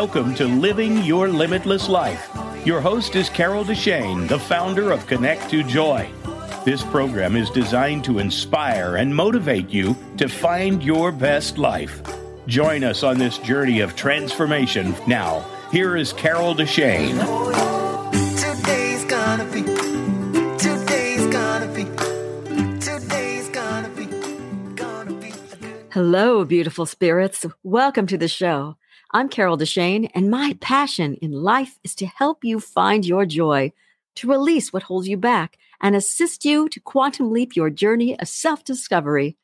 Welcome 0.00 0.36
to 0.36 0.46
Living 0.46 1.02
Your 1.02 1.26
Limitless 1.28 1.88
Life. 1.88 2.30
Your 2.64 2.80
host 2.80 3.16
is 3.16 3.28
Carol 3.28 3.64
Deshane, 3.64 4.28
the 4.28 4.38
founder 4.38 4.92
of 4.92 5.04
Connect 5.08 5.50
to 5.50 5.64
Joy. 5.64 6.08
This 6.64 6.84
program 6.84 7.34
is 7.34 7.50
designed 7.50 8.04
to 8.04 8.20
inspire 8.20 8.94
and 8.94 9.12
motivate 9.12 9.70
you 9.70 9.96
to 10.16 10.28
find 10.28 10.84
your 10.84 11.10
best 11.10 11.58
life. 11.58 12.00
Join 12.46 12.84
us 12.84 13.02
on 13.02 13.18
this 13.18 13.38
journey 13.38 13.80
of 13.80 13.96
transformation. 13.96 14.94
Now, 15.08 15.44
here 15.72 15.96
is 15.96 16.12
Carol 16.12 16.54
Deshane. 16.54 17.18
Today's 18.38 19.04
gonna 19.04 19.46
be. 19.46 19.62
Today's 20.58 21.26
gonna 21.26 21.74
be. 21.74 21.84
Today's 22.78 23.48
gonna 23.48 23.88
be. 23.88 24.04
Gonna 24.76 25.12
be 25.14 25.30
a 25.30 25.56
good. 25.56 25.86
Hello, 25.90 26.44
beautiful 26.44 26.86
spirits. 26.86 27.44
Welcome 27.64 28.06
to 28.06 28.16
the 28.16 28.28
show. 28.28 28.76
I'm 29.10 29.30
Carol 29.30 29.56
Deshane, 29.56 30.10
and 30.14 30.30
my 30.30 30.54
passion 30.60 31.14
in 31.14 31.32
life 31.32 31.78
is 31.82 31.94
to 31.94 32.06
help 32.06 32.44
you 32.44 32.60
find 32.60 33.06
your 33.06 33.24
joy, 33.24 33.72
to 34.16 34.28
release 34.28 34.70
what 34.70 34.82
holds 34.82 35.08
you 35.08 35.16
back, 35.16 35.56
and 35.80 35.96
assist 35.96 36.44
you 36.44 36.68
to 36.68 36.80
quantum 36.80 37.32
leap 37.32 37.56
your 37.56 37.70
journey 37.70 38.20
of 38.20 38.28
self 38.28 38.64
discovery. 38.64 39.38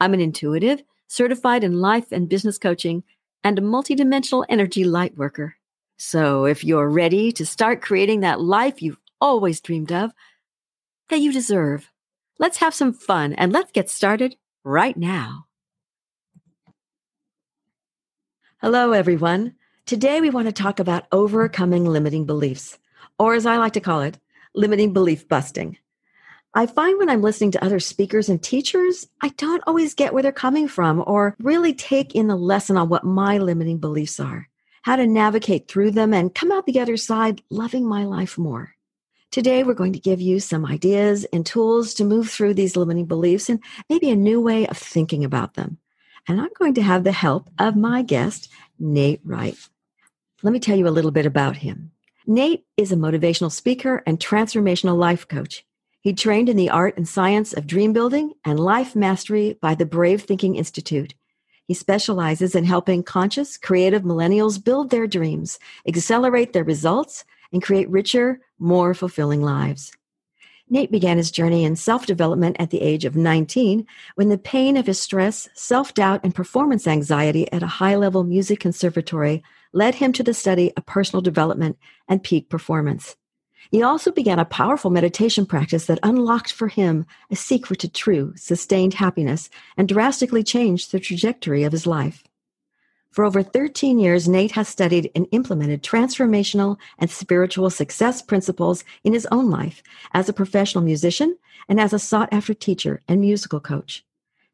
I'm 0.00 0.12
an 0.12 0.20
intuitive, 0.20 0.82
certified 1.08 1.64
in 1.64 1.80
life 1.80 2.12
and 2.12 2.28
business 2.28 2.58
coaching, 2.58 3.04
and 3.42 3.58
a 3.58 3.62
multidimensional 3.62 4.44
energy 4.50 4.84
light 4.84 5.16
worker. 5.16 5.56
So 5.96 6.44
if 6.44 6.62
you're 6.62 6.90
ready 6.90 7.32
to 7.32 7.46
start 7.46 7.80
creating 7.80 8.20
that 8.20 8.42
life 8.42 8.82
you've 8.82 8.98
always 9.18 9.62
dreamed 9.62 9.92
of, 9.92 10.12
that 11.08 11.20
you 11.20 11.32
deserve, 11.32 11.90
let's 12.38 12.58
have 12.58 12.74
some 12.74 12.92
fun 12.92 13.32
and 13.32 13.50
let's 13.50 13.72
get 13.72 13.88
started 13.88 14.36
right 14.62 14.96
now. 14.96 15.45
Hello, 18.62 18.92
everyone. 18.92 19.54
Today 19.84 20.22
we 20.22 20.30
want 20.30 20.46
to 20.46 20.52
talk 20.52 20.80
about 20.80 21.04
overcoming 21.12 21.84
limiting 21.84 22.24
beliefs, 22.24 22.78
or 23.18 23.34
as 23.34 23.44
I 23.44 23.58
like 23.58 23.74
to 23.74 23.82
call 23.82 24.00
it, 24.00 24.18
limiting 24.54 24.94
belief 24.94 25.28
busting. 25.28 25.76
I 26.54 26.64
find 26.64 26.98
when 26.98 27.10
I'm 27.10 27.20
listening 27.20 27.50
to 27.50 27.62
other 27.62 27.80
speakers 27.80 28.30
and 28.30 28.42
teachers, 28.42 29.06
I 29.20 29.28
don't 29.36 29.62
always 29.66 29.92
get 29.92 30.14
where 30.14 30.22
they're 30.22 30.32
coming 30.32 30.68
from 30.68 31.04
or 31.06 31.36
really 31.38 31.74
take 31.74 32.14
in 32.14 32.28
the 32.28 32.34
lesson 32.34 32.78
on 32.78 32.88
what 32.88 33.04
my 33.04 33.36
limiting 33.36 33.76
beliefs 33.76 34.18
are, 34.18 34.48
how 34.80 34.96
to 34.96 35.06
navigate 35.06 35.68
through 35.68 35.90
them 35.90 36.14
and 36.14 36.34
come 36.34 36.50
out 36.50 36.64
the 36.64 36.80
other 36.80 36.96
side 36.96 37.42
loving 37.50 37.86
my 37.86 38.04
life 38.04 38.38
more. 38.38 38.74
Today, 39.30 39.64
we're 39.64 39.74
going 39.74 39.92
to 39.92 40.00
give 40.00 40.22
you 40.22 40.40
some 40.40 40.64
ideas 40.64 41.26
and 41.26 41.44
tools 41.44 41.92
to 41.92 42.04
move 42.04 42.30
through 42.30 42.54
these 42.54 42.74
limiting 42.74 43.04
beliefs 43.04 43.50
and 43.50 43.62
maybe 43.90 44.08
a 44.08 44.16
new 44.16 44.40
way 44.40 44.66
of 44.66 44.78
thinking 44.78 45.26
about 45.26 45.54
them 45.54 45.76
and 46.26 46.40
I'm 46.40 46.50
going 46.58 46.74
to 46.74 46.82
have 46.82 47.04
the 47.04 47.12
help 47.12 47.48
of 47.58 47.76
my 47.76 48.02
guest, 48.02 48.48
Nate 48.78 49.20
Wright. 49.24 49.56
Let 50.42 50.52
me 50.52 50.60
tell 50.60 50.76
you 50.76 50.88
a 50.88 50.90
little 50.90 51.10
bit 51.10 51.26
about 51.26 51.56
him. 51.56 51.92
Nate 52.26 52.64
is 52.76 52.92
a 52.92 52.96
motivational 52.96 53.52
speaker 53.52 54.02
and 54.06 54.18
transformational 54.18 54.96
life 54.96 55.28
coach. 55.28 55.64
He 56.00 56.12
trained 56.12 56.48
in 56.48 56.56
the 56.56 56.70
art 56.70 56.96
and 56.96 57.08
science 57.08 57.52
of 57.52 57.66
dream 57.66 57.92
building 57.92 58.32
and 58.44 58.60
life 58.60 58.94
mastery 58.94 59.58
by 59.60 59.74
the 59.74 59.86
Brave 59.86 60.22
Thinking 60.22 60.56
Institute. 60.56 61.14
He 61.66 61.74
specializes 61.74 62.54
in 62.54 62.64
helping 62.64 63.02
conscious, 63.02 63.56
creative 63.56 64.02
millennials 64.02 64.62
build 64.62 64.90
their 64.90 65.06
dreams, 65.06 65.58
accelerate 65.86 66.52
their 66.52 66.64
results, 66.64 67.24
and 67.52 67.62
create 67.62 67.88
richer, 67.90 68.40
more 68.58 68.94
fulfilling 68.94 69.42
lives. 69.42 69.92
Nate 70.68 70.90
began 70.90 71.16
his 71.16 71.30
journey 71.30 71.64
in 71.64 71.76
self 71.76 72.06
development 72.06 72.56
at 72.58 72.70
the 72.70 72.80
age 72.80 73.04
of 73.04 73.14
19 73.14 73.86
when 74.16 74.28
the 74.30 74.38
pain 74.38 74.76
of 74.76 74.86
his 74.86 75.00
stress, 75.00 75.48
self 75.54 75.94
doubt, 75.94 76.20
and 76.24 76.34
performance 76.34 76.88
anxiety 76.88 77.50
at 77.52 77.62
a 77.62 77.68
high 77.68 77.94
level 77.94 78.24
music 78.24 78.58
conservatory 78.58 79.44
led 79.72 79.94
him 79.94 80.12
to 80.12 80.24
the 80.24 80.34
study 80.34 80.72
of 80.76 80.84
personal 80.84 81.20
development 81.20 81.78
and 82.08 82.22
peak 82.22 82.48
performance. 82.48 83.14
He 83.70 83.82
also 83.82 84.10
began 84.10 84.38
a 84.38 84.44
powerful 84.44 84.90
meditation 84.90 85.46
practice 85.46 85.86
that 85.86 86.00
unlocked 86.02 86.52
for 86.52 86.68
him 86.68 87.06
a 87.30 87.36
secret 87.36 87.80
to 87.80 87.88
true, 87.88 88.32
sustained 88.36 88.94
happiness 88.94 89.50
and 89.76 89.88
drastically 89.88 90.42
changed 90.42 90.90
the 90.90 91.00
trajectory 91.00 91.62
of 91.62 91.72
his 91.72 91.86
life. 91.86 92.24
For 93.16 93.24
over 93.24 93.42
13 93.42 93.98
years, 93.98 94.28
Nate 94.28 94.52
has 94.52 94.68
studied 94.68 95.10
and 95.14 95.26
implemented 95.32 95.82
transformational 95.82 96.76
and 96.98 97.10
spiritual 97.10 97.70
success 97.70 98.20
principles 98.20 98.84
in 99.04 99.14
his 99.14 99.26
own 99.32 99.48
life 99.48 99.82
as 100.12 100.28
a 100.28 100.34
professional 100.34 100.84
musician 100.84 101.38
and 101.66 101.80
as 101.80 101.94
a 101.94 101.98
sought 101.98 102.28
after 102.30 102.52
teacher 102.52 103.00
and 103.08 103.22
musical 103.22 103.58
coach. 103.58 104.04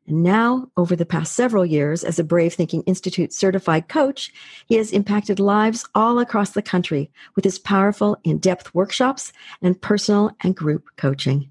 And 0.06 0.22
now, 0.22 0.70
over 0.76 0.94
the 0.94 1.04
past 1.04 1.34
several 1.34 1.66
years, 1.66 2.04
as 2.04 2.20
a 2.20 2.24
Brave 2.24 2.54
Thinking 2.54 2.82
Institute 2.82 3.32
certified 3.32 3.88
coach, 3.88 4.32
he 4.66 4.76
has 4.76 4.92
impacted 4.92 5.40
lives 5.40 5.84
all 5.96 6.20
across 6.20 6.50
the 6.50 6.62
country 6.62 7.10
with 7.34 7.44
his 7.44 7.58
powerful, 7.58 8.16
in 8.22 8.38
depth 8.38 8.72
workshops 8.72 9.32
and 9.60 9.80
personal 9.80 10.36
and 10.44 10.54
group 10.54 10.86
coaching. 10.96 11.50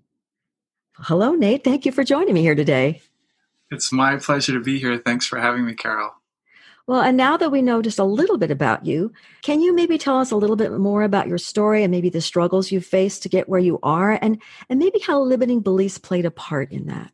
Hello, 0.95 1.33
Nate. 1.33 1.65
Thank 1.65 1.85
you 1.85 1.91
for 1.91 2.05
joining 2.05 2.35
me 2.35 2.41
here 2.41 2.55
today. 2.55 3.01
It's 3.69 3.91
my 3.91 4.15
pleasure 4.15 4.53
to 4.53 4.61
be 4.61 4.79
here. 4.79 4.97
Thanks 4.97 5.27
for 5.27 5.37
having 5.37 5.65
me, 5.65 5.73
Carol. 5.73 6.11
Well, 6.91 6.99
and 6.99 7.15
now 7.15 7.37
that 7.37 7.53
we 7.53 7.61
know 7.61 7.81
just 7.81 7.99
a 7.99 8.03
little 8.03 8.37
bit 8.37 8.51
about 8.51 8.85
you, 8.85 9.13
can 9.43 9.61
you 9.61 9.73
maybe 9.73 9.97
tell 9.97 10.17
us 10.17 10.29
a 10.29 10.35
little 10.35 10.57
bit 10.57 10.73
more 10.73 11.03
about 11.03 11.29
your 11.29 11.37
story 11.37 11.83
and 11.83 11.89
maybe 11.89 12.09
the 12.09 12.19
struggles 12.19 12.69
you've 12.69 12.85
faced 12.85 13.23
to 13.23 13.29
get 13.29 13.47
where 13.47 13.61
you 13.61 13.79
are 13.81 14.19
and 14.21 14.41
and 14.67 14.77
maybe 14.77 14.99
how 14.99 15.21
limiting 15.21 15.61
beliefs 15.61 15.97
played 15.97 16.25
a 16.25 16.31
part 16.31 16.69
in 16.69 16.87
that? 16.87 17.13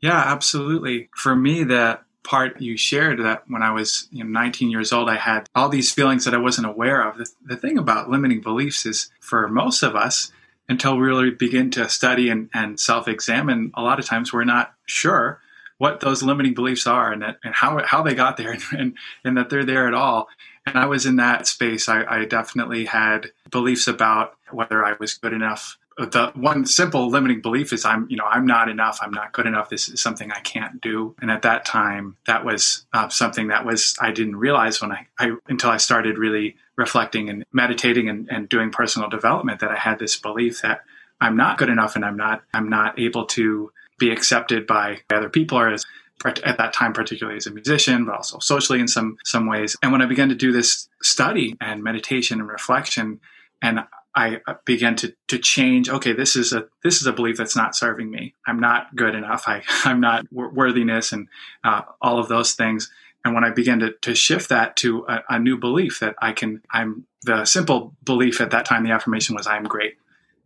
Yeah, 0.00 0.18
absolutely. 0.18 1.10
For 1.14 1.36
me, 1.36 1.62
that 1.62 2.02
part 2.24 2.60
you 2.60 2.76
shared 2.76 3.20
that 3.20 3.44
when 3.46 3.62
I 3.62 3.70
was 3.70 4.08
you 4.10 4.24
know, 4.24 4.30
19 4.30 4.68
years 4.68 4.92
old, 4.92 5.08
I 5.08 5.14
had 5.14 5.46
all 5.54 5.68
these 5.68 5.92
feelings 5.92 6.24
that 6.24 6.34
I 6.34 6.38
wasn't 6.38 6.66
aware 6.66 7.08
of. 7.08 7.18
The, 7.18 7.30
the 7.44 7.56
thing 7.56 7.78
about 7.78 8.10
limiting 8.10 8.40
beliefs 8.40 8.84
is 8.84 9.12
for 9.20 9.46
most 9.46 9.84
of 9.84 9.94
us, 9.94 10.32
until 10.68 10.96
we 10.96 11.06
really 11.06 11.30
begin 11.30 11.70
to 11.70 11.88
study 11.88 12.30
and, 12.30 12.50
and 12.52 12.80
self 12.80 13.06
examine, 13.06 13.70
a 13.74 13.82
lot 13.82 14.00
of 14.00 14.06
times 14.06 14.32
we're 14.32 14.42
not 14.42 14.74
sure 14.86 15.40
what 15.78 16.00
those 16.00 16.22
limiting 16.22 16.54
beliefs 16.54 16.86
are 16.86 17.12
and, 17.12 17.22
that, 17.22 17.38
and 17.42 17.54
how, 17.54 17.80
how 17.84 18.02
they 18.02 18.14
got 18.14 18.36
there 18.36 18.56
and, 18.72 18.94
and 19.24 19.36
that 19.36 19.48
they're 19.48 19.64
there 19.64 19.88
at 19.88 19.94
all. 19.94 20.28
And 20.66 20.76
I 20.76 20.86
was 20.86 21.06
in 21.06 21.16
that 21.16 21.46
space. 21.46 21.88
I, 21.88 22.04
I 22.04 22.24
definitely 22.26 22.84
had 22.84 23.30
beliefs 23.50 23.88
about 23.88 24.34
whether 24.50 24.84
I 24.84 24.94
was 25.00 25.14
good 25.14 25.32
enough. 25.32 25.78
The 25.96 26.30
one 26.34 26.64
simple 26.64 27.08
limiting 27.08 27.40
belief 27.40 27.72
is 27.72 27.84
I'm, 27.84 28.06
you 28.08 28.16
know, 28.16 28.26
I'm 28.26 28.46
not 28.46 28.68
enough. 28.68 28.98
I'm 29.00 29.10
not 29.10 29.32
good 29.32 29.46
enough. 29.46 29.68
This 29.68 29.88
is 29.88 30.00
something 30.00 30.30
I 30.30 30.40
can't 30.40 30.80
do. 30.80 31.16
And 31.20 31.30
at 31.30 31.42
that 31.42 31.64
time, 31.64 32.16
that 32.26 32.44
was 32.44 32.86
uh, 32.92 33.08
something 33.08 33.48
that 33.48 33.64
was 33.64 33.96
I 34.00 34.12
didn't 34.12 34.36
realize 34.36 34.80
when 34.80 34.92
I, 34.92 35.06
I 35.18 35.32
until 35.48 35.70
I 35.70 35.78
started 35.78 36.18
really 36.18 36.56
reflecting 36.76 37.28
and 37.28 37.44
meditating 37.52 38.08
and, 38.08 38.28
and 38.30 38.48
doing 38.48 38.70
personal 38.70 39.08
development 39.08 39.58
that 39.60 39.72
I 39.72 39.76
had 39.76 39.98
this 39.98 40.16
belief 40.16 40.62
that 40.62 40.82
I'm 41.20 41.36
not 41.36 41.58
good 41.58 41.68
enough 41.68 41.96
and 41.96 42.04
I'm 42.04 42.16
not 42.16 42.42
I'm 42.54 42.68
not 42.68 42.98
able 43.00 43.26
to 43.26 43.72
be 43.98 44.10
accepted 44.10 44.66
by 44.66 44.98
other 45.10 45.28
people 45.28 45.58
or 45.58 45.68
as 45.68 45.84
at 46.24 46.58
that 46.58 46.72
time 46.72 46.92
particularly 46.92 47.36
as 47.36 47.46
a 47.46 47.50
musician 47.52 48.04
but 48.04 48.16
also 48.16 48.38
socially 48.40 48.80
in 48.80 48.88
some 48.88 49.16
some 49.24 49.46
ways. 49.46 49.76
And 49.82 49.92
when 49.92 50.02
i 50.02 50.06
began 50.06 50.28
to 50.28 50.34
do 50.34 50.52
this 50.52 50.88
study 51.02 51.56
and 51.60 51.82
meditation 51.82 52.40
and 52.40 52.48
reflection 52.48 53.20
and 53.62 53.80
i 54.14 54.40
began 54.64 54.96
to 54.96 55.14
to 55.28 55.38
change 55.38 55.88
okay 55.88 56.12
this 56.12 56.34
is 56.34 56.52
a 56.52 56.66
this 56.82 57.00
is 57.00 57.06
a 57.06 57.12
belief 57.12 57.36
that's 57.36 57.56
not 57.56 57.76
serving 57.76 58.10
me. 58.10 58.34
I'm 58.46 58.60
not 58.60 58.94
good 58.96 59.14
enough. 59.14 59.44
I 59.46 59.62
i'm 59.84 60.00
not 60.00 60.26
worthiness 60.32 61.12
and 61.12 61.28
uh, 61.64 61.82
all 62.00 62.18
of 62.18 62.28
those 62.28 62.54
things. 62.54 62.90
And 63.24 63.34
when 63.34 63.44
i 63.44 63.50
began 63.50 63.78
to, 63.80 63.92
to 64.02 64.14
shift 64.14 64.48
that 64.48 64.76
to 64.76 65.04
a, 65.08 65.22
a 65.30 65.38
new 65.38 65.56
belief 65.58 66.00
that 66.00 66.16
i 66.20 66.32
can 66.32 66.62
i'm 66.72 67.06
the 67.22 67.44
simple 67.44 67.94
belief 68.02 68.40
at 68.40 68.50
that 68.50 68.64
time 68.64 68.84
the 68.84 68.92
affirmation 68.92 69.36
was 69.36 69.46
i'm 69.46 69.64
great 69.64 69.96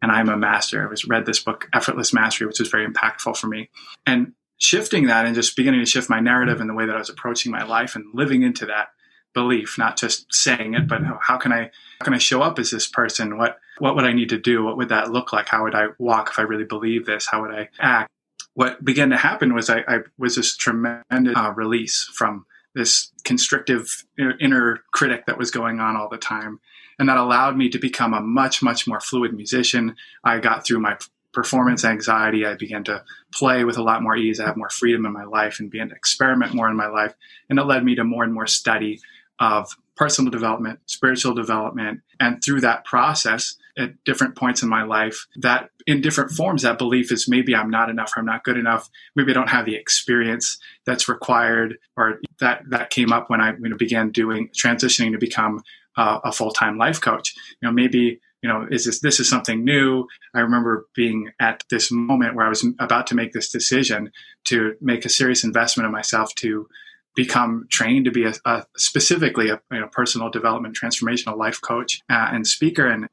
and 0.02 0.10
I'm 0.10 0.28
a 0.28 0.36
master. 0.36 0.84
I 0.84 0.90
was 0.90 1.06
read 1.06 1.24
this 1.24 1.40
book, 1.40 1.68
Effortless 1.72 2.12
Mastery, 2.12 2.46
which 2.46 2.58
was 2.58 2.68
very 2.68 2.86
impactful 2.86 3.36
for 3.36 3.46
me. 3.46 3.70
And 4.04 4.32
shifting 4.58 5.06
that 5.06 5.24
and 5.24 5.34
just 5.34 5.56
beginning 5.56 5.80
to 5.80 5.86
shift 5.86 6.10
my 6.10 6.20
narrative 6.20 6.60
in 6.60 6.66
the 6.66 6.74
way 6.74 6.86
that 6.86 6.94
I 6.94 6.98
was 6.98 7.08
approaching 7.08 7.50
my 7.50 7.62
life 7.62 7.96
and 7.96 8.04
living 8.12 8.42
into 8.42 8.66
that 8.66 8.88
belief, 9.32 9.78
not 9.78 9.96
just 9.96 10.32
saying 10.32 10.74
it, 10.74 10.86
but 10.86 11.00
how 11.20 11.38
can 11.38 11.52
I 11.52 11.70
how 12.00 12.04
can 12.04 12.14
I 12.14 12.18
show 12.18 12.42
up 12.42 12.58
as 12.58 12.70
this 12.70 12.86
person? 12.86 13.38
What 13.38 13.58
what 13.78 13.94
would 13.94 14.04
I 14.04 14.12
need 14.12 14.28
to 14.30 14.38
do? 14.38 14.64
What 14.64 14.76
would 14.76 14.90
that 14.90 15.10
look 15.10 15.32
like? 15.32 15.48
How 15.48 15.62
would 15.62 15.74
I 15.74 15.86
walk 15.98 16.30
if 16.30 16.38
I 16.38 16.42
really 16.42 16.64
believe 16.64 17.06
this? 17.06 17.26
How 17.26 17.40
would 17.42 17.52
I 17.52 17.68
act? 17.80 18.10
What 18.54 18.84
began 18.84 19.10
to 19.10 19.16
happen 19.16 19.54
was 19.54 19.70
I, 19.70 19.78
I 19.88 19.98
was 20.18 20.36
this 20.36 20.56
tremendous 20.56 21.36
uh, 21.36 21.52
release 21.56 22.10
from 22.12 22.44
this 22.74 23.10
constrictive 23.24 24.04
inner 24.18 24.80
critic 24.92 25.26
that 25.26 25.38
was 25.38 25.50
going 25.50 25.80
on 25.80 25.96
all 25.96 26.08
the 26.08 26.18
time 26.18 26.60
and 26.98 27.08
that 27.08 27.16
allowed 27.16 27.56
me 27.56 27.68
to 27.70 27.78
become 27.78 28.14
a 28.14 28.20
much 28.20 28.62
much 28.62 28.86
more 28.86 29.00
fluid 29.00 29.34
musician. 29.34 29.96
I 30.24 30.38
got 30.38 30.66
through 30.66 30.80
my 30.80 30.96
performance 31.32 31.84
anxiety. 31.84 32.44
I 32.46 32.54
began 32.54 32.84
to 32.84 33.02
play 33.32 33.64
with 33.64 33.78
a 33.78 33.82
lot 33.82 34.02
more 34.02 34.16
ease. 34.16 34.38
I 34.38 34.46
have 34.46 34.56
more 34.56 34.68
freedom 34.68 35.06
in 35.06 35.12
my 35.12 35.24
life 35.24 35.60
and 35.60 35.70
began 35.70 35.88
to 35.88 35.94
experiment 35.94 36.54
more 36.54 36.68
in 36.68 36.76
my 36.76 36.88
life. 36.88 37.14
And 37.48 37.58
it 37.58 37.64
led 37.64 37.84
me 37.84 37.94
to 37.94 38.04
more 38.04 38.22
and 38.22 38.34
more 38.34 38.46
study 38.46 39.00
of 39.40 39.74
personal 39.96 40.30
development 40.30 40.80
spiritual 40.86 41.34
development. 41.34 42.00
And 42.20 42.42
through 42.42 42.60
that 42.62 42.84
process 42.84 43.56
at 43.76 43.92
different 44.04 44.36
points 44.36 44.62
in 44.62 44.68
my 44.68 44.82
life 44.82 45.26
that 45.36 45.70
in 45.86 46.02
different 46.02 46.30
forms 46.30 46.62
that 46.62 46.76
belief 46.76 47.10
is 47.10 47.26
maybe 47.26 47.56
i'm 47.56 47.70
not 47.70 47.88
enough 47.88 48.12
or 48.14 48.20
i'm 48.20 48.26
not 48.26 48.44
good 48.44 48.58
enough. 48.58 48.90
Maybe 49.16 49.30
i 49.30 49.34
don't 49.34 49.48
have 49.48 49.64
the 49.64 49.74
experience 49.74 50.58
that's 50.84 51.08
required 51.08 51.78
or 51.96 52.20
that 52.40 52.62
that 52.68 52.90
came 52.90 53.12
up 53.12 53.30
when 53.30 53.40
i 53.40 53.52
you 53.52 53.68
know, 53.68 53.76
began 53.76 54.10
doing 54.10 54.48
transitioning 54.48 55.12
to 55.12 55.18
become 55.18 55.62
uh, 55.96 56.20
a 56.24 56.32
full-time 56.32 56.78
life 56.78 57.00
coach 57.00 57.34
you 57.60 57.68
know 57.68 57.72
maybe 57.72 58.20
you 58.42 58.48
know 58.48 58.66
is 58.70 58.84
this 58.84 59.00
this 59.00 59.20
is 59.20 59.28
something 59.28 59.64
new 59.64 60.06
i 60.34 60.40
remember 60.40 60.86
being 60.94 61.30
at 61.40 61.62
this 61.70 61.90
moment 61.90 62.34
where 62.34 62.46
i 62.46 62.48
was 62.48 62.66
about 62.78 63.06
to 63.06 63.14
make 63.14 63.32
this 63.32 63.50
decision 63.50 64.10
to 64.44 64.74
make 64.80 65.04
a 65.04 65.08
serious 65.08 65.44
investment 65.44 65.86
in 65.86 65.92
myself 65.92 66.34
to 66.34 66.68
become 67.14 67.66
trained 67.70 68.06
to 68.06 68.10
be 68.10 68.24
a, 68.24 68.32
a 68.46 68.64
specifically 68.76 69.50
a 69.50 69.60
you 69.70 69.80
know, 69.80 69.88
personal 69.88 70.30
development 70.30 70.76
transformational 70.76 71.36
life 71.36 71.60
coach 71.60 72.00
uh, 72.10 72.28
and 72.32 72.46
speaker 72.46 72.86
and 72.86 73.08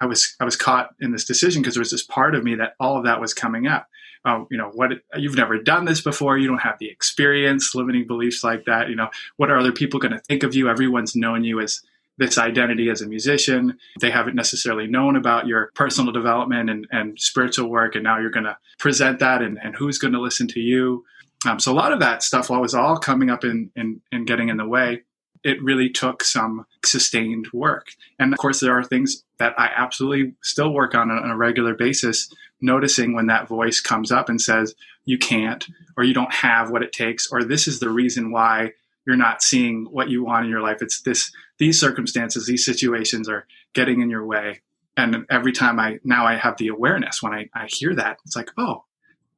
I 0.00 0.06
was 0.06 0.36
I 0.40 0.44
was 0.44 0.56
caught 0.56 0.94
in 1.00 1.12
this 1.12 1.24
decision 1.24 1.62
because 1.62 1.74
there 1.74 1.80
was 1.80 1.90
this 1.90 2.02
part 2.02 2.34
of 2.34 2.44
me 2.44 2.56
that 2.56 2.74
all 2.80 2.98
of 2.98 3.04
that 3.04 3.20
was 3.20 3.32
coming 3.32 3.66
up. 3.66 3.88
Oh, 4.26 4.46
you 4.50 4.56
know 4.56 4.70
what? 4.70 4.90
You've 5.16 5.36
never 5.36 5.58
done 5.58 5.84
this 5.84 6.00
before. 6.00 6.38
You 6.38 6.48
don't 6.48 6.58
have 6.62 6.78
the 6.78 6.90
experience, 6.90 7.74
limiting 7.74 8.06
beliefs 8.06 8.42
like 8.42 8.64
that. 8.64 8.88
You 8.88 8.96
know 8.96 9.08
what 9.36 9.50
are 9.50 9.58
other 9.58 9.72
people 9.72 10.00
going 10.00 10.12
to 10.12 10.18
think 10.18 10.42
of 10.42 10.54
you? 10.54 10.68
Everyone's 10.68 11.14
known 11.14 11.44
you 11.44 11.60
as 11.60 11.80
this 12.18 12.38
identity 12.38 12.90
as 12.90 13.02
a 13.02 13.08
musician. 13.08 13.78
They 14.00 14.10
haven't 14.10 14.36
necessarily 14.36 14.86
known 14.86 15.16
about 15.16 15.46
your 15.46 15.70
personal 15.74 16.12
development 16.12 16.70
and, 16.70 16.86
and 16.90 17.18
spiritual 17.18 17.68
work, 17.68 17.94
and 17.94 18.04
now 18.04 18.18
you're 18.18 18.30
going 18.30 18.44
to 18.44 18.56
present 18.78 19.18
that, 19.18 19.42
and, 19.42 19.58
and 19.62 19.74
who's 19.74 19.98
going 19.98 20.14
to 20.14 20.20
listen 20.20 20.46
to 20.48 20.60
you? 20.60 21.04
Um, 21.46 21.58
so 21.60 21.72
a 21.72 21.74
lot 21.74 21.92
of 21.92 22.00
that 22.00 22.22
stuff 22.22 22.50
was 22.50 22.74
all 22.74 22.96
coming 22.96 23.30
up 23.30 23.44
in, 23.44 23.70
in, 23.76 24.00
in 24.12 24.24
getting 24.24 24.48
in 24.48 24.56
the 24.56 24.66
way. 24.66 25.02
It 25.42 25.62
really 25.62 25.90
took 25.90 26.24
some 26.24 26.64
sustained 26.84 27.48
work. 27.52 27.88
And 28.18 28.32
of 28.32 28.38
course, 28.38 28.60
there 28.60 28.78
are 28.78 28.82
things 28.82 29.24
that 29.38 29.52
I 29.58 29.68
absolutely 29.76 30.34
still 30.42 30.72
work 30.72 30.94
on 30.94 31.10
on 31.10 31.30
a 31.30 31.36
regular 31.36 31.74
basis, 31.74 32.32
noticing 32.62 33.14
when 33.14 33.26
that 33.26 33.46
voice 33.46 33.80
comes 33.80 34.10
up 34.10 34.30
and 34.30 34.40
says, 34.40 34.74
you 35.04 35.18
can't, 35.18 35.66
or 35.98 36.04
you 36.04 36.14
don't 36.14 36.32
have 36.32 36.70
what 36.70 36.82
it 36.82 36.92
takes, 36.92 37.30
or 37.30 37.44
this 37.44 37.68
is 37.68 37.78
the 37.78 37.90
reason 37.90 38.30
why 38.30 38.72
you're 39.06 39.16
not 39.16 39.42
seeing 39.42 39.86
what 39.90 40.08
you 40.08 40.24
want 40.24 40.44
in 40.44 40.50
your 40.50 40.62
life. 40.62 40.78
It's 40.80 41.02
this, 41.02 41.30
these 41.58 41.78
circumstances, 41.78 42.46
these 42.46 42.64
situations 42.64 43.28
are 43.28 43.46
getting 43.74 44.00
in 44.00 44.10
your 44.10 44.24
way. 44.24 44.62
And 44.96 45.26
every 45.30 45.52
time 45.52 45.80
I, 45.80 45.98
now 46.04 46.24
I 46.26 46.36
have 46.36 46.56
the 46.56 46.68
awareness 46.68 47.22
when 47.22 47.32
I, 47.32 47.48
I 47.54 47.66
hear 47.66 47.94
that, 47.96 48.18
it's 48.24 48.36
like, 48.36 48.50
oh, 48.56 48.84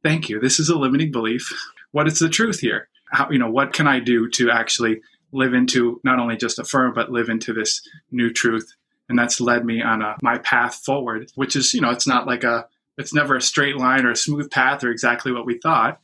thank 0.02 0.28
you. 0.28 0.38
This 0.38 0.60
is 0.60 0.68
a 0.68 0.78
limiting 0.78 1.10
belief 1.10 1.50
what 1.96 2.06
is 2.06 2.18
the 2.18 2.28
truth 2.28 2.60
here? 2.60 2.88
How, 3.10 3.30
you 3.30 3.38
know, 3.38 3.50
what 3.50 3.72
can 3.72 3.86
I 3.86 4.00
do 4.00 4.28
to 4.34 4.50
actually 4.50 5.00
live 5.32 5.54
into 5.54 5.98
not 6.04 6.18
only 6.18 6.36
just 6.36 6.58
affirm, 6.58 6.92
but 6.94 7.10
live 7.10 7.30
into 7.30 7.54
this 7.54 7.80
new 8.10 8.30
truth? 8.30 8.70
And 9.08 9.18
that's 9.18 9.40
led 9.40 9.64
me 9.64 9.80
on 9.80 10.02
a, 10.02 10.14
my 10.20 10.36
path 10.36 10.74
forward, 10.84 11.30
which 11.36 11.56
is, 11.56 11.72
you 11.72 11.80
know, 11.80 11.88
it's 11.88 12.06
not 12.06 12.26
like 12.26 12.44
a, 12.44 12.66
it's 12.98 13.14
never 13.14 13.34
a 13.34 13.40
straight 13.40 13.78
line 13.78 14.04
or 14.04 14.10
a 14.10 14.16
smooth 14.16 14.50
path 14.50 14.84
or 14.84 14.90
exactly 14.90 15.32
what 15.32 15.46
we 15.46 15.58
thought, 15.58 16.00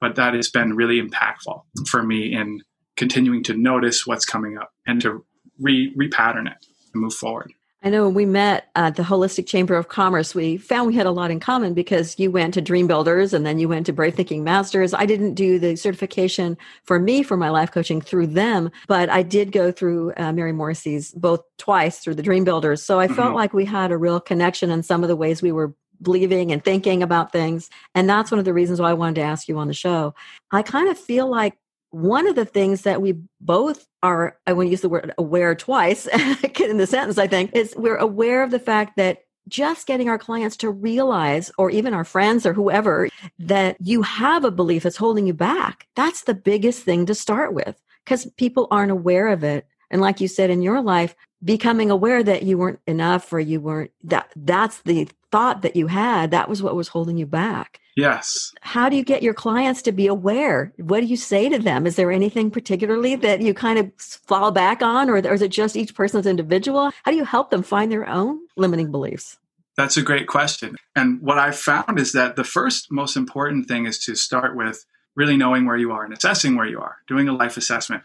but 0.00 0.14
that 0.16 0.32
has 0.32 0.48
been 0.48 0.74
really 0.74 1.02
impactful 1.02 1.62
for 1.86 2.02
me 2.02 2.32
in 2.32 2.62
continuing 2.96 3.42
to 3.44 3.54
notice 3.54 4.06
what's 4.06 4.24
coming 4.24 4.58
up 4.58 4.72
and 4.86 5.00
to 5.02 5.24
re 5.60 5.94
repattern 5.96 6.50
it 6.50 6.66
and 6.92 7.02
move 7.02 7.14
forward. 7.14 7.52
I 7.82 7.90
know 7.90 8.06
when 8.06 8.14
we 8.14 8.26
met 8.26 8.68
at 8.74 8.96
the 8.96 9.04
Holistic 9.04 9.46
Chamber 9.46 9.76
of 9.76 9.86
Commerce, 9.86 10.34
we 10.34 10.56
found 10.56 10.88
we 10.88 10.94
had 10.94 11.06
a 11.06 11.12
lot 11.12 11.30
in 11.30 11.38
common 11.38 11.72
because 11.72 12.18
you 12.18 12.32
went 12.32 12.54
to 12.54 12.60
Dream 12.60 12.88
Builders 12.88 13.32
and 13.32 13.46
then 13.46 13.60
you 13.60 13.68
went 13.68 13.86
to 13.86 13.92
Brave 13.92 14.14
Thinking 14.16 14.42
Masters. 14.42 14.92
I 14.92 15.06
didn't 15.06 15.34
do 15.34 15.60
the 15.60 15.76
certification 15.76 16.56
for 16.82 16.98
me 16.98 17.22
for 17.22 17.36
my 17.36 17.50
life 17.50 17.70
coaching 17.70 18.00
through 18.00 18.28
them, 18.28 18.72
but 18.88 19.08
I 19.08 19.22
did 19.22 19.52
go 19.52 19.70
through 19.70 20.14
uh, 20.16 20.32
Mary 20.32 20.52
Morrissey's 20.52 21.12
both 21.12 21.44
twice 21.58 22.00
through 22.00 22.16
the 22.16 22.24
Dream 22.24 22.42
Builders. 22.42 22.82
So 22.82 22.98
I 22.98 23.06
mm-hmm. 23.06 23.14
felt 23.14 23.34
like 23.36 23.52
we 23.52 23.66
had 23.66 23.92
a 23.92 23.98
real 23.98 24.18
connection 24.18 24.70
in 24.70 24.82
some 24.82 25.04
of 25.04 25.08
the 25.08 25.14
ways 25.14 25.40
we 25.40 25.52
were 25.52 25.72
believing 26.02 26.50
and 26.50 26.64
thinking 26.64 27.02
about 27.02 27.30
things. 27.30 27.70
And 27.94 28.08
that's 28.08 28.30
one 28.30 28.38
of 28.38 28.44
the 28.44 28.54
reasons 28.54 28.80
why 28.80 28.90
I 28.90 28.94
wanted 28.94 29.16
to 29.16 29.22
ask 29.22 29.48
you 29.48 29.58
on 29.58 29.68
the 29.68 29.74
show. 29.74 30.14
I 30.50 30.62
kind 30.62 30.88
of 30.88 30.98
feel 30.98 31.30
like 31.30 31.56
one 31.90 32.26
of 32.26 32.34
the 32.34 32.44
things 32.44 32.82
that 32.82 33.00
we 33.00 33.14
both 33.40 33.86
are, 34.02 34.38
I 34.46 34.52
want 34.52 34.66
to 34.66 34.70
use 34.70 34.80
the 34.80 34.88
word 34.88 35.12
aware 35.18 35.54
twice 35.54 36.06
in 36.60 36.78
the 36.78 36.86
sentence, 36.86 37.18
I 37.18 37.26
think, 37.26 37.54
is 37.54 37.74
we're 37.76 37.96
aware 37.96 38.42
of 38.42 38.50
the 38.50 38.58
fact 38.58 38.96
that 38.96 39.22
just 39.48 39.86
getting 39.86 40.08
our 40.08 40.18
clients 40.18 40.56
to 40.58 40.70
realize, 40.70 41.50
or 41.56 41.70
even 41.70 41.94
our 41.94 42.04
friends 42.04 42.44
or 42.44 42.52
whoever, 42.52 43.08
that 43.38 43.76
you 43.80 44.02
have 44.02 44.44
a 44.44 44.50
belief 44.50 44.82
that's 44.82 44.96
holding 44.96 45.26
you 45.26 45.34
back. 45.34 45.86
That's 45.94 46.22
the 46.22 46.34
biggest 46.34 46.82
thing 46.82 47.06
to 47.06 47.14
start 47.14 47.54
with 47.54 47.80
because 48.04 48.26
people 48.36 48.66
aren't 48.70 48.90
aware 48.90 49.28
of 49.28 49.44
it. 49.44 49.66
And 49.90 50.00
like 50.00 50.20
you 50.20 50.26
said 50.26 50.50
in 50.50 50.62
your 50.62 50.82
life, 50.82 51.14
becoming 51.44 51.90
aware 51.90 52.22
that 52.22 52.42
you 52.42 52.58
weren't 52.58 52.80
enough 52.86 53.32
or 53.32 53.38
you 53.38 53.60
weren't 53.60 53.92
that 54.02 54.32
that's 54.34 54.82
the 54.82 55.08
thought 55.30 55.62
that 55.62 55.76
you 55.76 55.86
had, 55.86 56.30
that 56.32 56.48
was 56.48 56.62
what 56.62 56.74
was 56.74 56.88
holding 56.88 57.16
you 57.16 57.26
back. 57.26 57.80
Yes. 57.96 58.52
How 58.60 58.90
do 58.90 58.96
you 58.96 59.02
get 59.02 59.22
your 59.22 59.32
clients 59.32 59.80
to 59.82 59.92
be 59.92 60.06
aware? 60.06 60.70
What 60.76 61.00
do 61.00 61.06
you 61.06 61.16
say 61.16 61.48
to 61.48 61.58
them? 61.58 61.86
Is 61.86 61.96
there 61.96 62.12
anything 62.12 62.50
particularly 62.50 63.16
that 63.16 63.40
you 63.40 63.54
kind 63.54 63.78
of 63.78 63.90
fall 63.96 64.52
back 64.52 64.82
on, 64.82 65.08
or, 65.08 65.14
or 65.14 65.32
is 65.32 65.40
it 65.40 65.50
just 65.50 65.76
each 65.76 65.94
person's 65.94 66.26
individual? 66.26 66.92
How 67.04 67.10
do 67.10 67.16
you 67.16 67.24
help 67.24 67.50
them 67.50 67.62
find 67.62 67.90
their 67.90 68.06
own 68.06 68.38
limiting 68.56 68.92
beliefs? 68.92 69.38
That's 69.78 69.96
a 69.96 70.02
great 70.02 70.26
question. 70.26 70.76
And 70.94 71.22
what 71.22 71.38
I've 71.38 71.58
found 71.58 71.98
is 71.98 72.12
that 72.12 72.36
the 72.36 72.44
first 72.44 72.92
most 72.92 73.16
important 73.16 73.66
thing 73.66 73.86
is 73.86 73.98
to 74.04 74.14
start 74.14 74.54
with 74.54 74.84
really 75.14 75.38
knowing 75.38 75.64
where 75.64 75.76
you 75.76 75.90
are 75.92 76.04
and 76.04 76.12
assessing 76.12 76.54
where 76.54 76.66
you 76.66 76.80
are, 76.80 76.98
doing 77.08 77.28
a 77.28 77.32
life 77.32 77.56
assessment. 77.56 78.02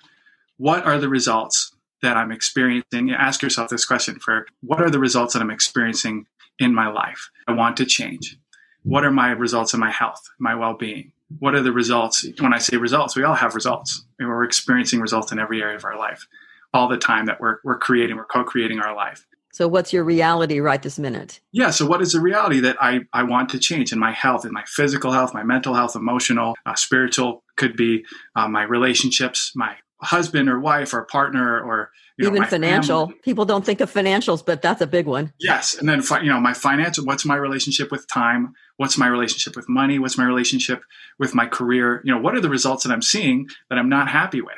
What 0.57 0.85
are 0.85 0.99
the 0.99 1.09
results 1.09 1.75
that 2.01 2.15
I'm 2.15 2.31
experiencing? 2.31 3.11
Ask 3.11 3.41
yourself 3.41 3.69
this 3.69 3.85
question 3.85 4.19
for 4.19 4.47
what 4.61 4.81
are 4.81 4.89
the 4.89 4.99
results 4.99 5.33
that 5.33 5.41
I'm 5.41 5.51
experiencing 5.51 6.27
in 6.59 6.73
my 6.73 6.87
life? 6.87 7.29
I 7.47 7.51
want 7.53 7.75
to 7.77 7.85
change 7.85 8.37
what 8.83 9.05
are 9.05 9.11
my 9.11 9.31
results 9.31 9.73
in 9.73 9.79
my 9.79 9.91
health, 9.91 10.21
my 10.39 10.55
well 10.55 10.73
being? 10.73 11.11
What 11.39 11.55
are 11.55 11.61
the 11.61 11.71
results? 11.71 12.25
When 12.39 12.53
I 12.53 12.57
say 12.57 12.77
results, 12.77 13.15
we 13.15 13.23
all 13.23 13.35
have 13.35 13.55
results. 13.55 14.03
We're 14.19 14.43
experiencing 14.43 14.99
results 14.99 15.31
in 15.31 15.39
every 15.39 15.61
area 15.61 15.77
of 15.77 15.85
our 15.85 15.97
life 15.97 16.27
all 16.73 16.87
the 16.87 16.97
time 16.97 17.25
that 17.25 17.39
we're, 17.39 17.57
we're 17.63 17.77
creating, 17.77 18.15
we're 18.15 18.25
co 18.25 18.43
creating 18.43 18.79
our 18.79 18.95
life. 18.95 19.25
So, 19.53 19.67
what's 19.67 19.91
your 19.91 20.03
reality 20.05 20.59
right 20.59 20.81
this 20.81 20.97
minute? 20.97 21.41
Yeah. 21.51 21.71
So, 21.71 21.85
what 21.85 22.01
is 22.01 22.13
the 22.13 22.21
reality 22.21 22.61
that 22.61 22.77
I, 22.81 23.01
I 23.11 23.23
want 23.23 23.49
to 23.49 23.59
change 23.59 23.91
in 23.91 23.99
my 23.99 24.11
health, 24.11 24.45
in 24.45 24.53
my 24.53 24.63
physical 24.65 25.11
health, 25.11 25.33
my 25.33 25.43
mental 25.43 25.73
health, 25.73 25.95
emotional, 25.95 26.55
uh, 26.65 26.75
spiritual, 26.75 27.43
could 27.57 27.75
be 27.75 28.05
uh, 28.35 28.47
my 28.47 28.63
relationships, 28.63 29.51
my 29.55 29.75
husband 30.01 30.49
or 30.49 30.59
wife 30.59 30.93
or 30.93 31.03
partner 31.03 31.59
or 31.59 31.91
you 32.21 32.29
know, 32.29 32.35
even 32.35 32.47
financial 32.47 33.07
family. 33.07 33.21
people 33.23 33.45
don't 33.45 33.65
think 33.65 33.81
of 33.81 33.91
financials 33.91 34.45
but 34.45 34.61
that's 34.61 34.81
a 34.81 34.87
big 34.87 35.05
one. 35.05 35.33
Yes 35.39 35.75
and 35.75 35.87
then 35.87 36.01
you 36.23 36.29
know 36.29 36.39
my 36.39 36.53
financial 36.53 37.05
what's 37.05 37.25
my 37.25 37.35
relationship 37.35 37.91
with 37.91 38.07
time? 38.07 38.53
What's 38.77 38.97
my 38.97 39.07
relationship 39.07 39.55
with 39.55 39.67
money? 39.69 39.99
What's 39.99 40.17
my 40.17 40.25
relationship 40.25 40.83
with 41.19 41.33
my 41.35 41.45
career? 41.45 42.01
You 42.03 42.13
know 42.13 42.21
what 42.21 42.35
are 42.35 42.41
the 42.41 42.49
results 42.49 42.83
that 42.83 42.91
i'm 42.91 43.01
seeing 43.01 43.47
that 43.69 43.77
i'm 43.77 43.89
not 43.89 44.09
happy 44.09 44.41
with? 44.41 44.55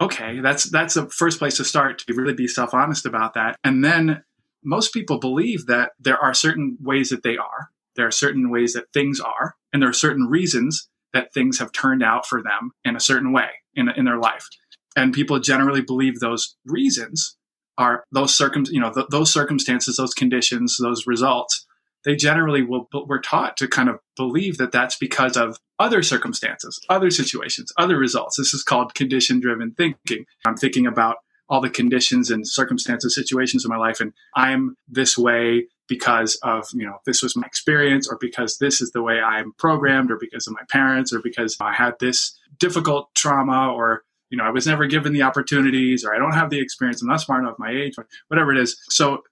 Okay 0.00 0.40
that's 0.40 0.64
that's 0.64 0.94
the 0.94 1.08
first 1.08 1.38
place 1.38 1.56
to 1.56 1.64
start 1.64 1.98
to 1.98 2.14
really 2.14 2.34
be 2.34 2.48
self-honest 2.48 3.06
about 3.06 3.34
that. 3.34 3.56
And 3.64 3.84
then 3.84 4.24
most 4.64 4.92
people 4.92 5.18
believe 5.18 5.66
that 5.66 5.92
there 5.98 6.18
are 6.18 6.34
certain 6.34 6.78
ways 6.80 7.08
that 7.10 7.22
they 7.22 7.36
are. 7.36 7.70
There 7.96 8.06
are 8.06 8.12
certain 8.12 8.50
ways 8.50 8.72
that 8.74 8.92
things 8.92 9.20
are 9.20 9.56
and 9.72 9.82
there 9.82 9.90
are 9.90 9.94
certain 9.94 10.26
reasons 10.26 10.88
that 11.12 11.34
things 11.34 11.58
have 11.58 11.72
turned 11.72 12.02
out 12.02 12.26
for 12.26 12.42
them 12.42 12.72
in 12.84 12.96
a 12.96 13.00
certain 13.00 13.32
way 13.32 13.48
in, 13.74 13.88
in 13.90 14.04
their 14.04 14.18
life 14.18 14.48
and 14.96 15.12
people 15.12 15.38
generally 15.38 15.80
believe 15.80 16.20
those 16.20 16.56
reasons 16.66 17.36
are 17.78 18.04
those 18.12 18.34
circum 18.34 18.64
you 18.70 18.80
know 18.80 18.92
th- 18.92 19.06
those 19.10 19.32
circumstances 19.32 19.96
those 19.96 20.14
conditions 20.14 20.76
those 20.80 21.06
results 21.06 21.66
they 22.04 22.16
generally 22.16 22.62
will 22.62 22.88
we're 23.06 23.20
taught 23.20 23.56
to 23.56 23.68
kind 23.68 23.88
of 23.88 23.98
believe 24.16 24.58
that 24.58 24.72
that's 24.72 24.96
because 24.96 25.36
of 25.36 25.58
other 25.78 26.02
circumstances 26.02 26.80
other 26.88 27.10
situations 27.10 27.72
other 27.78 27.96
results. 27.96 28.36
This 28.36 28.54
is 28.54 28.62
called 28.62 28.94
condition 28.94 29.40
driven 29.40 29.72
thinking. 29.72 30.26
I'm 30.44 30.56
thinking 30.56 30.86
about 30.86 31.16
all 31.48 31.60
the 31.60 31.70
conditions 31.70 32.30
and 32.30 32.46
circumstances 32.46 33.14
situations 33.14 33.64
in 33.64 33.68
my 33.68 33.76
life 33.76 34.00
and 34.00 34.12
i'm 34.36 34.74
this 34.88 35.18
way 35.18 35.66
because 35.88 36.38
of 36.42 36.66
you 36.72 36.86
know 36.86 36.96
this 37.04 37.22
was 37.22 37.36
my 37.36 37.46
experience 37.46 38.08
or 38.08 38.16
because 38.20 38.58
this 38.58 38.80
is 38.80 38.90
the 38.92 39.02
way 39.02 39.20
i'm 39.20 39.52
programmed 39.58 40.10
or 40.10 40.16
because 40.18 40.46
of 40.46 40.54
my 40.54 40.62
parents 40.70 41.12
or 41.12 41.20
because 41.22 41.56
i 41.60 41.72
had 41.72 41.94
this 42.00 42.38
difficult 42.58 43.14
trauma 43.14 43.72
or 43.72 44.02
you 44.32 44.38
know, 44.38 44.44
I 44.44 44.50
was 44.50 44.66
never 44.66 44.86
given 44.86 45.12
the 45.12 45.22
opportunities 45.22 46.04
or 46.04 46.14
I 46.14 46.18
don't 46.18 46.32
have 46.32 46.48
the 46.48 46.58
experience. 46.58 47.02
I'm 47.02 47.08
not 47.08 47.20
smart 47.20 47.44
enough 47.44 47.58
my 47.58 47.70
age, 47.70 47.94
whatever 48.28 48.50
it 48.50 48.58
is. 48.58 48.80
So 48.88 49.22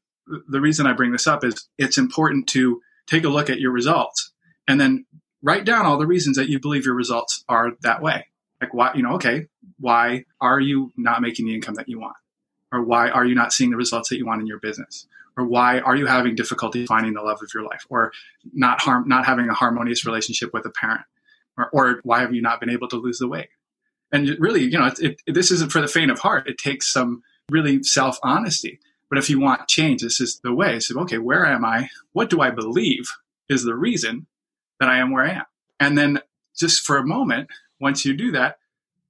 the 0.49 0.61
reason 0.61 0.87
I 0.87 0.93
bring 0.93 1.11
this 1.11 1.27
up 1.27 1.43
is 1.43 1.69
it's 1.79 1.97
important 1.97 2.47
to 2.51 2.83
take 3.07 3.25
a 3.25 3.31
look 3.31 3.49
at 3.49 3.59
your 3.59 3.73
results 3.73 4.31
and 4.69 4.79
then 4.79 5.07
write 5.43 5.65
down 5.65 5.87
all 5.87 5.97
the 5.97 6.07
reasons 6.07 6.37
that 6.37 6.51
you 6.51 6.61
believe 6.61 6.85
your 6.85 6.95
results 6.95 7.43
are 7.49 7.73
that 7.81 8.03
way. 8.03 8.27
Like 8.61 8.75
why, 8.75 8.93
you 8.95 9.03
know, 9.03 9.15
okay, 9.15 9.47
why 9.79 10.27
are 10.39 10.61
you 10.61 10.93
not 10.99 11.23
making 11.23 11.47
the 11.47 11.55
income 11.55 11.77
that 11.77 11.89
you 11.89 11.99
want? 11.99 12.17
Or 12.71 12.83
why 12.83 13.09
are 13.09 13.25
you 13.25 13.35
not 13.35 13.55
seeing 13.55 13.71
the 13.71 13.79
results 13.79 14.11
that 14.11 14.19
you 14.19 14.27
want 14.27 14.43
in 14.43 14.47
your 14.47 14.61
business? 14.61 15.07
Or 15.35 15.47
why 15.47 15.79
are 15.79 15.97
you 15.97 16.05
having 16.05 16.35
difficulty 16.35 16.85
finding 16.85 17.15
the 17.15 17.23
love 17.23 17.41
of 17.43 17.49
your 17.55 17.65
life? 17.65 17.87
Or 17.89 18.13
not 18.53 18.83
harm, 18.83 19.09
not 19.09 19.25
having 19.25 19.49
a 19.49 19.55
harmonious 19.55 20.05
relationship 20.05 20.51
with 20.53 20.67
a 20.67 20.71
parent? 20.71 21.01
Or, 21.57 21.71
or 21.73 22.01
why 22.03 22.21
have 22.21 22.35
you 22.35 22.43
not 22.43 22.61
been 22.61 22.69
able 22.69 22.89
to 22.89 22.97
lose 22.97 23.19
the 23.19 23.29
weight? 23.29 23.49
And 24.13 24.37
really, 24.39 24.65
you 24.65 24.79
know, 24.79 24.87
it, 24.87 25.21
it, 25.27 25.35
this 25.35 25.51
isn't 25.51 25.73
for 25.73 25.81
the 25.81 25.89
faint 25.89 26.11
of 26.11 26.19
heart. 26.19 26.49
It 26.49 26.59
takes 26.59 26.93
some 26.93 27.23
really 27.51 27.83
self 27.83 28.19
honesty. 28.23 28.81
But 29.09 29.19
if 29.19 29.29
you 29.29 29.41
want 29.41 29.69
change, 29.69 30.03
this 30.03 30.21
is 30.21 30.41
the 30.43 30.55
way. 30.55 30.79
So, 30.79 30.99
okay, 31.01 31.19
where 31.19 31.45
am 31.45 31.65
I? 31.65 31.89
What 32.13 32.31
do 32.31 32.41
I 32.41 32.51
believe 32.51 33.11
is 33.49 33.65
the 33.65 33.75
reason 33.75 34.27
that 34.79 34.89
I 34.89 34.99
am 34.99 35.11
where 35.11 35.25
I 35.25 35.31
am? 35.31 35.45
And 35.81 35.99
then 35.99 36.21
just 36.57 36.87
for 36.87 36.97
a 36.97 37.07
moment, 37.07 37.49
once 37.81 38.05
you 38.05 38.15
do 38.15 38.31
that, 38.33 38.59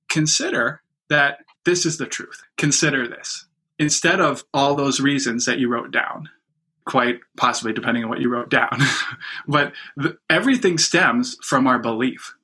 consider 0.09 0.83
that 1.11 1.39
this 1.65 1.85
is 1.85 1.99
the 1.99 2.07
truth. 2.07 2.43
Consider 2.57 3.07
this. 3.07 3.47
Instead 3.79 4.21
of 4.21 4.45
all 4.55 4.75
those 4.75 5.01
reasons 5.01 5.47
that 5.47 5.59
you 5.59 5.69
wrote 5.69 5.91
down, 5.91 6.29
quite 6.87 7.21
possibly 7.37 7.73
depending 7.73 8.05
on 8.05 8.11
what 8.11 8.21
you 8.21 8.31
wrote 8.31 8.51
down, 8.51 8.79
but 9.47 9.73
the, 9.97 10.17
everything 10.31 10.79
stems 10.79 11.37
from 11.43 11.67
our 11.67 11.79
belief. 11.79 12.35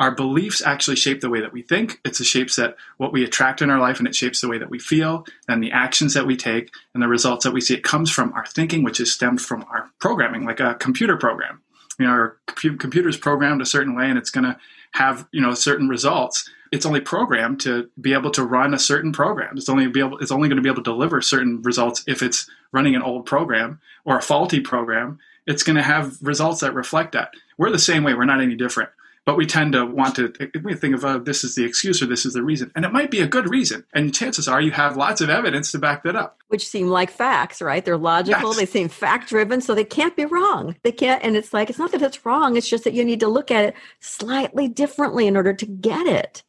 Our 0.00 0.10
beliefs 0.10 0.62
actually 0.62 0.96
shape 0.96 1.20
the 1.20 1.28
way 1.28 1.40
that 1.40 1.52
we 1.52 1.62
think. 1.62 2.00
It's 2.04 2.18
the 2.18 2.24
shapes 2.24 2.56
that 2.56 2.76
what 2.96 3.12
we 3.12 3.22
attract 3.22 3.60
in 3.60 3.70
our 3.70 3.78
life, 3.78 3.98
and 3.98 4.08
it 4.08 4.14
shapes 4.14 4.40
the 4.40 4.48
way 4.48 4.58
that 4.58 4.70
we 4.70 4.78
feel, 4.78 5.26
and 5.46 5.62
the 5.62 5.72
actions 5.72 6.14
that 6.14 6.26
we 6.26 6.36
take, 6.36 6.72
and 6.94 7.02
the 7.02 7.08
results 7.08 7.44
that 7.44 7.52
we 7.52 7.60
see. 7.60 7.74
It 7.74 7.84
comes 7.84 8.10
from 8.10 8.32
our 8.32 8.46
thinking, 8.46 8.82
which 8.82 8.98
is 8.98 9.12
stemmed 9.12 9.42
from 9.42 9.64
our 9.70 9.90
programming, 10.00 10.46
like 10.46 10.58
a 10.58 10.74
computer 10.74 11.16
program. 11.16 11.60
You 11.98 12.06
know, 12.06 12.12
our 12.12 12.36
computer's 12.46 13.18
programmed 13.18 13.60
a 13.60 13.66
certain 13.66 13.94
way, 13.94 14.08
and 14.08 14.18
it's 14.18 14.30
going 14.30 14.44
to 14.44 14.56
have 14.92 15.28
you 15.32 15.40
know 15.40 15.54
certain 15.54 15.88
results 15.88 16.50
it's 16.72 16.86
only 16.86 17.00
programmed 17.00 17.60
to 17.60 17.90
be 18.00 18.12
able 18.12 18.30
to 18.30 18.44
run 18.44 18.74
a 18.74 18.78
certain 18.78 19.12
program. 19.12 19.56
It's 19.56 19.68
only 19.68 19.88
be 19.88 20.00
able 20.00 20.18
it's 20.18 20.30
only 20.30 20.48
going 20.48 20.56
to 20.56 20.62
be 20.62 20.68
able 20.68 20.82
to 20.82 20.90
deliver 20.90 21.20
certain 21.20 21.62
results 21.62 22.04
if 22.06 22.22
it's 22.22 22.48
running 22.72 22.94
an 22.94 23.02
old 23.02 23.26
program 23.26 23.80
or 24.04 24.16
a 24.16 24.22
faulty 24.22 24.60
program. 24.60 25.18
It's 25.46 25.62
going 25.62 25.76
to 25.76 25.82
have 25.82 26.16
results 26.22 26.60
that 26.60 26.74
reflect 26.74 27.12
that. 27.12 27.34
We're 27.58 27.70
the 27.70 27.78
same 27.78 28.04
way. 28.04 28.14
We're 28.14 28.24
not 28.24 28.40
any 28.40 28.54
different. 28.54 28.90
But 29.26 29.36
we 29.36 29.44
tend 29.44 29.74
to 29.74 29.84
want 29.84 30.16
to 30.16 30.32
we 30.64 30.74
think 30.74 30.94
of 30.94 31.04
oh, 31.04 31.18
this 31.18 31.44
is 31.44 31.54
the 31.54 31.64
excuse 31.64 32.02
or 32.02 32.06
this 32.06 32.24
is 32.24 32.32
the 32.32 32.42
reason, 32.42 32.72
and 32.74 32.84
it 32.84 32.92
might 32.92 33.10
be 33.10 33.20
a 33.20 33.26
good 33.26 33.48
reason. 33.48 33.84
And 33.92 34.14
chances 34.14 34.48
are 34.48 34.60
you 34.60 34.70
have 34.70 34.96
lots 34.96 35.20
of 35.20 35.28
evidence 35.28 35.72
to 35.72 35.78
back 35.78 36.02
that 36.04 36.16
up. 36.16 36.38
Which 36.48 36.66
seem 36.66 36.88
like 36.88 37.10
facts, 37.10 37.60
right? 37.60 37.84
They're 37.84 37.98
logical. 37.98 38.48
Yes. 38.48 38.56
They 38.56 38.66
seem 38.66 38.88
fact 38.88 39.28
driven, 39.28 39.60
so 39.60 39.74
they 39.74 39.84
can't 39.84 40.16
be 40.16 40.24
wrong. 40.24 40.74
They 40.82 40.92
can't, 40.92 41.22
and 41.22 41.36
it's 41.36 41.52
like 41.52 41.68
it's 41.68 41.78
not 41.78 41.92
that 41.92 42.02
it's 42.02 42.24
wrong. 42.24 42.56
It's 42.56 42.68
just 42.68 42.84
that 42.84 42.94
you 42.94 43.04
need 43.04 43.20
to 43.20 43.28
look 43.28 43.50
at 43.50 43.66
it 43.66 43.74
slightly 44.00 44.68
differently 44.68 45.26
in 45.26 45.36
order 45.36 45.52
to 45.52 45.66
get 45.66 46.06
it. 46.06 46.42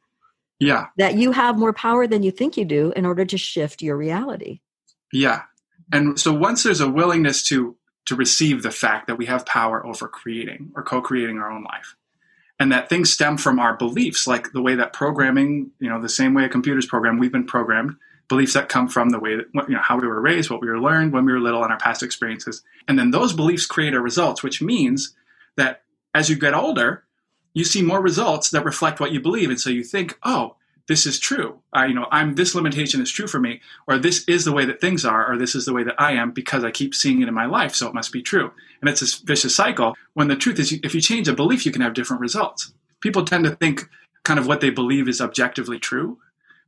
Yeah. 0.59 0.87
That 0.97 1.15
you 1.15 1.33
have 1.33 1.57
more 1.57 1.73
power 1.73 2.07
than 2.07 2.23
you 2.23 2.31
think 2.31 2.55
you 2.55 2.65
do 2.65 2.93
in 2.95 3.05
order 3.05 3.25
to 3.25 3.37
shift 3.37 3.81
your 3.81 3.97
reality. 3.97 4.61
Yeah. 5.11 5.41
And 5.91 6.19
so 6.19 6.31
once 6.31 6.63
there's 6.63 6.81
a 6.81 6.89
willingness 6.89 7.43
to 7.45 7.75
to 8.05 8.15
receive 8.15 8.63
the 8.63 8.71
fact 8.71 9.07
that 9.07 9.17
we 9.17 9.25
have 9.25 9.45
power 9.45 9.85
over 9.85 10.07
creating 10.07 10.71
or 10.75 10.83
co-creating 10.83 11.37
our 11.37 11.51
own 11.51 11.63
life 11.63 11.95
and 12.61 12.71
that 12.71 12.89
things 12.89 13.11
stem 13.11 13.37
from 13.37 13.57
our 13.57 13.75
beliefs 13.75 14.27
like 14.27 14.51
the 14.51 14.61
way 14.61 14.75
that 14.75 14.93
programming 14.93 15.71
you 15.79 15.89
know 15.89 15.99
the 15.99 16.07
same 16.07 16.35
way 16.35 16.45
a 16.45 16.49
computer's 16.49 16.85
programmed 16.85 17.19
we've 17.19 17.31
been 17.31 17.47
programmed. 17.47 17.95
Beliefs 18.29 18.53
that 18.53 18.69
come 18.69 18.87
from 18.87 19.09
the 19.09 19.19
way 19.19 19.35
that 19.35 19.67
you 19.67 19.73
know 19.73 19.81
how 19.81 19.97
we 19.97 20.05
were 20.05 20.21
raised 20.21 20.51
what 20.51 20.61
we 20.61 20.67
were 20.67 20.79
learned 20.79 21.11
when 21.11 21.25
we 21.25 21.31
were 21.31 21.39
little 21.39 21.63
and 21.63 21.73
our 21.73 21.79
past 21.79 22.03
experiences. 22.03 22.61
And 22.87 22.99
then 22.99 23.09
those 23.09 23.33
beliefs 23.33 23.65
create 23.65 23.95
our 23.95 23.99
results 23.99 24.43
which 24.43 24.61
means 24.61 25.15
that 25.57 25.81
as 26.13 26.29
you 26.29 26.35
get 26.35 26.53
older 26.53 27.03
you 27.55 27.63
see 27.63 27.81
more 27.81 27.99
results 27.99 28.51
that 28.51 28.63
reflect 28.63 28.99
what 28.99 29.11
you 29.11 29.19
believe. 29.19 29.49
And 29.49 29.59
so 29.59 29.71
you 29.71 29.83
think 29.83 30.19
oh 30.23 30.55
this 30.87 31.05
is 31.05 31.19
true. 31.19 31.59
I, 31.73 31.87
you 31.87 31.93
know 31.93 32.07
i'm 32.11 32.35
this 32.35 32.55
limitation 32.55 33.01
is 33.01 33.11
true 33.11 33.27
for 33.27 33.39
me 33.39 33.61
or 33.87 33.97
this 33.97 34.23
is 34.27 34.45
the 34.45 34.51
way 34.51 34.65
that 34.65 34.81
things 34.81 35.05
are 35.05 35.31
or 35.31 35.37
this 35.37 35.55
is 35.55 35.65
the 35.65 35.73
way 35.73 35.83
that 35.83 35.99
i 35.99 36.11
am 36.13 36.31
because 36.31 36.63
i 36.63 36.71
keep 36.71 36.93
seeing 36.93 37.21
it 37.21 37.27
in 37.27 37.33
my 37.33 37.45
life 37.45 37.75
so 37.75 37.87
it 37.87 37.93
must 37.93 38.11
be 38.11 38.21
true. 38.21 38.51
And 38.81 38.89
it's 38.89 38.99
this 38.99 39.15
vicious 39.15 39.55
cycle 39.55 39.95
when 40.13 40.27
the 40.27 40.35
truth 40.35 40.59
is 40.59 40.71
if 40.83 40.95
you 40.95 41.01
change 41.01 41.27
a 41.27 41.33
belief 41.33 41.65
you 41.65 41.71
can 41.71 41.81
have 41.81 41.93
different 41.93 42.21
results. 42.21 42.73
People 42.99 43.25
tend 43.25 43.45
to 43.45 43.55
think 43.55 43.89
kind 44.23 44.39
of 44.39 44.47
what 44.47 44.61
they 44.61 44.69
believe 44.69 45.07
is 45.07 45.21
objectively 45.21 45.79
true 45.79 46.19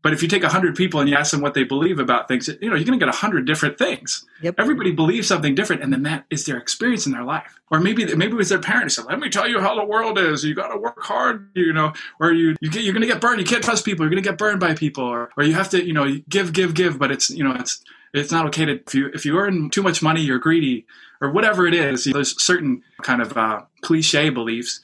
but 0.03 0.12
if 0.12 0.22
you 0.22 0.27
take 0.27 0.43
100 0.43 0.75
people 0.75 1.00
and 1.00 1.10
you 1.10 1.15
ask 1.15 1.31
them 1.31 1.39
what 1.39 1.53
they 1.53 1.63
believe 1.63 1.98
about 1.98 2.27
things, 2.27 2.50
you 2.62 2.69
know, 2.69 2.75
you're 2.75 2.86
going 2.86 3.00
to 3.00 3.03
get 3.03 3.12
100 3.12 3.48
different 3.48 3.77
things. 3.77 4.25
Yep. 4.41 4.55
Everybody 4.57 4.91
believes 4.91 5.29
something 5.29 5.55
different, 5.55 5.81
and 5.81 5.93
then 5.93 6.03
that 6.03 6.25
is 6.29 6.45
their 6.45 6.57
experience 6.57 7.05
in 7.05 7.13
their 7.13 7.24
life. 7.24 7.57
Or 7.72 7.79
maybe 7.79 8.05
maybe 8.13 8.33
it 8.33 8.36
was 8.36 8.50
their 8.50 8.60
parents 8.60 8.95
said, 8.95 9.05
"Let 9.05 9.19
me 9.19 9.29
tell 9.29 9.48
you 9.48 9.62
how 9.62 9.75
the 9.75 9.86
world 9.86 10.19
is. 10.19 10.43
You 10.43 10.53
got 10.53 10.67
to 10.67 10.77
work 10.77 11.01
hard, 11.01 11.50
you 11.55 11.72
know, 11.72 11.93
or 12.19 12.33
you, 12.33 12.55
you 12.60 12.69
get, 12.69 12.83
you're 12.83 12.93
going 12.93 13.01
to 13.01 13.07
get 13.07 13.22
burned. 13.22 13.39
You 13.39 13.45
can't 13.45 13.63
trust 13.63 13.86
people. 13.86 14.03
You're 14.03 14.12
going 14.12 14.22
to 14.22 14.29
get 14.29 14.38
burned 14.38 14.60
by 14.60 14.75
people, 14.75 15.05
or, 15.05 15.29
or 15.38 15.43
you 15.45 15.53
have 15.53 15.69
to, 15.69 15.83
you 15.83 15.93
know, 15.93 16.17
give, 16.27 16.51
give, 16.51 16.74
give. 16.74 17.00
But 17.00 17.12
it's, 17.12 17.29
you 17.29 17.43
know, 17.43 17.55
it's 17.55 17.81
it's 18.13 18.31
not 18.31 18.45
okay 18.48 18.65
to 18.65 18.81
if 18.86 18.93
you 18.93 19.10
if 19.13 19.25
you 19.25 19.38
earn 19.38 19.69
too 19.69 19.81
much 19.81 20.03
money, 20.03 20.22
you're 20.22 20.38
greedy, 20.38 20.86
or 21.22 21.31
whatever 21.31 21.65
it 21.65 21.74
is. 21.74 22.03
There's 22.03 22.41
certain 22.43 22.83
kind 23.01 23.22
of 23.22 23.38
uh, 23.38 23.62
cliche 23.81 24.29
beliefs, 24.29 24.81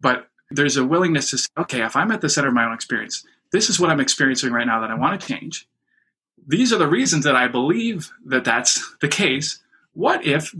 but 0.00 0.28
there's 0.50 0.76
a 0.76 0.84
willingness 0.84 1.30
to 1.30 1.38
say, 1.38 1.48
okay, 1.58 1.82
if 1.82 1.96
I'm 1.96 2.10
at 2.10 2.20
the 2.20 2.28
center 2.28 2.48
of 2.48 2.54
my 2.54 2.64
own 2.64 2.72
experience, 2.72 3.24
this 3.52 3.70
is 3.70 3.80
what 3.80 3.90
I'm 3.90 4.00
experiencing 4.00 4.52
right 4.52 4.66
now 4.66 4.80
that 4.80 4.90
I 4.90 4.94
want 4.94 5.20
to 5.20 5.26
change. 5.26 5.68
These 6.46 6.72
are 6.72 6.78
the 6.78 6.88
reasons 6.88 7.24
that 7.24 7.36
I 7.36 7.48
believe 7.48 8.10
that 8.26 8.44
that's 8.44 8.96
the 9.00 9.08
case. 9.08 9.60
What 9.92 10.24
if 10.24 10.54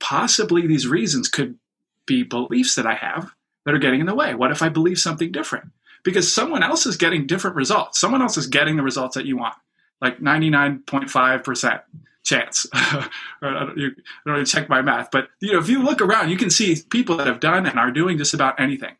possibly 0.00 0.66
these 0.66 0.86
reasons 0.86 1.28
could 1.28 1.58
be 2.06 2.22
beliefs 2.22 2.74
that 2.74 2.86
I 2.86 2.94
have 2.94 3.32
that 3.64 3.74
are 3.74 3.78
getting 3.78 4.00
in 4.00 4.06
the 4.06 4.14
way? 4.14 4.34
What 4.34 4.50
if 4.50 4.62
I 4.62 4.68
believe 4.68 4.98
something 4.98 5.32
different? 5.32 5.66
Because 6.02 6.32
someone 6.32 6.62
else 6.62 6.86
is 6.86 6.96
getting 6.96 7.26
different 7.26 7.56
results. 7.56 7.98
Someone 7.98 8.22
else 8.22 8.36
is 8.36 8.46
getting 8.46 8.76
the 8.76 8.82
results 8.82 9.14
that 9.16 9.26
you 9.26 9.36
want, 9.36 9.54
like 10.00 10.18
99.5% 10.18 11.82
chance. 12.24 12.66
I 12.72 13.08
don't 13.42 13.94
really 14.24 14.44
check 14.44 14.68
my 14.68 14.82
math, 14.82 15.10
but 15.10 15.28
you 15.40 15.52
know, 15.52 15.58
if 15.58 15.68
you 15.68 15.82
look 15.82 16.00
around, 16.00 16.30
you 16.30 16.36
can 16.36 16.50
see 16.50 16.76
people 16.90 17.16
that 17.16 17.26
have 17.26 17.40
done 17.40 17.66
and 17.66 17.78
are 17.78 17.90
doing 17.90 18.18
just 18.18 18.34
about 18.34 18.60
anything. 18.60 18.96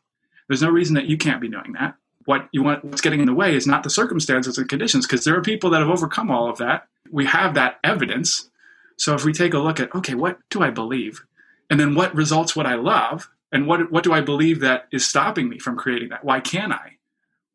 There's 0.49 0.63
no 0.63 0.71
reason 0.71 0.95
that 0.95 1.07
you 1.07 1.17
can't 1.17 1.41
be 1.41 1.49
doing 1.49 1.73
that 1.73 1.97
what 2.27 2.49
you 2.53 2.63
want 2.63 2.85
what's 2.85 3.01
getting 3.01 3.21
in 3.21 3.27
the 3.27 3.35
way 3.35 3.55
is 3.55 3.67
not 3.67 3.83
the 3.83 3.91
circumstances 3.91 4.59
and 4.59 4.69
conditions 4.69 5.07
because 5.07 5.25
there 5.25 5.37
are 5.37 5.43
people 5.43 5.71
that 5.71 5.81
have 5.81 5.91
overcome 5.91 6.31
all 6.31 6.49
of 6.49 6.59
that. 6.59 6.87
We 7.11 7.27
have 7.27 7.55
that 7.55 7.79
evidence. 7.85 8.51
So 8.97 9.15
if 9.15 9.25
we 9.25 9.33
take 9.33 9.55
a 9.55 9.59
look 9.59 9.81
at 9.81 9.95
okay 9.95 10.15
what 10.15 10.39
do 10.51 10.63
i 10.63 10.71
believe? 10.71 11.25
And 11.71 11.81
then 11.81 11.95
what 11.95 12.15
results 12.15 12.55
would 12.57 12.67
i 12.67 12.75
love? 12.75 13.31
And 13.53 13.67
what 13.67 13.91
what 13.91 14.05
do 14.05 14.13
i 14.13 14.21
believe 14.21 14.61
that 14.61 14.87
is 14.93 15.07
stopping 15.07 15.49
me 15.49 15.59
from 15.59 15.77
creating 15.77 16.11
that? 16.11 16.25
Why 16.25 16.41
can't 16.41 16.73
i? 16.73 16.93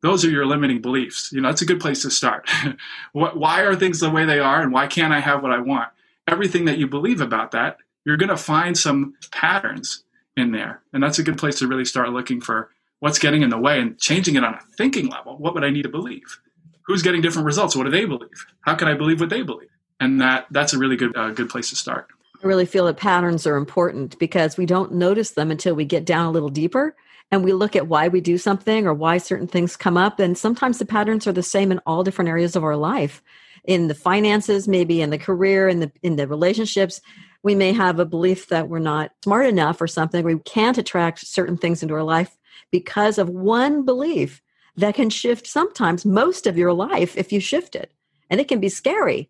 Those 0.02 0.24
are 0.24 0.30
your 0.30 0.46
limiting 0.46 0.80
beliefs. 0.80 1.30
You 1.32 1.40
know 1.40 1.48
that's 1.48 1.62
a 1.62 1.66
good 1.66 1.80
place 1.80 2.02
to 2.02 2.10
start. 2.10 2.48
What, 3.12 3.36
why 3.36 3.62
are 3.62 3.74
things 3.74 3.98
the 3.98 4.10
way 4.10 4.24
they 4.24 4.38
are 4.38 4.62
and 4.62 4.72
why 4.72 4.86
can't 4.86 5.12
i 5.12 5.20
have 5.20 5.42
what 5.42 5.52
i 5.52 5.58
want? 5.58 5.88
Everything 6.28 6.66
that 6.66 6.78
you 6.78 6.86
believe 6.86 7.20
about 7.20 7.50
that 7.52 7.78
you're 8.04 8.16
going 8.16 8.28
to 8.28 8.36
find 8.36 8.76
some 8.76 9.14
patterns 9.30 10.04
in 10.36 10.52
there. 10.52 10.82
And 10.92 11.02
that's 11.02 11.18
a 11.18 11.22
good 11.22 11.38
place 11.38 11.58
to 11.58 11.68
really 11.68 11.84
start 11.84 12.10
looking 12.10 12.40
for 12.40 12.70
what's 13.00 13.18
getting 13.18 13.42
in 13.42 13.50
the 13.50 13.58
way 13.58 13.80
and 13.80 13.98
changing 13.98 14.36
it 14.36 14.44
on 14.44 14.54
a 14.54 14.60
thinking 14.76 15.08
level. 15.08 15.36
What 15.36 15.54
would 15.54 15.64
I 15.64 15.70
need 15.70 15.82
to 15.82 15.88
believe? 15.88 16.40
Who's 16.86 17.02
getting 17.02 17.20
different 17.20 17.46
results? 17.46 17.74
What 17.74 17.84
do 17.84 17.90
they 17.90 18.04
believe? 18.04 18.46
How 18.62 18.74
can 18.74 18.88
I 18.88 18.94
believe 18.94 19.20
what 19.20 19.30
they 19.30 19.42
believe? 19.42 19.68
And 19.98 20.20
that 20.20 20.46
that's 20.50 20.72
a 20.72 20.78
really 20.78 20.96
good 20.96 21.16
uh, 21.16 21.30
good 21.30 21.50
place 21.50 21.70
to 21.70 21.76
start. 21.76 22.08
I 22.42 22.46
really 22.46 22.66
feel 22.66 22.86
that 22.86 22.96
patterns 22.96 23.46
are 23.46 23.56
important 23.56 24.18
because 24.18 24.56
we 24.56 24.64
don't 24.64 24.94
notice 24.94 25.32
them 25.32 25.50
until 25.50 25.74
we 25.74 25.84
get 25.84 26.06
down 26.06 26.26
a 26.26 26.30
little 26.30 26.48
deeper 26.48 26.96
and 27.30 27.44
we 27.44 27.52
look 27.52 27.76
at 27.76 27.86
why 27.86 28.08
we 28.08 28.20
do 28.20 28.38
something 28.38 28.86
or 28.86 28.94
why 28.94 29.18
certain 29.18 29.46
things 29.46 29.76
come 29.76 29.96
up 29.96 30.18
and 30.18 30.36
sometimes 30.36 30.78
the 30.78 30.86
patterns 30.86 31.26
are 31.26 31.32
the 31.32 31.42
same 31.42 31.70
in 31.70 31.80
all 31.86 32.02
different 32.02 32.30
areas 32.30 32.56
of 32.56 32.64
our 32.64 32.76
life 32.76 33.22
in 33.64 33.88
the 33.88 33.94
finances 33.94 34.66
maybe 34.66 35.02
in 35.02 35.10
the 35.10 35.18
career 35.18 35.68
in 35.68 35.80
the 35.80 35.92
in 36.02 36.16
the 36.16 36.26
relationships 36.26 37.02
we 37.42 37.54
may 37.54 37.72
have 37.72 37.98
a 37.98 38.06
belief 38.06 38.48
that 38.48 38.68
we're 38.68 38.78
not 38.78 39.10
smart 39.22 39.46
enough 39.46 39.80
or 39.82 39.86
something 39.86 40.24
we 40.24 40.38
can't 40.40 40.78
attract 40.78 41.26
certain 41.26 41.58
things 41.58 41.82
into 41.82 41.94
our 41.94 42.02
life 42.02 42.38
because 42.70 43.18
of 43.18 43.28
one 43.28 43.84
belief 43.84 44.42
that 44.76 44.94
can 44.94 45.10
shift 45.10 45.46
sometimes 45.46 46.04
most 46.04 46.46
of 46.46 46.56
your 46.56 46.72
life 46.72 47.16
if 47.16 47.32
you 47.32 47.40
shift 47.40 47.74
it. 47.74 47.92
And 48.28 48.40
it 48.40 48.48
can 48.48 48.60
be 48.60 48.68
scary. 48.68 49.28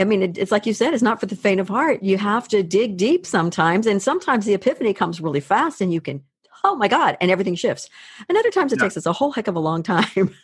I 0.00 0.04
mean, 0.04 0.22
it, 0.22 0.38
it's 0.38 0.52
like 0.52 0.66
you 0.66 0.72
said, 0.72 0.94
it's 0.94 1.02
not 1.02 1.20
for 1.20 1.26
the 1.26 1.36
faint 1.36 1.60
of 1.60 1.68
heart. 1.68 2.02
You 2.02 2.18
have 2.18 2.48
to 2.48 2.62
dig 2.62 2.96
deep 2.96 3.26
sometimes. 3.26 3.86
And 3.86 4.02
sometimes 4.02 4.46
the 4.46 4.54
epiphany 4.54 4.94
comes 4.94 5.20
really 5.20 5.40
fast 5.40 5.80
and 5.80 5.92
you 5.92 6.00
can, 6.00 6.22
oh 6.64 6.76
my 6.76 6.88
God, 6.88 7.16
and 7.20 7.30
everything 7.30 7.54
shifts. 7.54 7.90
And 8.28 8.38
other 8.38 8.50
times 8.50 8.72
it 8.72 8.78
yeah. 8.78 8.84
takes 8.84 8.96
us 8.96 9.06
a 9.06 9.12
whole 9.12 9.32
heck 9.32 9.48
of 9.48 9.56
a 9.56 9.60
long 9.60 9.82
time 9.82 10.06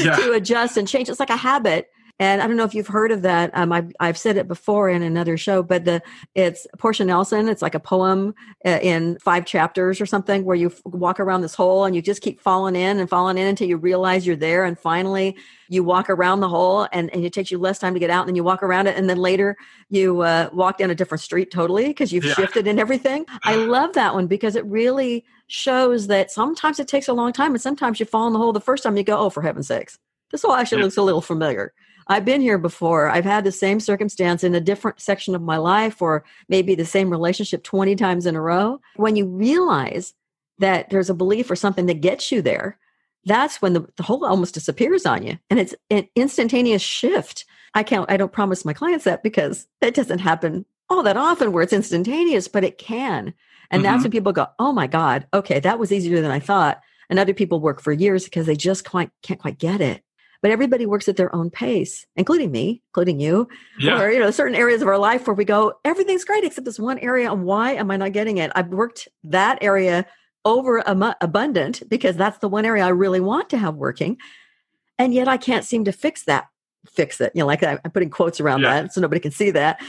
yeah. 0.00 0.16
to 0.16 0.32
adjust 0.32 0.76
and 0.76 0.88
change. 0.88 1.08
It's 1.08 1.20
like 1.20 1.30
a 1.30 1.36
habit 1.36 1.90
and 2.20 2.40
I 2.40 2.46
don't 2.46 2.56
know 2.56 2.64
if 2.64 2.74
you've 2.74 2.86
heard 2.86 3.10
of 3.10 3.22
that. 3.22 3.50
Um, 3.54 3.72
I've, 3.72 3.92
I've 3.98 4.16
said 4.16 4.36
it 4.36 4.46
before 4.46 4.88
in 4.88 5.02
another 5.02 5.36
show, 5.36 5.64
but 5.64 5.84
the 5.84 6.00
it's 6.36 6.64
Portia 6.78 7.04
Nelson. 7.04 7.48
It's 7.48 7.60
like 7.60 7.74
a 7.74 7.80
poem 7.80 8.36
uh, 8.64 8.78
in 8.80 9.18
five 9.18 9.46
chapters 9.46 10.00
or 10.00 10.06
something 10.06 10.44
where 10.44 10.54
you 10.54 10.72
walk 10.84 11.18
around 11.18 11.40
this 11.40 11.56
hole 11.56 11.84
and 11.84 11.96
you 11.96 12.00
just 12.00 12.22
keep 12.22 12.40
falling 12.40 12.76
in 12.76 13.00
and 13.00 13.10
falling 13.10 13.36
in 13.36 13.48
until 13.48 13.66
you 13.66 13.76
realize 13.76 14.28
you're 14.28 14.36
there. 14.36 14.64
And 14.64 14.78
finally 14.78 15.36
you 15.68 15.82
walk 15.82 16.08
around 16.08 16.38
the 16.38 16.48
hole 16.48 16.86
and, 16.92 17.12
and 17.12 17.24
it 17.24 17.32
takes 17.32 17.50
you 17.50 17.58
less 17.58 17.80
time 17.80 17.94
to 17.94 18.00
get 18.00 18.10
out. 18.10 18.20
And 18.20 18.28
then 18.28 18.36
you 18.36 18.44
walk 18.44 18.62
around 18.62 18.86
it. 18.86 18.96
And 18.96 19.10
then 19.10 19.18
later 19.18 19.56
you 19.88 20.20
uh, 20.20 20.50
walk 20.52 20.78
down 20.78 20.90
a 20.90 20.94
different 20.94 21.22
street 21.22 21.50
totally 21.50 21.88
because 21.88 22.12
you've 22.12 22.24
yeah. 22.24 22.34
shifted 22.34 22.68
and 22.68 22.78
everything. 22.78 23.26
I 23.42 23.56
love 23.56 23.92
that 23.94 24.14
one 24.14 24.28
because 24.28 24.54
it 24.54 24.64
really 24.66 25.24
shows 25.48 26.06
that 26.06 26.30
sometimes 26.30 26.78
it 26.78 26.86
takes 26.86 27.08
a 27.08 27.12
long 27.12 27.32
time 27.32 27.52
and 27.52 27.60
sometimes 27.60 27.98
you 27.98 28.06
fall 28.06 28.28
in 28.28 28.32
the 28.32 28.38
hole 28.38 28.52
the 28.52 28.60
first 28.60 28.84
time 28.84 28.96
you 28.96 29.02
go, 29.02 29.18
oh, 29.18 29.30
for 29.30 29.42
heaven's 29.42 29.66
sakes. 29.66 29.98
This 30.30 30.42
hole 30.42 30.52
actually 30.52 30.78
yeah. 30.78 30.84
looks 30.84 30.96
a 30.96 31.02
little 31.02 31.20
familiar. 31.20 31.72
I've 32.06 32.24
been 32.24 32.40
here 32.40 32.58
before. 32.58 33.08
I've 33.08 33.24
had 33.24 33.44
the 33.44 33.52
same 33.52 33.80
circumstance 33.80 34.44
in 34.44 34.54
a 34.54 34.60
different 34.60 35.00
section 35.00 35.34
of 35.34 35.42
my 35.42 35.56
life, 35.56 36.02
or 36.02 36.24
maybe 36.48 36.74
the 36.74 36.84
same 36.84 37.10
relationship 37.10 37.62
20 37.64 37.96
times 37.96 38.26
in 38.26 38.36
a 38.36 38.40
row. 38.40 38.80
When 38.96 39.16
you 39.16 39.26
realize 39.26 40.14
that 40.58 40.90
there's 40.90 41.10
a 41.10 41.14
belief 41.14 41.50
or 41.50 41.56
something 41.56 41.86
that 41.86 42.00
gets 42.00 42.30
you 42.30 42.42
there, 42.42 42.78
that's 43.24 43.62
when 43.62 43.72
the, 43.72 43.86
the 43.96 44.02
hole 44.02 44.24
almost 44.24 44.54
disappears 44.54 45.06
on 45.06 45.22
you. 45.26 45.38
And 45.48 45.58
it's 45.58 45.74
an 45.90 46.06
instantaneous 46.14 46.82
shift. 46.82 47.46
I 47.74 47.82
can't, 47.82 48.10
I 48.10 48.16
don't 48.16 48.32
promise 48.32 48.64
my 48.64 48.72
clients 48.74 49.04
that 49.04 49.22
because 49.22 49.66
it 49.80 49.94
doesn't 49.94 50.18
happen 50.20 50.66
all 50.90 51.02
that 51.02 51.16
often 51.16 51.52
where 51.52 51.62
it's 51.62 51.72
instantaneous, 51.72 52.48
but 52.48 52.64
it 52.64 52.78
can. 52.78 53.32
And 53.70 53.82
Mm-hmm. 53.82 53.82
that's 53.82 54.04
when 54.04 54.10
people 54.10 54.32
go, 54.32 54.46
oh 54.58 54.72
my 54.72 54.86
God, 54.86 55.26
okay, 55.32 55.58
that 55.60 55.78
was 55.78 55.90
easier 55.90 56.20
than 56.20 56.30
I 56.30 56.38
thought. 56.38 56.80
And 57.08 57.18
other 57.18 57.34
people 57.34 57.60
work 57.60 57.80
for 57.80 57.92
years 57.92 58.24
because 58.24 58.46
they 58.46 58.56
just 58.56 58.84
quite, 58.88 59.10
can't 59.22 59.40
quite 59.40 59.58
get 59.58 59.80
it. 59.80 60.02
But 60.44 60.50
everybody 60.50 60.84
works 60.84 61.08
at 61.08 61.16
their 61.16 61.34
own 61.34 61.48
pace, 61.48 62.04
including 62.16 62.50
me, 62.50 62.82
including 62.90 63.18
you. 63.18 63.48
Yeah. 63.78 63.98
Or, 63.98 64.10
you 64.10 64.18
know, 64.18 64.30
certain 64.30 64.54
areas 64.54 64.82
of 64.82 64.88
our 64.88 64.98
life 64.98 65.26
where 65.26 65.32
we 65.32 65.46
go, 65.46 65.72
everything's 65.86 66.22
great 66.22 66.44
except 66.44 66.66
this 66.66 66.78
one 66.78 66.98
area. 66.98 67.32
And 67.32 67.44
why 67.44 67.72
am 67.72 67.90
I 67.90 67.96
not 67.96 68.12
getting 68.12 68.36
it? 68.36 68.52
I've 68.54 68.68
worked 68.68 69.08
that 69.22 69.56
area 69.62 70.04
over 70.44 70.82
abundant 70.86 71.88
because 71.88 72.16
that's 72.16 72.36
the 72.40 72.48
one 72.50 72.66
area 72.66 72.84
I 72.84 72.90
really 72.90 73.20
want 73.20 73.48
to 73.50 73.56
have 73.56 73.76
working. 73.76 74.18
And 74.98 75.14
yet 75.14 75.28
I 75.28 75.38
can't 75.38 75.64
seem 75.64 75.86
to 75.86 75.92
fix 75.92 76.24
that, 76.24 76.48
fix 76.86 77.22
it. 77.22 77.32
You 77.34 77.40
know, 77.40 77.46
like 77.46 77.62
I'm 77.62 77.78
putting 77.94 78.10
quotes 78.10 78.38
around 78.38 78.60
Yeah. 78.60 78.82
that 78.82 78.92
so 78.92 79.00
nobody 79.00 79.20
can 79.20 79.32
see 79.32 79.50
that. 79.52 79.80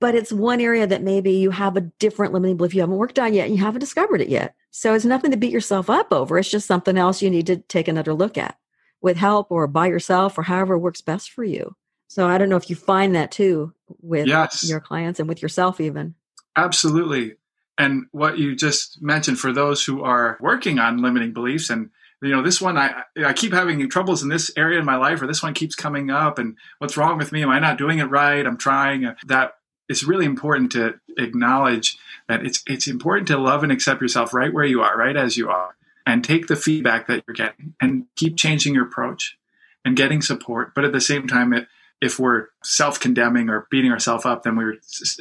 But 0.00 0.16
it's 0.16 0.32
one 0.32 0.60
area 0.60 0.84
that 0.84 1.04
maybe 1.04 1.30
you 1.30 1.52
have 1.52 1.76
a 1.76 1.80
different 1.80 2.32
limiting 2.32 2.56
belief 2.56 2.74
you 2.74 2.80
haven't 2.80 2.96
worked 2.96 3.20
on 3.20 3.34
yet 3.34 3.46
and 3.46 3.54
you 3.54 3.62
haven't 3.62 3.78
discovered 3.78 4.20
it 4.20 4.28
yet. 4.28 4.56
So 4.72 4.94
it's 4.94 5.04
nothing 5.04 5.30
to 5.30 5.36
beat 5.36 5.52
yourself 5.52 5.88
up 5.88 6.12
over. 6.12 6.40
It's 6.40 6.50
just 6.50 6.66
something 6.66 6.98
else 6.98 7.22
you 7.22 7.30
need 7.30 7.46
to 7.46 7.58
take 7.58 7.86
another 7.86 8.14
look 8.14 8.36
at 8.36 8.56
with 9.02 9.16
help 9.16 9.50
or 9.50 9.66
by 9.66 9.88
yourself 9.88 10.38
or 10.38 10.42
however 10.42 10.78
works 10.78 11.00
best 11.00 11.30
for 11.32 11.44
you. 11.44 11.74
So 12.08 12.26
I 12.28 12.38
don't 12.38 12.48
know 12.48 12.56
if 12.56 12.70
you 12.70 12.76
find 12.76 13.14
that 13.14 13.30
too 13.32 13.72
with 14.00 14.26
Yes. 14.26 14.68
your 14.68 14.80
clients 14.80 15.18
and 15.18 15.28
with 15.28 15.42
yourself 15.42 15.80
even. 15.80 16.14
Absolutely. 16.56 17.34
And 17.78 18.04
what 18.12 18.38
you 18.38 18.54
just 18.54 19.02
mentioned 19.02 19.38
for 19.38 19.52
those 19.52 19.84
who 19.84 20.02
are 20.02 20.36
working 20.40 20.78
on 20.78 21.02
limiting 21.02 21.32
beliefs 21.32 21.70
and 21.70 21.90
you 22.20 22.30
know 22.30 22.42
this 22.42 22.60
one 22.60 22.76
I 22.78 23.02
I 23.24 23.32
keep 23.32 23.52
having 23.52 23.88
troubles 23.88 24.22
in 24.22 24.28
this 24.28 24.52
area 24.56 24.78
in 24.78 24.84
my 24.84 24.94
life 24.94 25.20
or 25.20 25.26
this 25.26 25.42
one 25.42 25.54
keeps 25.54 25.74
coming 25.74 26.08
up 26.10 26.38
and 26.38 26.56
what's 26.78 26.96
wrong 26.96 27.18
with 27.18 27.32
me 27.32 27.42
am 27.42 27.50
I 27.50 27.58
not 27.58 27.78
doing 27.78 27.98
it 27.98 28.04
right 28.10 28.46
I'm 28.46 28.58
trying 28.58 29.04
uh, 29.06 29.14
that 29.26 29.54
it's 29.88 30.04
really 30.04 30.24
important 30.26 30.70
to 30.72 31.00
acknowledge 31.18 31.98
that 32.28 32.46
it's 32.46 32.62
it's 32.68 32.86
important 32.86 33.26
to 33.28 33.38
love 33.38 33.64
and 33.64 33.72
accept 33.72 34.00
yourself 34.00 34.32
right 34.32 34.52
where 34.54 34.64
you 34.64 34.82
are 34.82 34.96
right 34.96 35.16
as 35.16 35.36
you 35.36 35.48
are 35.50 35.74
and 36.06 36.24
take 36.24 36.46
the 36.46 36.56
feedback 36.56 37.06
that 37.06 37.22
you're 37.26 37.34
getting 37.34 37.74
and 37.80 38.06
keep 38.16 38.36
changing 38.36 38.74
your 38.74 38.84
approach 38.84 39.38
and 39.84 39.96
getting 39.96 40.22
support 40.22 40.74
but 40.74 40.84
at 40.84 40.92
the 40.92 41.00
same 41.00 41.26
time 41.26 41.52
it 41.52 41.66
if 42.02 42.18
we're 42.18 42.48
self-condemning 42.64 43.48
or 43.48 43.68
beating 43.70 43.92
ourselves 43.92 44.26
up, 44.26 44.42
then 44.42 44.56
we're 44.56 44.74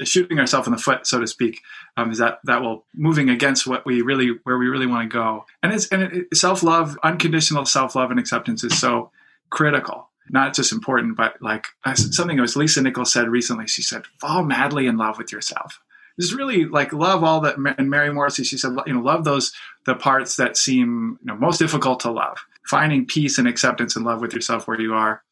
shooting 0.04 0.40
ourselves 0.40 0.68
in 0.68 0.74
the 0.74 0.80
foot, 0.80 1.06
so 1.06 1.20
to 1.20 1.28
speak. 1.28 1.62
Um, 1.96 2.10
is 2.10 2.18
that 2.18 2.40
that 2.46 2.64
will 2.64 2.86
moving 2.96 3.30
against 3.30 3.68
what 3.68 3.86
we 3.86 4.02
really 4.02 4.40
where 4.44 4.58
we 4.58 4.68
really 4.68 4.88
want 4.88 5.10
to 5.10 5.14
go? 5.14 5.46
And 5.62 5.72
it's 5.72 5.88
and 5.90 6.02
it, 6.02 6.36
self-love, 6.36 6.98
unconditional 7.04 7.66
self-love 7.66 8.10
and 8.10 8.20
acceptance 8.20 8.64
is 8.64 8.78
so 8.78 9.12
critical. 9.52 10.10
Not 10.30 10.56
just 10.56 10.72
important, 10.72 11.16
but 11.16 11.40
like 11.40 11.68
something 11.94 12.40
was 12.42 12.56
Lisa 12.56 12.82
Nichols 12.82 13.14
said 13.14 13.28
recently. 13.28 13.68
She 13.68 13.84
said, 13.84 14.06
"Fall 14.20 14.44
madly 14.44 14.88
in 14.88 14.98
love 14.98 15.20
with 15.20 15.32
yourself." 15.32 15.80
Just 16.20 16.34
really 16.34 16.66
like 16.66 16.94
love 16.94 17.24
all 17.24 17.42
that. 17.42 17.58
And 17.78 17.90
Mary 17.90 18.14
Morrissey, 18.14 18.44
she 18.44 18.58
said, 18.58 18.74
you 18.86 18.94
know, 18.94 19.02
love 19.02 19.24
those 19.24 19.52
the 19.86 19.96
parts 19.96 20.36
that 20.36 20.58
seem 20.58 21.18
you 21.22 21.28
know 21.28 21.36
most 21.36 21.58
difficult 21.58 22.00
to 22.02 22.12
love. 22.12 22.38
Finding 22.68 23.06
peace 23.06 23.38
and 23.38 23.48
acceptance 23.48 23.96
and 23.96 24.06
love 24.06 24.22
with 24.22 24.34
yourself 24.34 24.68
where 24.68 24.80
you 24.80 24.94
are. 24.94 25.24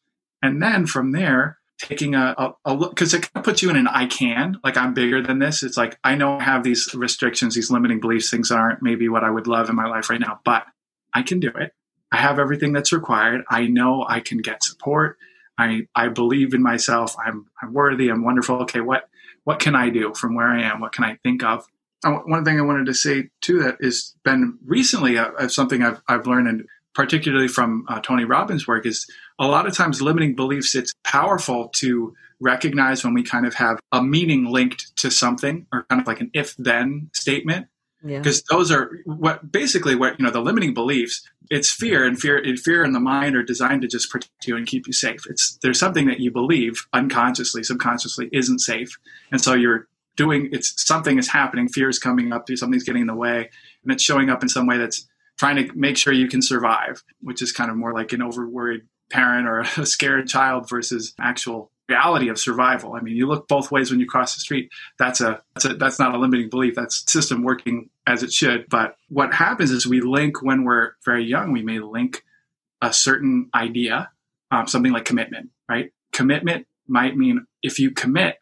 And 0.42 0.62
then 0.62 0.86
from 0.86 1.12
there 1.12 1.58
taking 1.80 2.14
a, 2.14 2.34
a, 2.36 2.54
a 2.66 2.74
look 2.74 2.90
because 2.90 3.14
it 3.14 3.22
kind 3.22 3.36
of 3.36 3.44
puts 3.44 3.62
you 3.62 3.70
in 3.70 3.76
an 3.76 3.88
i 3.88 4.04
can 4.04 4.58
like 4.62 4.76
i'm 4.76 4.92
bigger 4.92 5.22
than 5.22 5.38
this. 5.38 5.62
It's 5.62 5.76
like 5.76 5.98
i 6.04 6.14
know 6.14 6.38
i 6.38 6.42
have 6.42 6.62
these 6.62 6.94
restrictions 6.94 7.54
these 7.54 7.70
limiting 7.70 8.00
beliefs 8.00 8.30
things 8.30 8.50
aren't 8.50 8.82
maybe 8.82 9.08
what 9.08 9.24
i 9.24 9.30
would 9.30 9.46
love 9.46 9.68
in 9.70 9.76
my 9.76 9.86
life 9.86 10.10
right 10.10 10.20
now 10.20 10.40
but 10.44 10.64
i 11.14 11.22
can 11.22 11.40
do 11.40 11.48
it. 11.48 11.72
I 12.12 12.16
have 12.16 12.40
everything 12.40 12.72
that's 12.72 12.92
required. 12.92 13.42
I 13.48 13.66
know 13.66 14.04
i 14.08 14.20
can 14.20 14.38
get 14.38 14.62
support. 14.62 15.16
I 15.56 15.86
i 15.94 16.08
believe 16.08 16.52
in 16.54 16.62
myself. 16.62 17.16
I'm 17.24 17.46
i'm 17.62 17.72
worthy. 17.72 18.08
I'm 18.08 18.24
wonderful. 18.24 18.56
Okay 18.62 18.80
what 18.80 19.08
what 19.44 19.58
can 19.58 19.74
i 19.74 19.88
do 19.90 20.12
from 20.14 20.34
where 20.34 20.48
i 20.48 20.62
am 20.62 20.80
what 20.80 20.92
can 20.92 21.04
i 21.04 21.16
think 21.22 21.42
of 21.42 21.66
one 22.04 22.44
thing 22.44 22.58
i 22.58 22.62
wanted 22.62 22.86
to 22.86 22.94
say 22.94 23.28
too 23.40 23.58
that 23.62 23.76
has 23.82 24.14
been 24.24 24.58
recently 24.64 25.18
uh, 25.18 25.30
uh, 25.38 25.48
something 25.48 25.82
i've, 25.82 26.00
I've 26.08 26.26
learned 26.26 26.48
and 26.48 26.66
particularly 26.94 27.48
from 27.48 27.84
uh, 27.88 28.00
Tony 28.00 28.24
Robbins' 28.24 28.66
work, 28.66 28.86
is 28.86 29.06
a 29.38 29.46
lot 29.46 29.66
of 29.66 29.74
times 29.74 30.02
limiting 30.02 30.34
beliefs. 30.34 30.74
It's 30.74 30.92
powerful 31.04 31.68
to 31.76 32.14
recognize 32.40 33.04
when 33.04 33.14
we 33.14 33.22
kind 33.22 33.46
of 33.46 33.54
have 33.54 33.78
a 33.92 34.02
meaning 34.02 34.46
linked 34.46 34.96
to 34.96 35.10
something, 35.10 35.66
or 35.72 35.84
kind 35.84 36.00
of 36.00 36.06
like 36.06 36.20
an 36.20 36.30
if-then 36.34 37.10
statement, 37.12 37.68
Yeah. 38.02 38.18
because 38.18 38.42
those 38.44 38.70
are 38.70 38.90
what 39.04 39.52
basically 39.52 39.94
what 39.94 40.18
you 40.18 40.24
know 40.24 40.32
the 40.32 40.40
limiting 40.40 40.74
beliefs. 40.74 41.28
It's 41.50 41.70
fear, 41.70 42.04
and 42.04 42.18
fear, 42.18 42.38
and 42.38 42.58
fear 42.58 42.84
in 42.84 42.92
the 42.92 43.00
mind 43.00 43.34
are 43.34 43.42
designed 43.42 43.82
to 43.82 43.88
just 43.88 44.08
protect 44.08 44.46
you 44.46 44.56
and 44.56 44.66
keep 44.66 44.86
you 44.86 44.92
safe. 44.92 45.26
It's 45.28 45.58
there's 45.62 45.78
something 45.78 46.06
that 46.06 46.20
you 46.20 46.30
believe 46.30 46.86
unconsciously, 46.92 47.62
subconsciously 47.64 48.30
isn't 48.32 48.60
safe, 48.60 48.98
and 49.32 49.40
so 49.40 49.54
you're 49.54 49.88
doing 50.16 50.48
it's 50.52 50.86
something 50.86 51.18
is 51.18 51.28
happening. 51.28 51.68
Fear 51.68 51.88
is 51.88 51.98
coming 51.98 52.32
up. 52.32 52.48
Something's 52.54 52.84
getting 52.84 53.02
in 53.02 53.08
the 53.08 53.14
way, 53.14 53.50
and 53.82 53.92
it's 53.92 54.02
showing 54.02 54.30
up 54.30 54.42
in 54.42 54.48
some 54.48 54.66
way 54.66 54.78
that's 54.78 55.06
trying 55.38 55.56
to 55.56 55.74
make 55.74 55.96
sure 55.96 56.12
you 56.12 56.28
can 56.28 56.42
survive, 56.42 57.02
which 57.22 57.42
is 57.42 57.50
kind 57.50 57.70
of 57.70 57.76
more 57.76 57.94
like 57.94 58.12
an 58.12 58.22
overworried 58.22 58.82
parent 59.10 59.48
or 59.48 59.60
a 59.76 59.86
scared 59.86 60.28
child 60.28 60.68
versus 60.68 61.14
actual 61.18 61.70
reality 61.90 62.28
of 62.28 62.38
survival. 62.38 62.94
I 62.94 63.00
mean, 63.00 63.16
you 63.16 63.26
look 63.26 63.48
both 63.48 63.70
ways 63.70 63.90
when 63.90 64.00
you 64.00 64.06
cross 64.06 64.34
the 64.34 64.40
street. 64.40 64.70
That's 64.98 65.20
a 65.20 65.42
that's 65.54 65.64
a 65.66 65.74
that's 65.74 65.98
not 65.98 66.14
a 66.14 66.18
limiting 66.18 66.48
belief. 66.48 66.74
That's 66.74 67.10
system 67.10 67.42
working 67.42 67.90
as 68.06 68.22
it 68.22 68.32
should. 68.32 68.68
But 68.68 68.96
what 69.08 69.34
happens 69.34 69.70
is 69.70 69.86
we 69.86 70.00
link 70.00 70.42
when 70.42 70.64
we're 70.64 70.92
very 71.04 71.24
young. 71.24 71.52
We 71.52 71.62
may 71.62 71.80
link 71.80 72.24
a 72.80 72.92
certain 72.92 73.50
idea, 73.54 74.10
um, 74.50 74.66
something 74.66 74.92
like 74.92 75.04
commitment. 75.04 75.50
Right? 75.68 75.92
Commitment 76.12 76.66
might 76.88 77.16
mean 77.16 77.46
if 77.62 77.78
you 77.78 77.90
commit, 77.90 78.38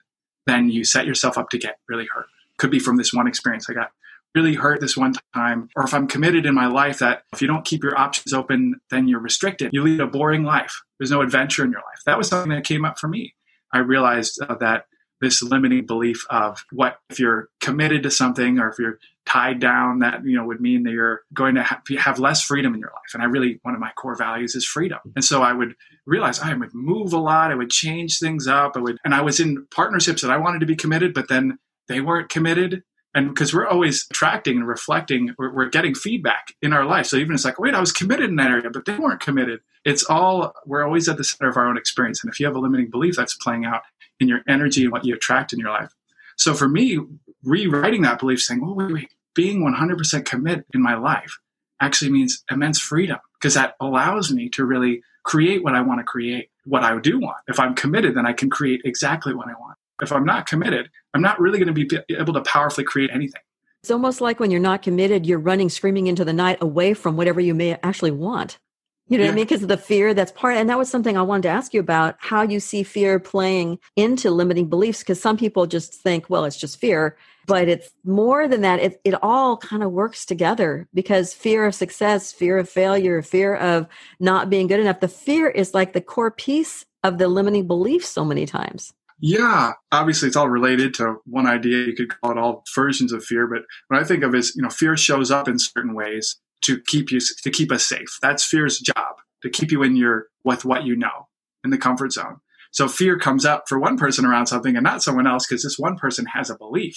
then 0.47 0.71
you 0.71 0.85
set 0.85 1.07
yourself 1.07 1.37
up 1.37 1.51
to 1.51 1.59
get 1.59 1.79
really 1.89 2.07
hurt. 2.13 2.27
Could 2.59 2.71
be 2.71 2.79
from 2.79 2.97
this 2.97 3.13
one 3.13 3.27
experience 3.27 3.69
I 3.69 3.75
got 3.75 3.93
really 4.35 4.55
hurt 4.55 4.81
this 4.81 4.97
one 4.97 5.15
time, 5.35 5.69
or 5.75 5.85
if 5.85 5.95
I'm 5.95 6.07
committed 6.07 6.47
in 6.47 6.55
my 6.55 6.67
life 6.67 6.99
that 6.99 7.23
if 7.33 7.41
you 7.41 7.49
don't 7.49 7.65
keep 7.65 7.83
your 7.83 7.99
options 7.99 8.33
open, 8.33 8.81
then 8.91 9.09
you're 9.09 9.21
restricted. 9.21 9.71
You 9.73 9.83
lead 9.83 10.01
a 10.01 10.07
boring 10.07 10.45
life. 10.45 10.83
There's 10.99 11.11
no 11.11 11.23
adventure 11.23 11.65
in 11.65 11.71
your 11.71 11.81
life. 11.81 12.03
That 12.07 12.19
was 12.19 12.29
something 12.29 12.53
that 12.53 12.65
came 12.65 12.85
up 12.85 12.99
for 12.99 13.09
me. 13.09 13.35
I 13.73 13.79
realized 13.79 14.41
uh, 14.41 14.55
that 14.57 14.85
this 15.21 15.43
limiting 15.43 15.85
belief 15.85 16.25
of 16.31 16.65
what 16.71 16.99
if 17.11 17.19
you're 17.19 17.49
committed 17.61 18.05
to 18.05 18.11
something 18.11 18.59
or 18.59 18.69
if 18.69 18.79
you're 18.79 18.99
tied 19.27 19.61
down, 19.61 19.99
that 19.99 20.25
you 20.25 20.37
know 20.37 20.45
would 20.45 20.61
mean 20.61 20.85
that 20.85 20.93
you're 20.93 21.23
going 21.35 21.57
to 21.57 21.63
ha- 21.63 21.83
have 21.99 22.19
less 22.19 22.43
freedom 22.43 22.73
in 22.75 22.81
your 22.81 22.91
life. 22.91 23.15
And 23.15 23.23
I 23.23 23.27
really 23.27 23.59
one 23.63 23.75
of 23.75 23.81
my 23.81 23.91
core 23.97 24.15
values 24.15 24.55
is 24.55 24.65
freedom. 24.65 25.01
And 25.17 25.25
so 25.25 25.43
I 25.43 25.53
would 25.53 25.75
realize 26.07 26.41
I 26.41 26.55
would 26.55 26.75
move 26.75 27.13
a 27.13 27.19
lot. 27.19 27.51
I 27.51 27.57
would 27.57 27.71
change 27.71 28.19
things 28.19 28.47
up. 28.47 28.73
I 28.77 28.81
would, 28.81 28.99
and 29.05 29.15
I 29.15 29.21
was 29.23 29.41
in 29.41 29.67
partnerships 29.71 30.23
that 30.23 30.31
I 30.31 30.37
wanted 30.37 30.61
to 30.61 30.67
be 30.67 30.77
committed, 30.77 31.15
but 31.15 31.29
then 31.29 31.59
they 31.89 32.01
weren't 32.01 32.29
committed 32.29 32.83
and 33.15 33.29
because 33.29 33.55
we're 33.55 33.67
always 33.67 34.07
attracting 34.11 34.59
and 34.59 34.69
reflecting 34.69 35.35
we're, 35.39 35.53
we're, 35.53 35.69
getting 35.69 35.95
feedback 35.95 36.55
in 36.63 36.73
our 36.73 36.85
life 36.85 37.07
so 37.07 37.17
even 37.17 37.35
it's 37.35 37.45
like 37.45 37.59
wait 37.59 37.75
i 37.75 37.81
was 37.81 37.93
committed 37.93 38.29
in 38.29 38.37
that 38.37 38.51
area 38.51 38.71
but 38.73 38.85
they 38.85 38.97
weren't 38.97 39.21
committed 39.21 39.61
it's 39.89 40.05
all 40.05 40.53
we're 40.67 40.85
always 40.85 41.09
at 41.09 41.17
the 41.17 41.25
center 41.25 41.51
of 41.51 41.57
our 41.57 41.67
own 41.67 41.77
experience 41.77 42.23
and 42.23 42.33
if 42.33 42.39
you 42.39 42.47
have 42.47 42.57
a 42.57 42.59
limiting 42.59 42.91
belief 42.91 43.17
that's 43.17 43.35
playing 43.35 43.65
out 43.65 43.83
in 44.21 44.29
your 44.29 44.41
energy 44.49 44.83
and 44.85 44.93
what 44.93 45.05
you 45.05 45.15
attract 45.15 45.53
in 45.53 45.59
your 45.59 45.71
life 45.71 45.93
so 46.37 46.55
for 46.55 46.69
me 46.69 46.99
rewriting 47.45 48.03
that 48.03 48.19
belief 48.19 48.41
saying 48.41 48.61
oh 48.65 48.75
wait 48.75 48.93
wait 48.93 49.15
being 49.35 49.61
100% 49.63 50.25
commit 50.25 50.67
in 50.75 50.83
my 50.83 50.95
life 50.95 51.39
actually 51.81 52.11
means 52.11 52.43
immense 52.51 52.81
freedom 52.81 53.19
because 53.35 53.55
that 53.55 53.77
allows 53.81 54.33
me 54.33 54.49
to 54.49 54.65
really 54.65 55.03
create 55.23 55.63
what 55.63 55.75
i 55.75 55.81
want 55.81 56.01
to 56.01 56.05
create 56.05 56.51
what 56.65 56.83
i 56.83 56.99
do 56.99 57.19
want 57.19 57.39
if 57.47 57.59
i'm 57.61 57.75
committed 57.75 58.15
then 58.15 58.27
i 58.27 58.33
can 58.33 58.51
create 58.51 58.81
exactly 58.85 59.35
what 59.35 59.49
i 59.49 59.53
want 59.61 59.79
if 60.03 60.13
I'm 60.13 60.25
not 60.25 60.47
committed, 60.47 60.91
I'm 61.15 61.23
not 61.23 61.41
really 61.41 61.59
going 61.59 61.75
to 61.75 61.87
be 61.87 62.15
able 62.15 62.35
to 62.35 62.43
powerfully 62.43 62.85
create 62.85 63.11
anything. 63.13 63.41
It's 63.83 63.91
almost 63.91 64.21
like 64.21 64.41
when 64.41 64.51
you're 64.51 64.61
not 64.61 64.83
committed, 64.83 65.27
you're 65.27 65.39
running 65.39 65.69
screaming 65.69 66.09
into 66.09 66.25
the 66.25 66.33
night 66.33 66.59
away 66.61 66.95
from 66.95 67.17
whatever 67.17 67.41
you 67.41 67.55
may 67.55 67.79
actually 67.83 68.11
want. 68.11 68.59
You 69.09 69.17
know 69.17 69.25
yeah. 69.25 69.31
what 69.31 69.33
I 69.33 69.37
mean? 69.37 69.45
Because 69.47 69.63
of 69.63 69.69
the 69.69 69.79
fear 69.79 70.13
that's 70.13 70.33
part. 70.33 70.57
And 70.57 70.69
that 70.69 70.79
was 70.79 70.91
something 70.91 71.17
I 71.17 71.23
wanted 71.23 71.45
to 71.45 71.49
ask 71.49 71.73
you 71.73 71.81
about 71.81 72.17
how 72.19 72.43
you 72.43 72.61
see 72.61 72.83
fear 72.83 73.19
playing 73.19 73.79
into 73.97 74.31
limiting 74.31 74.69
beliefs. 74.69 75.01
Because 75.01 75.21
some 75.21 75.37
people 75.37 75.67
just 75.67 75.95
think, 75.95 76.29
well, 76.29 76.45
it's 76.45 76.59
just 76.59 76.79
fear, 76.79 77.17
but 77.47 77.69
it's 77.69 77.91
more 78.05 78.47
than 78.47 78.61
that. 78.61 78.81
It, 78.81 79.01
it 79.05 79.15
all 79.23 79.57
kind 79.57 79.83
of 79.83 79.93
works 79.93 80.27
together 80.27 80.87
because 80.93 81.33
fear 81.33 81.65
of 81.65 81.75
success, 81.75 82.33
fear 82.33 82.59
of 82.59 82.69
failure, 82.69 83.23
fear 83.23 83.57
of 83.57 83.87
not 84.21 84.51
being 84.51 84.67
good 84.67 84.81
enough, 84.81 85.01
the 85.01 85.09
fear 85.09 85.49
is 85.49 85.73
like 85.73 85.95
the 85.95 86.03
core 86.03 86.31
piece 86.31 86.85
of 87.03 87.17
the 87.17 87.29
limiting 87.29 87.67
belief 87.67 88.05
so 88.05 88.25
many 88.25 88.45
times. 88.45 88.93
Yeah, 89.21 89.73
obviously 89.91 90.29
it's 90.29 90.37
all 90.37 90.49
related 90.49 90.95
to 90.95 91.17
one 91.25 91.47
idea. 91.47 91.87
You 91.87 91.95
could 91.95 92.21
call 92.21 92.33
it 92.33 92.39
all 92.39 92.63
versions 92.75 93.13
of 93.13 93.25
fear, 93.25 93.49
but 93.49 93.63
what 93.89 94.01
I 94.01 94.05
think 94.05 94.23
of 94.23 94.35
is, 94.35 94.55
you 94.55 94.63
know, 94.63 94.71
fear 94.71 94.97
shows 94.97 95.31
up 95.31 95.49
in 95.49 95.59
certain 95.59 95.95
ways 95.95 96.37
to 96.63 96.81
keep 96.81 97.11
you 97.11 97.21
to 97.21 97.51
keep 97.51 97.73
us 97.73 97.87
safe. 97.87 98.19
That's 98.21 98.45
fear's 98.45 98.79
job 98.79 99.17
to 99.43 99.51
keep 99.51 99.71
you 99.71 99.83
in 99.83 99.97
your 99.97 100.27
with 100.45 100.65
what 100.65 100.85
you 100.85 100.97
know 100.97 101.29
in 101.65 101.71
the 101.71 101.79
comfort 101.79 102.13
zone. 102.13 102.41
So 102.71 102.89
fear 102.89 103.19
comes 103.19 103.45
up 103.45 103.65
for 103.69 103.79
one 103.79 103.97
person 103.97 104.25
around 104.25 104.47
something 104.47 104.77
and 104.77 104.85
not 104.85 105.03
someone 105.03 105.27
else 105.27 105.47
because 105.47 105.63
this 105.63 105.79
one 105.79 105.97
person 105.97 106.27
has 106.27 106.51
a 106.51 106.59
belief 106.59 106.97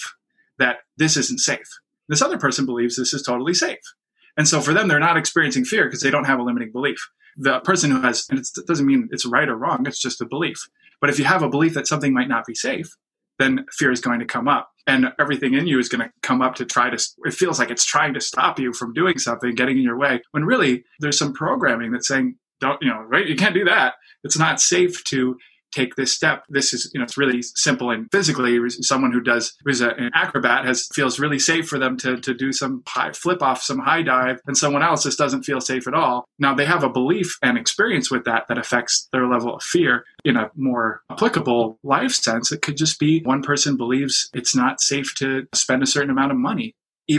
that 0.58 0.80
this 0.96 1.16
isn't 1.16 1.40
safe. 1.40 1.68
This 2.08 2.22
other 2.22 2.38
person 2.38 2.66
believes 2.66 2.96
this 2.96 3.14
is 3.14 3.22
totally 3.22 3.54
safe. 3.54 3.80
And 4.36 4.48
so 4.48 4.60
for 4.60 4.72
them, 4.72 4.88
they're 4.88 4.98
not 4.98 5.16
experiencing 5.16 5.64
fear 5.64 5.84
because 5.84 6.00
they 6.00 6.10
don't 6.10 6.26
have 6.26 6.38
a 6.38 6.42
limiting 6.42 6.72
belief. 6.72 7.08
The 7.36 7.60
person 7.60 7.90
who 7.90 8.00
has, 8.02 8.26
and 8.28 8.38
it 8.38 8.48
doesn't 8.66 8.86
mean 8.86 9.08
it's 9.10 9.26
right 9.26 9.48
or 9.48 9.56
wrong, 9.56 9.86
it's 9.86 10.00
just 10.00 10.20
a 10.20 10.26
belief. 10.26 10.68
But 11.00 11.10
if 11.10 11.18
you 11.18 11.24
have 11.24 11.42
a 11.42 11.48
belief 11.48 11.74
that 11.74 11.86
something 11.86 12.12
might 12.12 12.28
not 12.28 12.46
be 12.46 12.54
safe, 12.54 12.96
then 13.38 13.64
fear 13.72 13.90
is 13.90 14.00
going 14.00 14.20
to 14.20 14.26
come 14.26 14.48
up. 14.48 14.70
And 14.86 15.12
everything 15.20 15.54
in 15.54 15.68
you 15.68 15.78
is 15.78 15.88
going 15.88 16.00
to 16.04 16.10
come 16.22 16.42
up 16.42 16.56
to 16.56 16.64
try 16.64 16.90
to 16.90 17.00
it 17.24 17.34
feels 17.34 17.58
like 17.58 17.70
it's 17.70 17.84
trying 17.84 18.14
to 18.14 18.20
stop 18.20 18.58
you 18.58 18.72
from 18.72 18.92
doing 18.92 19.16
something 19.18 19.54
getting 19.54 19.76
in 19.76 19.84
your 19.84 19.96
way 19.96 20.20
when 20.32 20.44
really 20.44 20.82
there's 20.98 21.18
some 21.18 21.32
programming 21.32 21.92
that's 21.92 22.08
saying 22.08 22.34
don't 22.60 22.82
you 22.82 22.88
know 22.88 23.00
right? 23.02 23.28
You 23.28 23.36
can't 23.36 23.54
do 23.54 23.64
that. 23.64 23.94
It's 24.24 24.38
not 24.38 24.60
safe 24.60 25.04
to 25.04 25.36
take 25.72 25.96
this 25.96 26.14
step. 26.14 26.44
This 26.48 26.72
is, 26.72 26.90
you 26.92 27.00
know, 27.00 27.04
it's 27.04 27.18
really 27.18 27.42
simple 27.42 27.90
and 27.90 28.08
physically 28.12 28.58
someone 28.80 29.12
who 29.12 29.20
does, 29.20 29.54
who's 29.64 29.80
a, 29.80 29.90
uh, 29.90 29.94
an 29.96 30.10
acrobat 30.14 30.64
has 30.64 30.88
feels 30.94 31.18
really 31.18 31.38
safe 31.38 31.68
for 31.68 31.78
them 31.78 31.96
to, 31.98 32.16
to 32.18 32.34
do 32.34 32.52
some 32.52 32.82
high, 32.86 33.12
flip 33.12 33.42
off 33.42 33.62
some 33.62 33.78
high 33.78 34.02
dive 34.02 34.40
and 34.46 34.56
someone 34.56 34.82
else 34.82 35.02
just 35.02 35.18
doesn't 35.18 35.42
feel 35.42 35.60
safe 35.60 35.86
at 35.86 35.94
all. 35.94 36.26
Now 36.38 36.54
they 36.54 36.66
have 36.66 36.84
a 36.84 36.90
belief 36.90 37.36
and 37.42 37.58
experience 37.58 38.10
with 38.10 38.24
that 38.24 38.46
that 38.48 38.58
affects 38.58 39.08
their 39.12 39.26
level 39.26 39.56
of 39.56 39.62
fear 39.62 40.04
in 40.24 40.36
a 40.36 40.50
more 40.54 41.02
applicable 41.10 41.78
life 41.82 42.12
sense. 42.12 42.52
It 42.52 42.62
could 42.62 42.76
just 42.76 42.98
be 42.98 43.22
one 43.22 43.42
person 43.42 43.76
believes 43.76 44.30
it's 44.34 44.54
not 44.54 44.80
safe 44.80 45.14
to 45.16 45.46
spend 45.54 45.82
a 45.82 45.86
certain 45.86 46.10
amount 46.10 46.32
of 46.32 46.38
money 46.38 46.74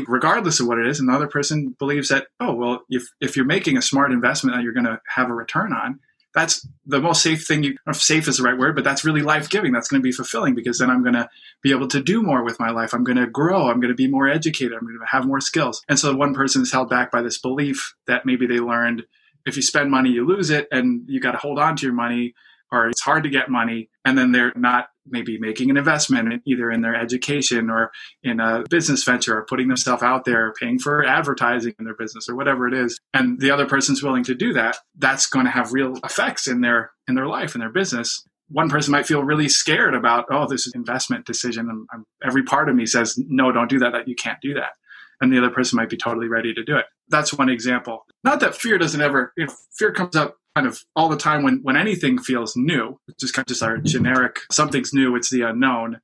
regardless 0.07 0.59
of 0.59 0.67
what 0.67 0.79
it 0.79 0.87
is. 0.87 0.99
Another 0.99 1.27
person 1.27 1.75
believes 1.77 2.09
that, 2.09 2.27
oh, 2.39 2.53
well, 2.53 2.79
if, 2.89 3.03
if 3.21 3.35
you're 3.35 3.45
making 3.45 3.77
a 3.77 3.81
smart 3.81 4.11
investment 4.11 4.55
that 4.55 4.63
you're 4.63 4.73
going 4.73 4.85
to 4.85 4.99
have 5.07 5.29
a 5.29 5.33
return 5.33 5.73
on, 5.73 5.99
that's 6.33 6.67
the 6.85 6.99
most 6.99 7.21
safe 7.21 7.45
thing 7.45 7.63
you 7.63 7.75
if 7.87 7.95
safe 7.97 8.27
is 8.27 8.37
the 8.37 8.43
right 8.43 8.57
word 8.57 8.75
but 8.75 8.83
that's 8.83 9.05
really 9.05 9.21
life-giving. 9.21 9.71
That's 9.71 9.87
going 9.87 10.01
to 10.01 10.03
be 10.03 10.11
fulfilling 10.11 10.55
because 10.55 10.79
then 10.79 10.89
i'm 10.89 11.03
going 11.03 11.13
to 11.13 11.29
be 11.61 11.71
able 11.71 11.87
to 11.89 12.01
do 12.01 12.21
more 12.21 12.43
with 12.43 12.59
my 12.59 12.71
life. 12.71 12.93
I'm 12.93 13.03
going 13.03 13.17
to 13.17 13.27
grow. 13.27 13.69
I'm 13.69 13.79
going 13.79 13.91
to 13.91 13.95
be 13.95 14.07
more 14.07 14.27
educated. 14.27 14.73
I'm 14.73 14.85
going 14.85 14.99
to 14.99 15.05
have 15.07 15.25
more 15.25 15.39
skills. 15.39 15.81
And 15.87 15.97
so 15.97 16.13
one 16.15 16.33
person 16.33 16.61
is 16.61 16.71
held 16.71 16.89
back 16.89 17.11
by 17.11 17.21
this 17.21 17.37
belief 17.37 17.95
that 18.07 18.25
maybe 18.25 18.45
they 18.47 18.59
learned 18.59 19.03
if 19.45 19.55
you 19.55 19.61
spend 19.61 19.91
money 19.91 20.09
you 20.09 20.25
lose 20.25 20.49
it 20.49 20.67
and 20.71 21.03
you 21.07 21.19
got 21.19 21.31
to 21.31 21.37
hold 21.37 21.59
on 21.59 21.75
to 21.77 21.85
your 21.85 21.93
money 21.93 22.33
or 22.71 22.87
it's 22.87 23.01
hard 23.01 23.23
to 23.23 23.29
get 23.29 23.49
money 23.49 23.89
and 24.05 24.17
then 24.17 24.31
they're 24.31 24.53
not 24.55 24.89
maybe 25.07 25.37
making 25.37 25.69
an 25.69 25.77
investment 25.77 26.41
either 26.45 26.71
in 26.71 26.81
their 26.81 26.95
education 26.95 27.69
or 27.69 27.91
in 28.23 28.39
a 28.39 28.63
business 28.69 29.03
venture 29.03 29.37
or 29.37 29.45
putting 29.45 29.67
themselves 29.67 30.03
out 30.03 30.25
there 30.25 30.53
paying 30.59 30.79
for 30.79 31.05
advertising 31.05 31.73
in 31.79 31.85
their 31.85 31.95
business 31.95 32.27
or 32.29 32.35
whatever 32.35 32.67
it 32.67 32.73
is. 32.73 32.99
And 33.13 33.39
the 33.39 33.51
other 33.51 33.65
person's 33.65 34.03
willing 34.03 34.23
to 34.25 34.35
do 34.35 34.53
that 34.53 34.77
that's 34.97 35.27
going 35.27 35.45
to 35.45 35.51
have 35.51 35.73
real 35.73 35.97
effects 36.03 36.47
in 36.47 36.61
their 36.61 36.91
in 37.07 37.15
their 37.15 37.27
life 37.27 37.53
and 37.55 37.61
their 37.61 37.71
business. 37.71 38.25
One 38.49 38.69
person 38.69 38.91
might 38.91 39.07
feel 39.07 39.23
really 39.23 39.49
scared 39.49 39.95
about 39.95 40.25
oh 40.29 40.47
this 40.47 40.67
is 40.67 40.73
an 40.73 40.81
investment 40.81 41.25
decision 41.25 41.69
and 41.69 41.87
I'm, 41.93 42.05
every 42.23 42.43
part 42.43 42.69
of 42.69 42.75
me 42.75 42.85
says 42.85 43.17
no 43.17 43.51
don't 43.51 43.69
do 43.69 43.79
that 43.79 43.93
that 43.93 44.07
you 44.07 44.15
can't 44.15 44.39
do 44.41 44.53
that 44.55 44.73
and 45.21 45.31
the 45.31 45.37
other 45.37 45.49
person 45.49 45.77
might 45.77 45.89
be 45.89 45.97
totally 45.97 46.27
ready 46.27 46.53
to 46.53 46.63
do 46.63 46.75
it. 46.75 46.85
That's 47.07 47.33
one 47.33 47.49
example. 47.49 48.05
Not 48.23 48.41
that 48.41 48.55
fear 48.55 48.77
doesn't 48.77 49.01
ever 49.01 49.33
if 49.35 49.53
fear 49.77 49.91
comes 49.91 50.15
up 50.15 50.37
kind 50.55 50.67
of 50.67 50.83
all 50.95 51.09
the 51.09 51.17
time 51.17 51.43
when 51.43 51.59
when 51.63 51.75
anything 51.75 52.19
feels 52.19 52.55
new, 52.55 52.99
just 53.19 53.33
kind 53.33 53.43
of 53.43 53.47
just 53.47 53.63
our 53.63 53.77
generic 53.77 54.39
something's 54.51 54.93
new, 54.93 55.15
it's 55.15 55.29
the 55.29 55.41
unknown. 55.41 55.99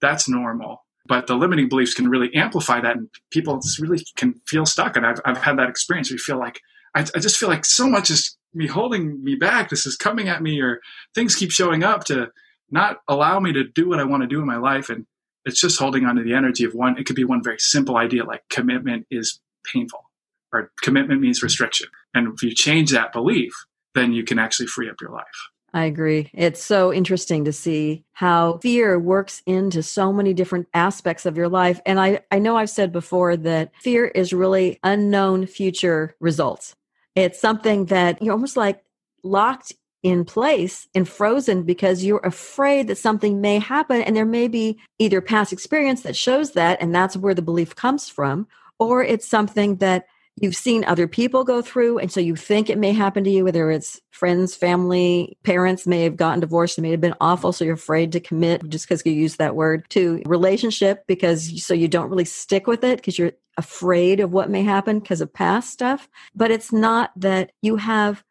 That's 0.00 0.28
normal. 0.28 0.84
But 1.06 1.26
the 1.26 1.34
limiting 1.34 1.68
beliefs 1.68 1.94
can 1.94 2.08
really 2.08 2.34
amplify 2.34 2.80
that, 2.80 2.96
and 2.96 3.08
people 3.30 3.60
just 3.60 3.78
really 3.78 4.02
can 4.16 4.40
feel 4.46 4.66
stuck. 4.66 4.96
And 4.96 5.06
I've 5.06 5.20
I've 5.24 5.38
had 5.38 5.58
that 5.58 5.68
experience. 5.68 6.10
We 6.10 6.18
feel 6.18 6.38
like 6.38 6.60
I, 6.94 7.00
I 7.00 7.18
just 7.18 7.38
feel 7.38 7.48
like 7.48 7.64
so 7.64 7.88
much 7.88 8.10
is 8.10 8.36
me 8.52 8.66
holding 8.66 9.22
me 9.22 9.34
back. 9.34 9.70
This 9.70 9.86
is 9.86 9.96
coming 9.96 10.28
at 10.28 10.42
me, 10.42 10.60
or 10.60 10.80
things 11.14 11.36
keep 11.36 11.50
showing 11.50 11.82
up 11.82 12.04
to 12.04 12.28
not 12.70 12.98
allow 13.08 13.38
me 13.40 13.52
to 13.52 13.64
do 13.64 13.88
what 13.88 14.00
I 14.00 14.04
want 14.04 14.22
to 14.22 14.26
do 14.26 14.40
in 14.40 14.46
my 14.46 14.56
life. 14.56 14.88
And 14.88 15.06
it's 15.44 15.60
just 15.60 15.78
holding 15.78 16.06
on 16.06 16.16
to 16.16 16.22
the 16.22 16.34
energy 16.34 16.64
of 16.64 16.74
one. 16.74 16.98
It 16.98 17.04
could 17.04 17.16
be 17.16 17.24
one 17.24 17.42
very 17.42 17.58
simple 17.58 17.96
idea 17.96 18.24
like 18.24 18.42
commitment 18.48 19.06
is 19.10 19.40
painful, 19.72 20.10
or 20.52 20.72
commitment 20.82 21.20
means 21.20 21.42
restriction. 21.42 21.88
And 22.14 22.32
if 22.34 22.42
you 22.42 22.54
change 22.54 22.90
that 22.92 23.12
belief, 23.12 23.52
then 23.94 24.12
you 24.12 24.24
can 24.24 24.38
actually 24.38 24.66
free 24.66 24.88
up 24.88 25.00
your 25.00 25.10
life. 25.10 25.24
I 25.72 25.86
agree. 25.86 26.30
It's 26.32 26.62
so 26.62 26.92
interesting 26.92 27.44
to 27.46 27.52
see 27.52 28.04
how 28.12 28.58
fear 28.58 28.96
works 28.96 29.42
into 29.44 29.82
so 29.82 30.12
many 30.12 30.32
different 30.32 30.68
aspects 30.72 31.26
of 31.26 31.36
your 31.36 31.48
life. 31.48 31.80
And 31.84 31.98
I, 31.98 32.20
I 32.30 32.38
know 32.38 32.56
I've 32.56 32.70
said 32.70 32.92
before 32.92 33.36
that 33.38 33.72
fear 33.82 34.06
is 34.06 34.32
really 34.32 34.78
unknown 34.84 35.46
future 35.46 36.14
results. 36.20 36.76
It's 37.16 37.40
something 37.40 37.86
that 37.86 38.22
you're 38.22 38.34
almost 38.34 38.56
like 38.56 38.84
locked 39.24 39.72
in 40.04 40.24
place 40.24 40.86
and 40.94 41.08
frozen 41.08 41.64
because 41.64 42.04
you're 42.04 42.18
afraid 42.18 42.86
that 42.86 42.98
something 42.98 43.40
may 43.40 43.58
happen. 43.58 44.00
And 44.02 44.14
there 44.14 44.26
may 44.26 44.46
be 44.46 44.78
either 45.00 45.20
past 45.20 45.52
experience 45.52 46.02
that 46.02 46.14
shows 46.14 46.52
that, 46.52 46.80
and 46.80 46.94
that's 46.94 47.16
where 47.16 47.34
the 47.34 47.42
belief 47.42 47.74
comes 47.74 48.08
from, 48.08 48.46
or 48.78 49.02
it's 49.02 49.26
something 49.26 49.76
that 49.76 50.06
you've 50.40 50.56
seen 50.56 50.84
other 50.84 51.06
people 51.06 51.44
go 51.44 51.62
through 51.62 51.98
and 51.98 52.10
so 52.10 52.20
you 52.20 52.34
think 52.34 52.68
it 52.68 52.78
may 52.78 52.92
happen 52.92 53.24
to 53.24 53.30
you 53.30 53.44
whether 53.44 53.70
it's 53.70 54.00
friends 54.10 54.54
family 54.54 55.36
parents 55.44 55.86
may 55.86 56.02
have 56.02 56.16
gotten 56.16 56.40
divorced 56.40 56.78
it 56.78 56.82
may 56.82 56.90
have 56.90 57.00
been 57.00 57.14
awful 57.20 57.52
so 57.52 57.64
you're 57.64 57.74
afraid 57.74 58.12
to 58.12 58.20
commit 58.20 58.68
just 58.68 58.86
because 58.86 59.04
you 59.06 59.12
use 59.12 59.36
that 59.36 59.54
word 59.54 59.84
to 59.90 60.22
relationship 60.26 61.04
because 61.06 61.64
so 61.64 61.74
you 61.74 61.88
don't 61.88 62.10
really 62.10 62.24
stick 62.24 62.66
with 62.66 62.84
it 62.84 62.96
because 62.96 63.18
you're 63.18 63.32
afraid 63.56 64.18
of 64.18 64.32
what 64.32 64.50
may 64.50 64.62
happen 64.62 64.98
because 64.98 65.20
of 65.20 65.32
past 65.32 65.70
stuff 65.70 66.08
but 66.34 66.50
it's 66.50 66.72
not 66.72 67.12
that 67.16 67.52
you 67.62 67.76
have 67.76 68.24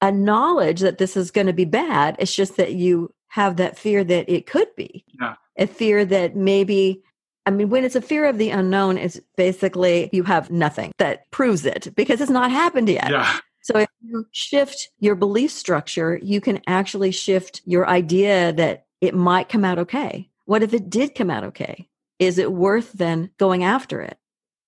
a 0.00 0.10
knowledge 0.10 0.80
that 0.80 0.96
this 0.96 1.16
is 1.16 1.30
going 1.30 1.46
to 1.46 1.52
be 1.52 1.66
bad 1.66 2.16
it's 2.18 2.34
just 2.34 2.56
that 2.56 2.72
you 2.72 3.12
have 3.28 3.56
that 3.56 3.78
fear 3.78 4.02
that 4.02 4.28
it 4.28 4.46
could 4.46 4.68
be 4.76 5.04
yeah. 5.20 5.34
a 5.58 5.66
fear 5.66 6.04
that 6.04 6.34
maybe 6.34 7.02
I 7.46 7.50
mean, 7.50 7.70
when 7.70 7.84
it's 7.84 7.96
a 7.96 8.02
fear 8.02 8.26
of 8.26 8.38
the 8.38 8.50
unknown, 8.50 8.98
it's 8.98 9.20
basically 9.36 10.10
you 10.12 10.24
have 10.24 10.50
nothing 10.50 10.92
that 10.98 11.30
proves 11.30 11.64
it 11.64 11.92
because 11.94 12.20
it's 12.20 12.30
not 12.30 12.50
happened 12.50 12.88
yet. 12.88 13.10
Yeah. 13.10 13.38
So 13.62 13.78
if 13.78 13.88
you 14.02 14.26
shift 14.32 14.90
your 15.00 15.14
belief 15.14 15.50
structure, 15.50 16.18
you 16.22 16.40
can 16.40 16.60
actually 16.66 17.10
shift 17.10 17.62
your 17.64 17.88
idea 17.88 18.52
that 18.54 18.86
it 19.00 19.14
might 19.14 19.48
come 19.48 19.64
out 19.64 19.78
okay. 19.78 20.28
What 20.44 20.62
if 20.62 20.74
it 20.74 20.90
did 20.90 21.14
come 21.14 21.30
out 21.30 21.44
okay? 21.44 21.88
Is 22.18 22.38
it 22.38 22.52
worth 22.52 22.92
then 22.92 23.30
going 23.38 23.64
after 23.64 24.00
it 24.00 24.18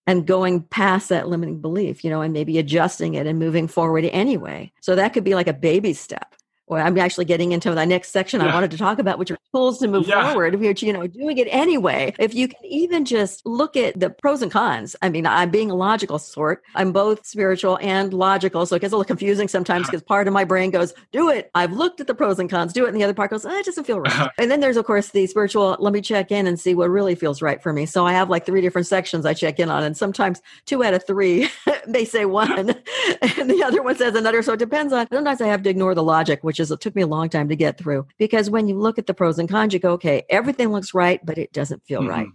and 0.06 0.26
going 0.26 0.62
past 0.62 1.08
that 1.08 1.28
limiting 1.28 1.60
belief, 1.60 2.04
you 2.04 2.10
know, 2.10 2.22
and 2.22 2.32
maybe 2.32 2.58
adjusting 2.58 3.14
it 3.14 3.26
and 3.26 3.38
moving 3.38 3.68
forward 3.68 4.04
anyway? 4.04 4.72
So 4.80 4.94
that 4.94 5.12
could 5.12 5.24
be 5.24 5.34
like 5.34 5.48
a 5.48 5.52
baby 5.52 5.92
step 5.92 6.34
or 6.66 6.80
I'm 6.80 6.96
actually 6.98 7.24
getting 7.24 7.52
into 7.52 7.74
the 7.74 7.84
next 7.84 8.10
section 8.10 8.40
yeah. 8.40 8.48
I 8.48 8.54
wanted 8.54 8.70
to 8.70 8.78
talk 8.78 8.98
about, 8.98 9.18
which 9.18 9.30
are 9.30 9.38
tools 9.54 9.78
to 9.80 9.88
move 9.88 10.06
yeah. 10.06 10.28
forward, 10.28 10.54
which, 10.56 10.82
you 10.82 10.92
know, 10.92 11.06
doing 11.06 11.38
it 11.38 11.48
anyway. 11.50 12.14
If 12.18 12.34
you 12.34 12.48
can 12.48 12.64
even 12.64 13.04
just 13.04 13.44
look 13.44 13.76
at 13.76 13.98
the 13.98 14.10
pros 14.10 14.42
and 14.42 14.50
cons. 14.50 14.96
I 15.02 15.08
mean, 15.08 15.26
I'm 15.26 15.50
being 15.50 15.70
a 15.70 15.74
logical 15.74 16.18
sort. 16.18 16.62
I'm 16.74 16.92
both 16.92 17.26
spiritual 17.26 17.78
and 17.80 18.14
logical. 18.14 18.64
So 18.66 18.76
it 18.76 18.80
gets 18.80 18.92
a 18.92 18.96
little 18.96 19.06
confusing 19.06 19.48
sometimes 19.48 19.86
because 19.86 20.02
part 20.02 20.26
of 20.26 20.34
my 20.34 20.44
brain 20.44 20.70
goes, 20.70 20.94
do 21.10 21.28
it. 21.28 21.50
I've 21.54 21.72
looked 21.72 22.00
at 22.00 22.06
the 22.06 22.14
pros 22.14 22.38
and 22.38 22.48
cons, 22.48 22.72
do 22.72 22.84
it. 22.84 22.88
And 22.88 22.96
the 22.96 23.04
other 23.04 23.14
part 23.14 23.30
goes, 23.30 23.44
oh, 23.44 23.50
it 23.50 23.66
doesn't 23.66 23.84
feel 23.84 24.00
right. 24.00 24.12
Uh-huh. 24.12 24.30
and 24.38 24.50
then 24.50 24.60
there's, 24.60 24.76
of 24.76 24.84
course, 24.84 25.08
the 25.08 25.26
spiritual, 25.26 25.76
let 25.80 25.92
me 25.92 26.00
check 26.00 26.30
in 26.30 26.46
and 26.46 26.58
see 26.58 26.74
what 26.74 26.90
really 26.90 27.14
feels 27.14 27.42
right 27.42 27.62
for 27.62 27.72
me. 27.72 27.86
So 27.86 28.06
I 28.06 28.12
have 28.12 28.30
like 28.30 28.46
three 28.46 28.60
different 28.60 28.86
sections 28.86 29.26
I 29.26 29.34
check 29.34 29.58
in 29.58 29.68
on. 29.68 29.82
And 29.82 29.96
sometimes 29.96 30.40
two 30.66 30.84
out 30.84 30.94
of 30.94 31.06
three 31.06 31.50
may 31.86 32.04
say 32.04 32.24
one 32.24 32.58
and 32.58 32.68
the 32.70 33.62
other 33.64 33.82
one 33.82 33.96
says 33.96 34.14
another. 34.14 34.42
So 34.42 34.54
it 34.54 34.58
depends 34.58 34.92
on, 34.92 35.06
sometimes 35.12 35.40
I 35.40 35.48
have 35.48 35.62
to 35.64 35.70
ignore 35.70 35.94
the 35.94 36.02
logic, 36.02 36.42
which 36.52 36.60
is 36.60 36.70
it 36.70 36.80
took 36.82 36.94
me 36.94 37.00
a 37.00 37.06
long 37.06 37.30
time 37.30 37.48
to 37.48 37.56
get 37.56 37.78
through 37.78 38.06
because 38.18 38.50
when 38.50 38.68
you 38.68 38.78
look 38.78 38.98
at 38.98 39.06
the 39.06 39.14
pros 39.14 39.38
and 39.38 39.48
cons, 39.48 39.72
you 39.72 39.80
go, 39.80 39.92
okay, 39.92 40.22
everything 40.28 40.68
looks 40.68 40.92
right, 40.92 41.24
but 41.24 41.38
it 41.38 41.50
doesn't 41.50 41.82
feel 41.86 42.02
mm-hmm. 42.02 42.10
right. 42.10 42.28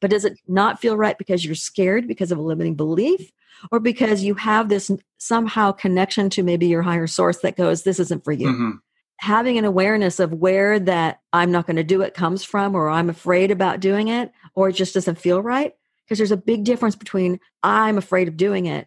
But 0.00 0.12
does 0.12 0.24
it 0.24 0.38
not 0.46 0.80
feel 0.80 0.96
right 0.96 1.18
because 1.18 1.44
you're 1.44 1.56
scared 1.56 2.06
because 2.06 2.30
of 2.30 2.38
a 2.38 2.42
limiting 2.42 2.76
belief 2.76 3.32
or 3.72 3.80
because 3.80 4.22
you 4.22 4.36
have 4.36 4.68
this 4.68 4.92
somehow 5.18 5.72
connection 5.72 6.30
to 6.30 6.44
maybe 6.44 6.68
your 6.68 6.82
higher 6.82 7.08
source 7.08 7.38
that 7.38 7.56
goes, 7.56 7.82
this 7.82 7.98
isn't 7.98 8.22
for 8.22 8.30
you? 8.30 8.46
Mm-hmm. 8.46 8.70
Having 9.16 9.58
an 9.58 9.64
awareness 9.64 10.20
of 10.20 10.32
where 10.32 10.78
that 10.78 11.18
I'm 11.32 11.50
not 11.50 11.66
going 11.66 11.76
to 11.76 11.82
do 11.82 12.02
it 12.02 12.14
comes 12.14 12.44
from, 12.44 12.76
or 12.76 12.88
I'm 12.88 13.10
afraid 13.10 13.50
about 13.50 13.80
doing 13.80 14.06
it, 14.06 14.30
or 14.54 14.68
it 14.68 14.74
just 14.74 14.94
doesn't 14.94 15.18
feel 15.18 15.42
right. 15.42 15.74
Because 16.04 16.18
there's 16.18 16.30
a 16.30 16.36
big 16.36 16.62
difference 16.62 16.94
between 16.94 17.40
I'm 17.64 17.98
afraid 17.98 18.28
of 18.28 18.36
doing 18.36 18.66
it 18.66 18.86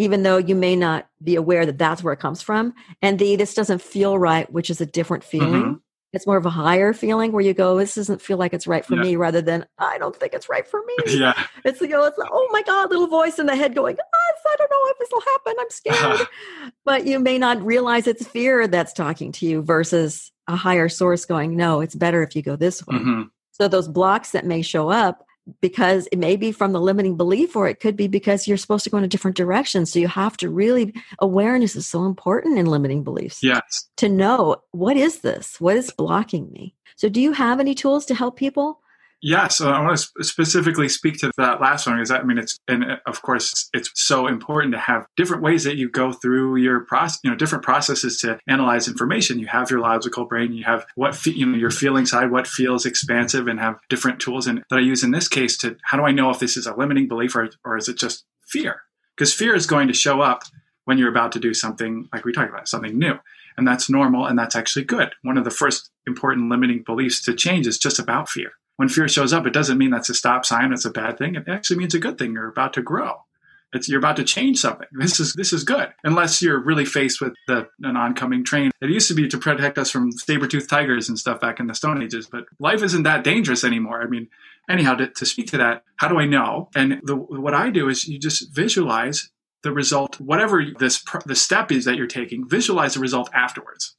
even 0.00 0.22
though 0.22 0.38
you 0.38 0.54
may 0.54 0.74
not 0.74 1.06
be 1.22 1.36
aware 1.36 1.66
that 1.66 1.76
that's 1.76 2.02
where 2.02 2.14
it 2.14 2.20
comes 2.20 2.40
from. 2.40 2.72
And 3.02 3.18
the 3.18 3.36
this 3.36 3.52
doesn't 3.52 3.82
feel 3.82 4.18
right, 4.18 4.50
which 4.50 4.70
is 4.70 4.80
a 4.80 4.86
different 4.86 5.22
feeling. 5.22 5.62
Mm-hmm. 5.62 5.74
It's 6.14 6.26
more 6.26 6.38
of 6.38 6.46
a 6.46 6.50
higher 6.50 6.94
feeling 6.94 7.32
where 7.32 7.42
you 7.42 7.52
go, 7.52 7.76
this 7.76 7.96
doesn't 7.96 8.22
feel 8.22 8.38
like 8.38 8.54
it's 8.54 8.66
right 8.66 8.84
for 8.84 8.96
yeah. 8.96 9.02
me, 9.02 9.16
rather 9.16 9.42
than 9.42 9.66
I 9.78 9.98
don't 9.98 10.16
think 10.16 10.32
it's 10.32 10.48
right 10.48 10.66
for 10.66 10.80
me. 10.86 10.96
Yeah. 11.20 11.34
It's 11.66 11.82
you 11.82 11.88
know, 11.88 12.04
it's 12.04 12.16
like, 12.16 12.30
oh 12.32 12.48
my 12.50 12.62
God, 12.62 12.88
little 12.88 13.08
voice 13.08 13.38
in 13.38 13.44
the 13.44 13.54
head 13.54 13.74
going, 13.74 13.98
oh, 14.00 14.32
I 14.48 14.56
don't 14.56 14.70
know 14.70 14.90
if 14.90 14.98
this 14.98 15.08
will 15.12 15.20
happen. 15.20 15.54
I'm 15.60 15.70
scared. 15.70 16.28
but 16.86 17.06
you 17.06 17.20
may 17.20 17.36
not 17.36 17.62
realize 17.62 18.06
it's 18.06 18.26
fear 18.26 18.66
that's 18.66 18.94
talking 18.94 19.32
to 19.32 19.46
you 19.46 19.60
versus 19.60 20.32
a 20.48 20.56
higher 20.56 20.88
source 20.88 21.26
going, 21.26 21.56
no, 21.56 21.82
it's 21.82 21.94
better 21.94 22.22
if 22.22 22.34
you 22.34 22.40
go 22.40 22.56
this 22.56 22.86
way. 22.86 22.96
Mm-hmm. 22.96 23.22
So 23.52 23.68
those 23.68 23.86
blocks 23.86 24.30
that 24.30 24.46
may 24.46 24.62
show 24.62 24.88
up 24.88 25.26
because 25.60 26.08
it 26.12 26.18
may 26.18 26.36
be 26.36 26.52
from 26.52 26.72
the 26.72 26.80
limiting 26.80 27.16
belief 27.16 27.56
or 27.56 27.68
it 27.68 27.80
could 27.80 27.96
be 27.96 28.08
because 28.08 28.46
you're 28.46 28.56
supposed 28.56 28.84
to 28.84 28.90
go 28.90 28.98
in 28.98 29.04
a 29.04 29.08
different 29.08 29.36
direction. 29.36 29.86
So 29.86 29.98
you 29.98 30.08
have 30.08 30.36
to 30.38 30.48
really 30.50 30.94
awareness 31.18 31.76
is 31.76 31.86
so 31.86 32.04
important 32.04 32.58
in 32.58 32.66
limiting 32.66 33.02
beliefs. 33.02 33.40
Yes. 33.42 33.88
To 33.98 34.08
know 34.08 34.56
what 34.72 34.96
is 34.96 35.20
this? 35.20 35.60
What 35.60 35.76
is 35.76 35.90
blocking 35.90 36.50
me? 36.52 36.74
So 36.96 37.08
do 37.08 37.20
you 37.20 37.32
have 37.32 37.60
any 37.60 37.74
tools 37.74 38.04
to 38.06 38.14
help 38.14 38.36
people 38.36 38.79
Yeah, 39.22 39.48
so 39.48 39.70
I 39.70 39.80
want 39.82 39.98
to 39.98 40.02
sp- 40.02 40.22
specifically 40.22 40.88
speak 40.88 41.18
to 41.18 41.30
that 41.36 41.60
last 41.60 41.86
one 41.86 41.96
because 41.96 42.10
I 42.10 42.22
mean 42.22 42.38
it's 42.38 42.58
and 42.66 42.84
uh, 42.84 42.96
of 43.06 43.20
course 43.20 43.68
it's 43.74 43.90
so 43.94 44.26
important 44.26 44.72
to 44.72 44.80
have 44.80 45.04
different 45.16 45.42
ways 45.42 45.64
that 45.64 45.76
you 45.76 45.90
go 45.90 46.12
through 46.12 46.56
your 46.56 46.80
process, 46.80 47.20
you 47.22 47.30
know, 47.30 47.36
different 47.36 47.62
processes 47.62 48.18
to 48.20 48.38
analyze 48.48 48.88
information. 48.88 49.38
You 49.38 49.48
have 49.48 49.70
your 49.70 49.80
logical 49.80 50.24
brain, 50.24 50.54
you 50.54 50.64
have 50.64 50.86
what 50.94 51.14
fe- 51.14 51.32
you 51.32 51.44
know 51.44 51.58
your 51.58 51.70
feeling 51.70 52.06
side, 52.06 52.30
what 52.30 52.46
feels 52.46 52.86
expansive, 52.86 53.46
and 53.46 53.60
have 53.60 53.78
different 53.90 54.20
tools 54.20 54.46
and 54.46 54.62
that 54.70 54.78
I 54.78 54.82
use 54.82 55.04
in 55.04 55.10
this 55.10 55.28
case 55.28 55.58
to 55.58 55.76
how 55.82 55.98
do 55.98 56.04
I 56.04 56.12
know 56.12 56.30
if 56.30 56.38
this 56.38 56.56
is 56.56 56.66
a 56.66 56.74
limiting 56.74 57.06
belief 57.06 57.36
or 57.36 57.50
or 57.62 57.76
is 57.76 57.88
it 57.88 57.98
just 57.98 58.24
fear? 58.48 58.82
Because 59.16 59.34
fear 59.34 59.54
is 59.54 59.66
going 59.66 59.88
to 59.88 59.94
show 59.94 60.22
up 60.22 60.44
when 60.86 60.96
you're 60.96 61.10
about 61.10 61.32
to 61.32 61.38
do 61.38 61.52
something 61.52 62.08
like 62.10 62.24
we 62.24 62.32
talked 62.32 62.50
about, 62.50 62.68
something 62.68 62.98
new. 62.98 63.18
And 63.58 63.68
that's 63.68 63.90
normal 63.90 64.24
and 64.24 64.38
that's 64.38 64.56
actually 64.56 64.86
good. 64.86 65.12
One 65.22 65.36
of 65.36 65.44
the 65.44 65.50
first 65.50 65.90
important 66.06 66.48
limiting 66.48 66.82
beliefs 66.86 67.22
to 67.26 67.34
change 67.34 67.66
is 67.66 67.76
just 67.76 67.98
about 67.98 68.30
fear 68.30 68.52
when 68.80 68.88
fear 68.88 69.06
shows 69.08 69.34
up, 69.34 69.46
it 69.46 69.52
doesn't 69.52 69.76
mean 69.76 69.90
that's 69.90 70.08
a 70.08 70.14
stop 70.14 70.46
sign. 70.46 70.72
It's 70.72 70.86
a 70.86 70.90
bad 70.90 71.18
thing. 71.18 71.34
It 71.34 71.46
actually 71.48 71.76
means 71.76 71.92
a 71.92 71.98
good 71.98 72.16
thing. 72.16 72.32
You're 72.32 72.48
about 72.48 72.72
to 72.72 72.82
grow. 72.82 73.26
It's, 73.74 73.90
you're 73.90 73.98
about 73.98 74.16
to 74.16 74.24
change 74.24 74.58
something. 74.58 74.88
This 74.92 75.20
is 75.20 75.34
this 75.34 75.52
is 75.52 75.64
good. 75.64 75.90
Unless 76.02 76.40
you're 76.40 76.58
really 76.58 76.86
faced 76.86 77.20
with 77.20 77.34
the 77.46 77.68
an 77.82 77.98
oncoming 77.98 78.42
train. 78.42 78.70
It 78.80 78.88
used 78.88 79.08
to 79.08 79.14
be 79.14 79.28
to 79.28 79.36
protect 79.36 79.76
us 79.76 79.90
from 79.90 80.10
saber-toothed 80.12 80.70
tigers 80.70 81.10
and 81.10 81.18
stuff 81.18 81.42
back 81.42 81.60
in 81.60 81.66
the 81.66 81.74
Stone 81.74 82.02
Ages, 82.02 82.26
but 82.26 82.46
life 82.58 82.82
isn't 82.82 83.02
that 83.02 83.22
dangerous 83.22 83.64
anymore. 83.64 84.00
I 84.00 84.06
mean, 84.06 84.28
anyhow, 84.66 84.94
to, 84.94 85.08
to 85.08 85.26
speak 85.26 85.48
to 85.48 85.58
that, 85.58 85.84
how 85.96 86.08
do 86.08 86.18
I 86.18 86.24
know? 86.24 86.70
And 86.74 87.02
the, 87.04 87.16
what 87.16 87.52
I 87.52 87.68
do 87.68 87.90
is 87.90 88.08
you 88.08 88.18
just 88.18 88.54
visualize 88.54 89.28
the 89.62 89.72
result, 89.72 90.18
whatever 90.18 90.64
this 90.78 91.04
the 91.26 91.36
step 91.36 91.70
is 91.70 91.84
that 91.84 91.96
you're 91.96 92.06
taking. 92.06 92.48
Visualize 92.48 92.94
the 92.94 93.00
result 93.00 93.28
afterwards. 93.34 93.94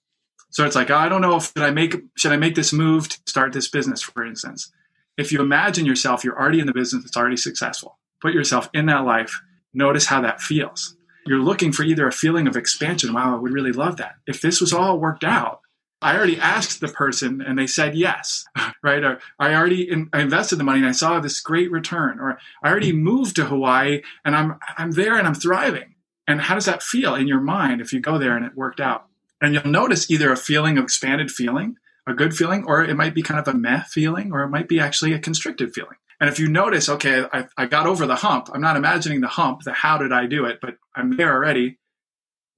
So 0.51 0.65
it's 0.65 0.75
like, 0.75 0.91
I 0.91 1.09
don't 1.09 1.21
know 1.21 1.37
if 1.37 1.51
should 1.55 1.63
I 1.63 1.71
make 1.71 1.95
should 2.15 2.31
I 2.31 2.37
make 2.37 2.55
this 2.55 2.71
move 2.71 3.09
to 3.09 3.19
start 3.25 3.53
this 3.53 3.69
business, 3.69 4.01
for 4.01 4.25
instance. 4.25 4.71
If 5.17 5.31
you 5.31 5.41
imagine 5.41 5.85
yourself, 5.85 6.23
you're 6.23 6.39
already 6.39 6.59
in 6.59 6.67
the 6.67 6.73
business, 6.73 7.05
it's 7.05 7.17
already 7.17 7.37
successful. 7.37 7.97
Put 8.21 8.33
yourself 8.33 8.69
in 8.73 8.85
that 8.85 9.05
life. 9.05 9.41
Notice 9.73 10.05
how 10.05 10.21
that 10.21 10.41
feels. 10.41 10.95
You're 11.25 11.39
looking 11.39 11.71
for 11.71 11.83
either 11.83 12.07
a 12.07 12.11
feeling 12.11 12.47
of 12.47 12.55
expansion. 12.55 13.13
Wow, 13.13 13.35
I 13.35 13.39
would 13.39 13.53
really 13.53 13.71
love 13.71 13.97
that. 13.97 14.15
If 14.27 14.41
this 14.41 14.59
was 14.59 14.73
all 14.73 14.99
worked 14.99 15.23
out, 15.23 15.61
I 16.01 16.17
already 16.17 16.39
asked 16.39 16.81
the 16.81 16.87
person 16.87 17.41
and 17.41 17.57
they 17.57 17.67
said 17.67 17.95
yes, 17.95 18.45
right? 18.83 19.03
Or 19.03 19.19
I 19.39 19.53
already 19.53 19.89
in, 19.89 20.09
I 20.11 20.21
invested 20.21 20.57
the 20.57 20.63
money 20.63 20.79
and 20.79 20.87
I 20.87 20.93
saw 20.93 21.19
this 21.19 21.39
great 21.39 21.71
return. 21.71 22.19
Or 22.19 22.39
I 22.63 22.69
already 22.69 22.91
moved 22.91 23.35
to 23.35 23.45
Hawaii 23.45 24.01
and 24.25 24.35
I'm 24.35 24.59
I'm 24.77 24.91
there 24.91 25.17
and 25.17 25.27
I'm 25.27 25.35
thriving. 25.35 25.95
And 26.27 26.41
how 26.41 26.55
does 26.55 26.65
that 26.65 26.83
feel 26.83 27.15
in 27.15 27.27
your 27.27 27.41
mind 27.41 27.81
if 27.81 27.93
you 27.93 27.99
go 27.99 28.17
there 28.17 28.35
and 28.35 28.45
it 28.45 28.55
worked 28.55 28.79
out? 28.79 29.05
And 29.41 29.54
you'll 29.54 29.65
notice 29.65 30.10
either 30.12 30.32
a 30.32 30.38
feeling 30.38 30.77
of 30.77 30.84
expanded 30.84 31.32
feeling, 31.32 31.75
a 32.08 32.13
good 32.13 32.36
feeling, 32.36 32.63
or 32.65 32.84
it 32.84 32.95
might 32.95 33.15
be 33.15 33.23
kind 33.23 33.39
of 33.39 33.47
a 33.54 33.58
meh 33.58 33.84
feeling, 33.89 34.32
or 34.32 34.41
it 34.43 34.49
might 34.49 34.69
be 34.69 34.80
actually 34.80 35.13
a 35.13 35.19
constricted 35.19 35.73
feeling. 35.73 35.97
And 36.19 36.30
if 36.30 36.38
you 36.38 36.47
notice, 36.47 36.88
okay, 36.88 37.25
I, 37.34 37.47
I 37.58 37.65
got 37.65 37.88
over 37.88 38.06
the 38.06 38.15
hump, 38.15 38.49
I'm 38.54 38.62
not 38.62 38.77
imagining 38.77 39.21
the 39.21 39.27
hump, 39.27 39.63
the 39.63 39.73
how 39.73 39.97
did 39.97 40.13
I 40.13 40.27
do 40.27 40.45
it, 40.45 40.60
but 40.62 40.75
I'm 40.95 41.17
there 41.17 41.34
already. 41.34 41.80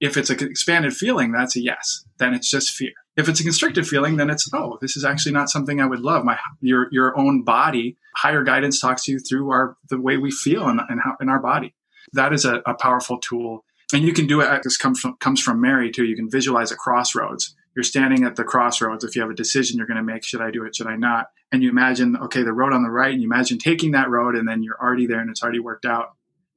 If 0.00 0.18
it's 0.18 0.28
an 0.28 0.38
expanded 0.42 0.92
feeling, 0.92 1.32
that's 1.32 1.56
a 1.56 1.62
yes. 1.62 2.04
Then 2.18 2.34
it's 2.34 2.50
just 2.50 2.70
fear. 2.70 2.92
If 3.16 3.28
it's 3.28 3.40
a 3.40 3.44
constricted 3.44 3.86
feeling, 3.86 4.16
then 4.16 4.28
it's 4.28 4.50
oh, 4.52 4.76
this 4.82 4.96
is 4.96 5.04
actually 5.04 5.32
not 5.32 5.48
something 5.48 5.80
I 5.80 5.86
would 5.86 6.00
love. 6.00 6.24
My 6.24 6.38
your 6.60 6.88
your 6.90 7.16
own 7.16 7.42
body, 7.42 7.96
higher 8.16 8.42
guidance 8.42 8.80
talks 8.80 9.04
to 9.04 9.12
you 9.12 9.18
through 9.18 9.50
our 9.50 9.76
the 9.88 10.00
way 10.00 10.18
we 10.18 10.30
feel 10.30 10.68
in, 10.68 10.80
in, 10.90 10.98
how, 10.98 11.16
in 11.20 11.30
our 11.30 11.40
body. 11.40 11.74
That 12.12 12.32
is 12.34 12.44
a, 12.44 12.60
a 12.66 12.74
powerful 12.74 13.18
tool 13.18 13.64
and 13.94 14.04
you 14.04 14.12
can 14.12 14.26
do 14.26 14.40
it. 14.40 14.62
This 14.62 14.76
comes 14.76 15.00
from 15.00 15.16
comes 15.18 15.40
from 15.40 15.60
Mary 15.60 15.90
too. 15.90 16.04
You 16.04 16.16
can 16.16 16.28
visualize 16.28 16.72
a 16.72 16.76
crossroads. 16.76 17.54
You're 17.74 17.84
standing 17.84 18.24
at 18.24 18.36
the 18.36 18.44
crossroads. 18.44 19.04
If 19.04 19.16
you 19.16 19.22
have 19.22 19.30
a 19.30 19.34
decision 19.34 19.78
you're 19.78 19.86
going 19.86 19.96
to 19.96 20.02
make, 20.02 20.24
should 20.24 20.40
I 20.40 20.50
do 20.50 20.64
it? 20.64 20.76
Should 20.76 20.86
I 20.86 20.96
not? 20.96 21.26
And 21.50 21.62
you 21.62 21.70
imagine, 21.70 22.16
okay, 22.16 22.42
the 22.42 22.52
road 22.52 22.72
on 22.72 22.82
the 22.82 22.90
right, 22.90 23.12
and 23.12 23.22
you 23.22 23.28
imagine 23.28 23.58
taking 23.58 23.92
that 23.92 24.10
road, 24.10 24.36
and 24.36 24.46
then 24.46 24.62
you're 24.62 24.80
already 24.80 25.06
there, 25.06 25.20
and 25.20 25.30
it's 25.30 25.42
already 25.42 25.58
worked 25.60 25.84
out. 25.84 26.12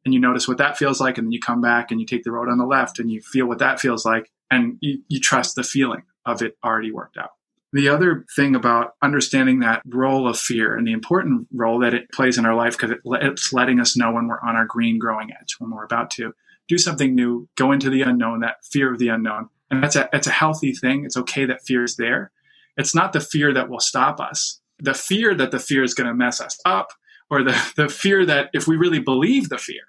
And 0.06 0.14
you 0.14 0.20
notice 0.20 0.48
what 0.48 0.58
that 0.60 0.78
feels 0.78 1.02
like, 1.02 1.18
and 1.18 1.28
then 1.28 1.32
you 1.32 1.40
come 1.40 1.60
back 1.60 1.92
and 1.92 2.00
you 2.00 2.06
take 2.06 2.24
the 2.24 2.32
road 2.32 2.50
on 2.50 2.58
the 2.58 2.66
left, 2.66 3.00
and 3.00 3.12
you 3.12 3.22
feel 3.22 3.48
what 3.48 3.60
that 3.60 3.80
feels 3.80 4.06
like, 4.06 4.32
and 4.52 4.78
you, 4.80 5.00
you 5.08 5.20
trust 5.20 5.56
the 5.56 5.64
feeling 5.64 6.04
of 6.26 6.42
it 6.42 6.56
already 6.64 6.92
worked 6.92 7.18
out. 7.18 7.32
The 7.74 7.90
other 7.90 8.26
thing 8.36 8.56
about 8.56 8.94
understanding 9.02 9.60
that 9.60 9.82
role 9.86 10.28
of 10.28 10.40
fear 10.40 10.76
and 10.76 10.88
the 10.88 10.94
important 10.94 11.48
role 11.52 11.80
that 11.80 11.94
it 11.94 12.12
plays 12.12 12.38
in 12.38 12.46
our 12.46 12.56
life, 12.56 12.78
because 12.78 12.92
it, 12.92 13.00
it's 13.06 13.52
letting 13.52 13.80
us 13.80 13.98
know 13.98 14.12
when 14.12 14.28
we're 14.28 14.42
on 14.42 14.56
our 14.56 14.66
green 14.66 14.98
growing 15.00 15.32
edge, 15.32 15.56
when 15.60 15.72
we're 15.72 15.84
about 15.84 16.12
to 16.12 16.34
do 16.68 16.78
something 16.78 17.16
new, 17.16 17.48
go 17.56 17.72
into 17.72 17.90
the 17.90 18.02
unknown, 18.02 18.42
that 18.42 18.58
fear 18.64 18.92
of 18.92 19.00
the 19.00 19.10
unknown. 19.10 19.50
And 19.70 19.84
that's 19.84 19.96
a, 19.96 20.10
it's 20.14 20.28
a 20.28 20.32
healthy 20.32 20.74
thing. 20.74 21.06
It's 21.06 21.18
okay 21.18 21.46
that 21.46 21.66
fear 21.66 21.84
is 21.84 21.96
there. 21.96 22.32
It's 22.78 22.96
not 22.96 23.14
the 23.14 23.20
fear 23.20 23.54
that 23.54 23.70
will 23.70 23.80
stop 23.80 24.20
us. 24.20 24.60
The 24.80 24.94
fear 24.94 25.34
that 25.36 25.52
the 25.52 25.60
fear 25.60 25.84
is 25.84 25.94
going 25.94 26.08
to 26.08 26.14
mess 26.14 26.40
us 26.40 26.60
up 26.66 26.90
or 27.30 27.44
the, 27.44 27.74
the 27.76 27.90
fear 27.90 28.26
that 28.26 28.50
if 28.54 28.68
we 28.68 28.78
really 28.78 29.00
believe 29.00 29.50
the 29.50 29.58
fear. 29.58 29.82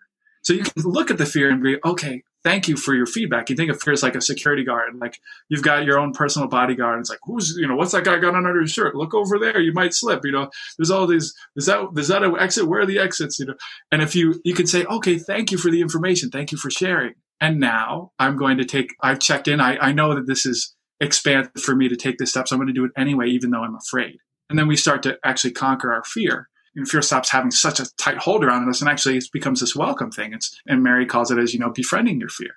So 0.43 0.53
you 0.53 0.63
can 0.63 0.83
look 0.85 1.11
at 1.11 1.19
the 1.19 1.27
fear 1.27 1.51
and 1.51 1.63
be, 1.63 1.77
okay, 1.85 2.23
thank 2.45 2.69
you 2.69 2.77
for 2.77 2.95
your 2.95 3.07
feedback. 3.07 3.51
You 3.51 3.57
think 3.57 3.71
of 3.71 3.81
fear 3.81 3.93
as 3.93 4.03
like 4.03 4.15
a 4.15 4.21
security 4.21 4.65
guard, 4.65 4.95
like 5.01 5.19
you've 5.49 5.63
got 5.63 5.85
your 5.85 5.99
own 5.99 6.13
personal 6.13 6.49
bodyguard. 6.49 7.01
It's 7.01 7.11
like, 7.11 7.19
who's, 7.25 7.57
you 7.57 7.67
know, 7.67 7.77
what's 7.77 7.93
that 7.93 8.05
guy 8.05 8.19
got 8.19 8.35
on 8.35 8.47
under 8.47 8.61
his 8.61 8.71
shirt? 8.71 8.95
Look 8.95 9.15
over 9.15 9.39
there. 9.39 9.61
You 9.61 9.73
might 9.73 9.95
slip, 9.95 10.21
you 10.25 10.33
know, 10.33 10.51
there's 10.79 10.91
all 10.91 11.07
these, 11.07 11.35
is 11.57 11.67
that, 11.67 11.89
is 11.97 12.09
that 12.09 12.23
an 12.23 12.37
exit? 12.39 12.69
Where 12.69 12.81
are 12.81 12.87
the 12.87 12.99
exits? 12.99 13.39
You 13.39 13.47
know, 13.47 13.55
and 13.91 14.03
if 14.03 14.15
you, 14.15 14.41
you 14.45 14.55
can 14.55 14.67
say, 14.67 14.85
okay, 14.85 15.19
thank 15.19 15.51
you 15.51 15.59
for 15.59 15.71
the 15.71 15.81
information. 15.81 16.31
Thank 16.31 16.53
you 16.53 16.59
for 16.59 16.71
sharing. 16.71 17.15
And 17.41 17.61
now 17.61 18.13
I'm 18.19 18.37
going 18.37 18.59
to 18.59 18.65
take, 18.65 18.95
I've 19.01 19.21
checked 19.21 19.49
in. 19.49 19.61
I, 19.61 19.77
I 19.79 19.93
know 19.93 20.15
that 20.15 20.27
this 20.27 20.47
is 20.47 20.75
expansive 21.01 21.63
for 21.63 21.77
me 21.77 21.89
to 21.89 21.97
take 21.97 22.19
this 22.19 22.31
step. 22.31 22.49
So 22.49 22.57
I'm 22.57 22.61
going 22.61 22.69
to 22.69 22.73
do 22.73 22.85
it 22.85 22.93
anyway, 22.97 23.29
even 23.29 23.51
though 23.51 23.63
I'm 23.63 23.77
afraid. 23.77 24.19
And 24.51 24.59
then 24.59 24.67
we 24.67 24.77
start 24.77 25.03
to 25.05 25.19
actually 25.25 25.53
conquer 25.53 25.93
our 25.93 26.03
fear 26.05 26.49
and 26.79 26.89
fear 26.89 27.03
stops 27.03 27.31
having 27.31 27.51
such 27.51 27.81
a 27.81 27.87
tight 27.97 28.19
hold 28.19 28.45
around 28.45 28.69
us 28.69 28.81
and 28.81 28.89
actually 28.89 29.19
it 29.19 29.25
becomes 29.33 29.61
this 29.61 29.77
welcome 29.77 30.11
thing. 30.11 30.33
It's 30.33 30.59
and 30.67 30.83
Mary 30.83 31.05
calls 31.05 31.31
it 31.31 31.39
as 31.39 31.53
you 31.53 31.61
know 31.61 31.71
befriending 31.71 32.21
your 32.21 32.29
fear. 32.31 32.53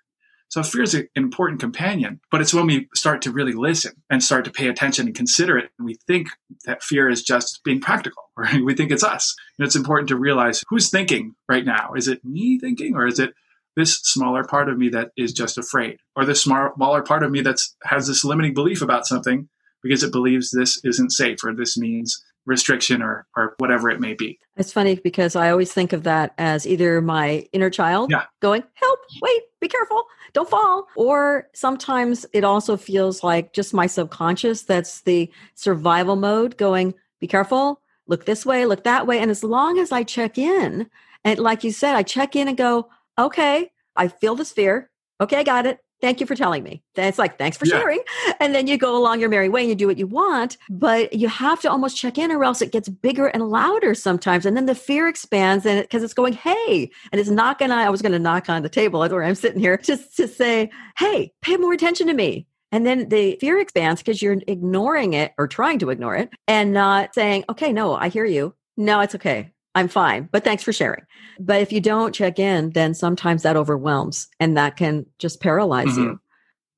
So 0.52 0.62
fear 0.64 0.84
is 0.84 0.94
an 0.94 1.08
important 1.16 1.62
companion, 1.62 2.20
but 2.30 2.42
it's 2.42 2.54
when 2.54 2.68
we 2.68 2.90
start 2.94 3.22
to 3.22 3.32
really 3.32 3.54
listen 3.54 3.94
and 4.10 4.22
start 4.22 4.44
to 4.46 4.52
pay 4.52 4.68
attention 4.68 5.08
and 5.08 5.16
consider 5.16 5.58
it, 5.58 5.72
and 5.80 5.86
we 5.86 5.96
think 6.08 6.28
that 6.66 6.84
fear 6.84 7.10
is 7.10 7.24
just 7.24 7.62
being 7.64 7.80
practical, 7.80 8.24
or 8.38 8.46
we 8.62 8.76
think 8.76 8.92
it's 8.92 9.04
us. 9.04 9.34
And 9.58 9.66
it's 9.66 9.78
important 9.78 10.10
to 10.10 10.18
realize 10.18 10.62
who's 10.68 10.90
thinking 10.90 11.36
right 11.48 11.64
now. 11.64 11.94
Is 11.96 12.10
it 12.10 12.26
me 12.26 12.60
thinking, 12.60 12.96
or 12.96 13.08
is 13.08 13.18
it 13.18 13.34
this 13.78 13.96
smaller 14.00 14.44
part 14.44 14.68
of 14.68 14.78
me 14.78 14.90
that 14.90 15.12
is 15.16 15.32
just 15.32 15.58
afraid, 15.58 16.00
or 16.18 16.26
this 16.26 16.42
smaller 16.42 17.02
part 17.02 17.24
of 17.24 17.32
me 17.32 17.40
that 17.42 17.60
has 17.86 18.08
this 18.08 18.26
limiting 18.26 18.54
belief 18.54 18.82
about 18.82 19.08
something 19.08 19.48
because 19.82 20.04
it 20.04 20.12
believes 20.12 20.52
this 20.52 20.82
isn't 20.84 21.12
safe, 21.12 21.46
or 21.46 21.56
this 21.56 21.78
means 21.78 22.22
restriction 22.46 23.02
or 23.02 23.26
or 23.36 23.56
whatever 23.58 23.90
it 23.90 24.00
may 24.00 24.14
be. 24.14 24.40
It's 24.58 24.74
funny 24.74 24.96
because 24.96 25.36
I 25.36 25.50
always 25.50 25.72
think 25.72 25.94
of 25.94 26.04
that 26.04 26.34
as 26.38 26.68
either 26.68 27.02
my 27.02 27.46
inner 27.54 27.70
child 27.70 28.12
yeah. 28.12 28.26
going, 28.42 28.64
"Help, 28.74 29.00
wait, 29.22 29.42
be 29.60 29.68
careful, 29.68 30.04
don't 30.34 30.50
fall." 30.50 30.88
Or 30.96 31.48
sometimes 31.54 32.26
it 32.34 32.44
also 32.44 32.78
feels 32.78 33.24
like 33.24 33.54
just 33.54 33.74
my 33.74 33.88
subconscious 33.88 34.64
that's 34.64 35.02
the 35.02 35.32
survival 35.56 36.16
mode 36.16 36.58
going, 36.58 36.94
"Be 37.20 37.28
careful, 37.28 37.82
look 38.08 38.26
this 38.26 38.46
way, 38.46 38.66
look 38.66 38.84
that 38.84 39.08
way." 39.08 39.20
And 39.20 39.32
as 39.32 39.44
long 39.44 39.80
as 39.80 39.92
I 39.92 40.04
check 40.04 40.38
in, 40.38 40.90
and 41.24 41.40
like 41.40 41.64
you 41.64 41.72
said, 41.72 41.96
I 41.96 42.04
check 42.04 42.36
in 42.36 42.48
and 42.48 42.58
go, 42.58 42.90
"Okay, 43.18 43.72
I 43.96 44.08
feel 44.08 44.36
this 44.36 44.52
fear. 44.52 44.90
Okay, 45.20 45.38
I 45.38 45.44
got 45.44 45.66
it 45.66 45.80
thank 46.02 46.20
you 46.20 46.26
for 46.26 46.36
telling 46.36 46.64
me. 46.64 46.82
It's 46.96 47.18
like, 47.18 47.38
thanks 47.38 47.58
for 47.58 47.66
yeah. 47.66 47.80
sharing. 47.80 48.00
And 48.40 48.54
then 48.54 48.68
you 48.68 48.78
go 48.78 48.98
along 48.98 49.20
your 49.20 49.30
merry 49.30 49.50
way 49.50 49.62
and 49.62 49.70
you 49.70 49.76
do 49.76 49.88
what 49.88 49.98
you 49.98 50.08
want. 50.08 50.58
But 50.70 51.14
you 51.14 51.28
have 51.28 51.62
to 51.62 51.72
almost 51.72 51.98
check 51.98 52.18
in 52.18 52.32
or 52.32 52.44
else 52.44 52.62
it 52.62 52.72
gets 52.72 52.90
bigger 52.90 53.28
and 53.28 53.50
louder 53.50 53.94
sometimes. 53.94 54.46
And 54.46 54.58
then 54.58 54.66
the 54.66 54.76
fear 54.76 55.08
expands 55.08 55.66
and 55.66 55.82
because 55.82 56.02
it, 56.02 56.06
it's 56.06 56.14
going, 56.14 56.34
hey, 56.34 56.90
and 57.12 57.22
it's 57.22 57.30
knocking 57.30 57.72
on, 57.72 57.78
I 57.78 57.90
was 57.90 58.02
going 58.02 58.12
to 58.12 58.20
knock 58.20 58.50
on 58.50 58.64
the 58.64 58.70
table 58.70 59.00
where 59.10 59.24
I'm 59.24 59.36
sitting 59.36 59.60
here 59.60 59.78
just 59.78 60.18
to 60.18 60.28
say, 60.28 60.70
hey, 60.98 61.32
pay 61.42 61.58
more 61.58 61.74
attention 61.74 62.08
to 62.08 62.14
me. 62.14 62.48
And 62.72 62.86
then 62.86 63.10
the 63.10 63.38
fear 63.42 63.60
expands 63.60 64.02
because 64.02 64.22
you're 64.22 64.38
ignoring 64.48 65.14
it 65.14 65.34
or 65.38 65.48
trying 65.48 65.80
to 65.80 65.90
ignore 65.90 66.16
it 66.16 66.30
and 66.48 66.72
not 66.72 67.14
saying, 67.14 67.44
okay, 67.50 67.74
no, 67.74 67.96
I 67.96 68.08
hear 68.08 68.26
you. 68.26 68.56
No, 68.78 69.02
it's 69.02 69.16
okay. 69.16 69.52
I'm 69.74 69.88
fine, 69.88 70.28
but 70.32 70.44
thanks 70.44 70.64
for 70.64 70.74
sharing. 70.74 71.04
But 71.40 71.62
if 71.62 71.72
you 71.72 71.80
don't 71.80 72.14
check 72.14 72.40
in, 72.40 72.72
then 72.72 72.94
sometimes 72.94 73.44
that 73.44 73.56
overwhelms 73.56 74.28
and 74.40 74.58
that 74.58 74.76
can 74.76 75.06
just 75.18 75.40
paralyze 75.40 75.88
mm-hmm. 75.88 76.04
you. 76.04 76.20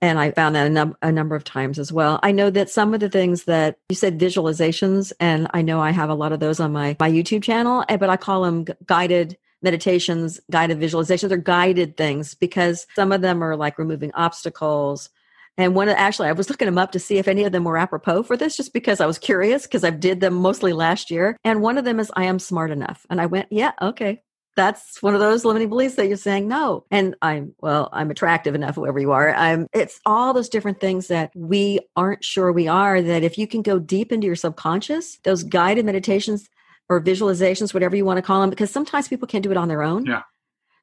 And 0.01 0.19
I 0.19 0.31
found 0.31 0.55
that 0.55 0.67
a, 0.67 0.69
num- 0.69 0.97
a, 1.01 1.11
number 1.11 1.35
of 1.35 1.45
times 1.45 1.79
as 1.79 1.91
well. 1.91 2.19
I 2.23 2.33
know 2.33 2.49
that 2.49 2.69
some 2.69 2.93
of 2.93 2.99
the 2.99 3.09
things 3.09 3.45
that 3.45 3.77
you 3.87 3.95
said 3.95 4.19
visualizations, 4.19 5.13
and 5.19 5.47
I 5.53 5.61
know 5.61 5.79
I 5.79 5.91
have 5.91 6.09
a 6.09 6.13
lot 6.13 6.33
of 6.33 6.41
those 6.41 6.59
on 6.59 6.73
my, 6.73 6.97
my 6.99 7.09
YouTube 7.09 7.41
channel, 7.41 7.85
eh, 7.87 7.95
but 7.95 8.09
I 8.09 8.17
call 8.17 8.43
them 8.43 8.65
guided 8.85 9.37
meditations, 9.61 10.41
guided 10.51 10.79
visualizations, 10.79 11.31
or 11.31 11.37
guided 11.37 11.95
things 11.95 12.35
because 12.35 12.85
some 12.95 13.13
of 13.13 13.21
them 13.21 13.41
are 13.41 13.55
like 13.55 13.79
removing 13.79 14.11
obstacles, 14.13 15.09
and 15.57 15.75
one 15.75 15.89
of 15.89 15.95
actually, 15.97 16.29
I 16.29 16.33
was 16.33 16.49
looking 16.49 16.65
them 16.65 16.77
up 16.77 16.91
to 16.91 16.99
see 16.99 17.17
if 17.17 17.27
any 17.27 17.43
of 17.43 17.51
them 17.51 17.63
were 17.63 17.77
apropos 17.77 18.23
for 18.23 18.35
this, 18.35 18.57
just 18.57 18.73
because 18.73 18.99
I 18.99 19.05
was 19.05 19.17
curious, 19.19 19.63
because 19.63 19.83
I 19.83 19.91
did 19.91 20.19
them 20.19 20.33
mostly 20.33 20.73
last 20.73 21.11
year. 21.11 21.37
And 21.43 21.61
one 21.61 21.77
of 21.77 21.85
them 21.85 21.99
is, 21.99 22.11
I 22.15 22.25
am 22.25 22.39
smart 22.39 22.71
enough. 22.71 23.05
And 23.09 23.21
I 23.21 23.27
went, 23.27 23.47
yeah, 23.51 23.71
okay. 23.81 24.21
That's 24.55 25.01
one 25.01 25.15
of 25.15 25.19
those 25.19 25.45
limiting 25.45 25.69
beliefs 25.69 25.95
that 25.95 26.07
you're 26.07 26.17
saying 26.17 26.47
no. 26.47 26.85
And 26.91 27.15
I'm, 27.21 27.55
well, 27.59 27.89
I'm 27.91 28.11
attractive 28.11 28.53
enough, 28.53 28.75
whoever 28.75 28.99
you 28.99 29.11
are. 29.11 29.33
I'm, 29.33 29.67
it's 29.73 29.99
all 30.05 30.33
those 30.33 30.49
different 30.49 30.79
things 30.79 31.07
that 31.07 31.31
we 31.35 31.79
aren't 31.95 32.23
sure 32.23 32.51
we 32.51 32.67
are. 32.67 33.01
That 33.01 33.23
if 33.23 33.37
you 33.37 33.47
can 33.47 33.63
go 33.63 33.79
deep 33.79 34.11
into 34.11 34.27
your 34.27 34.35
subconscious, 34.35 35.17
those 35.23 35.43
guided 35.43 35.85
meditations, 35.85 36.47
or 36.89 37.01
visualizations, 37.01 37.73
whatever 37.73 37.95
you 37.95 38.05
want 38.05 38.17
to 38.17 38.21
call 38.21 38.41
them, 38.41 38.49
because 38.49 38.69
sometimes 38.69 39.07
people 39.07 39.27
can't 39.27 39.43
do 39.43 39.51
it 39.51 39.57
on 39.57 39.69
their 39.69 39.81
own. 39.81 40.05
Yeah. 40.05 40.21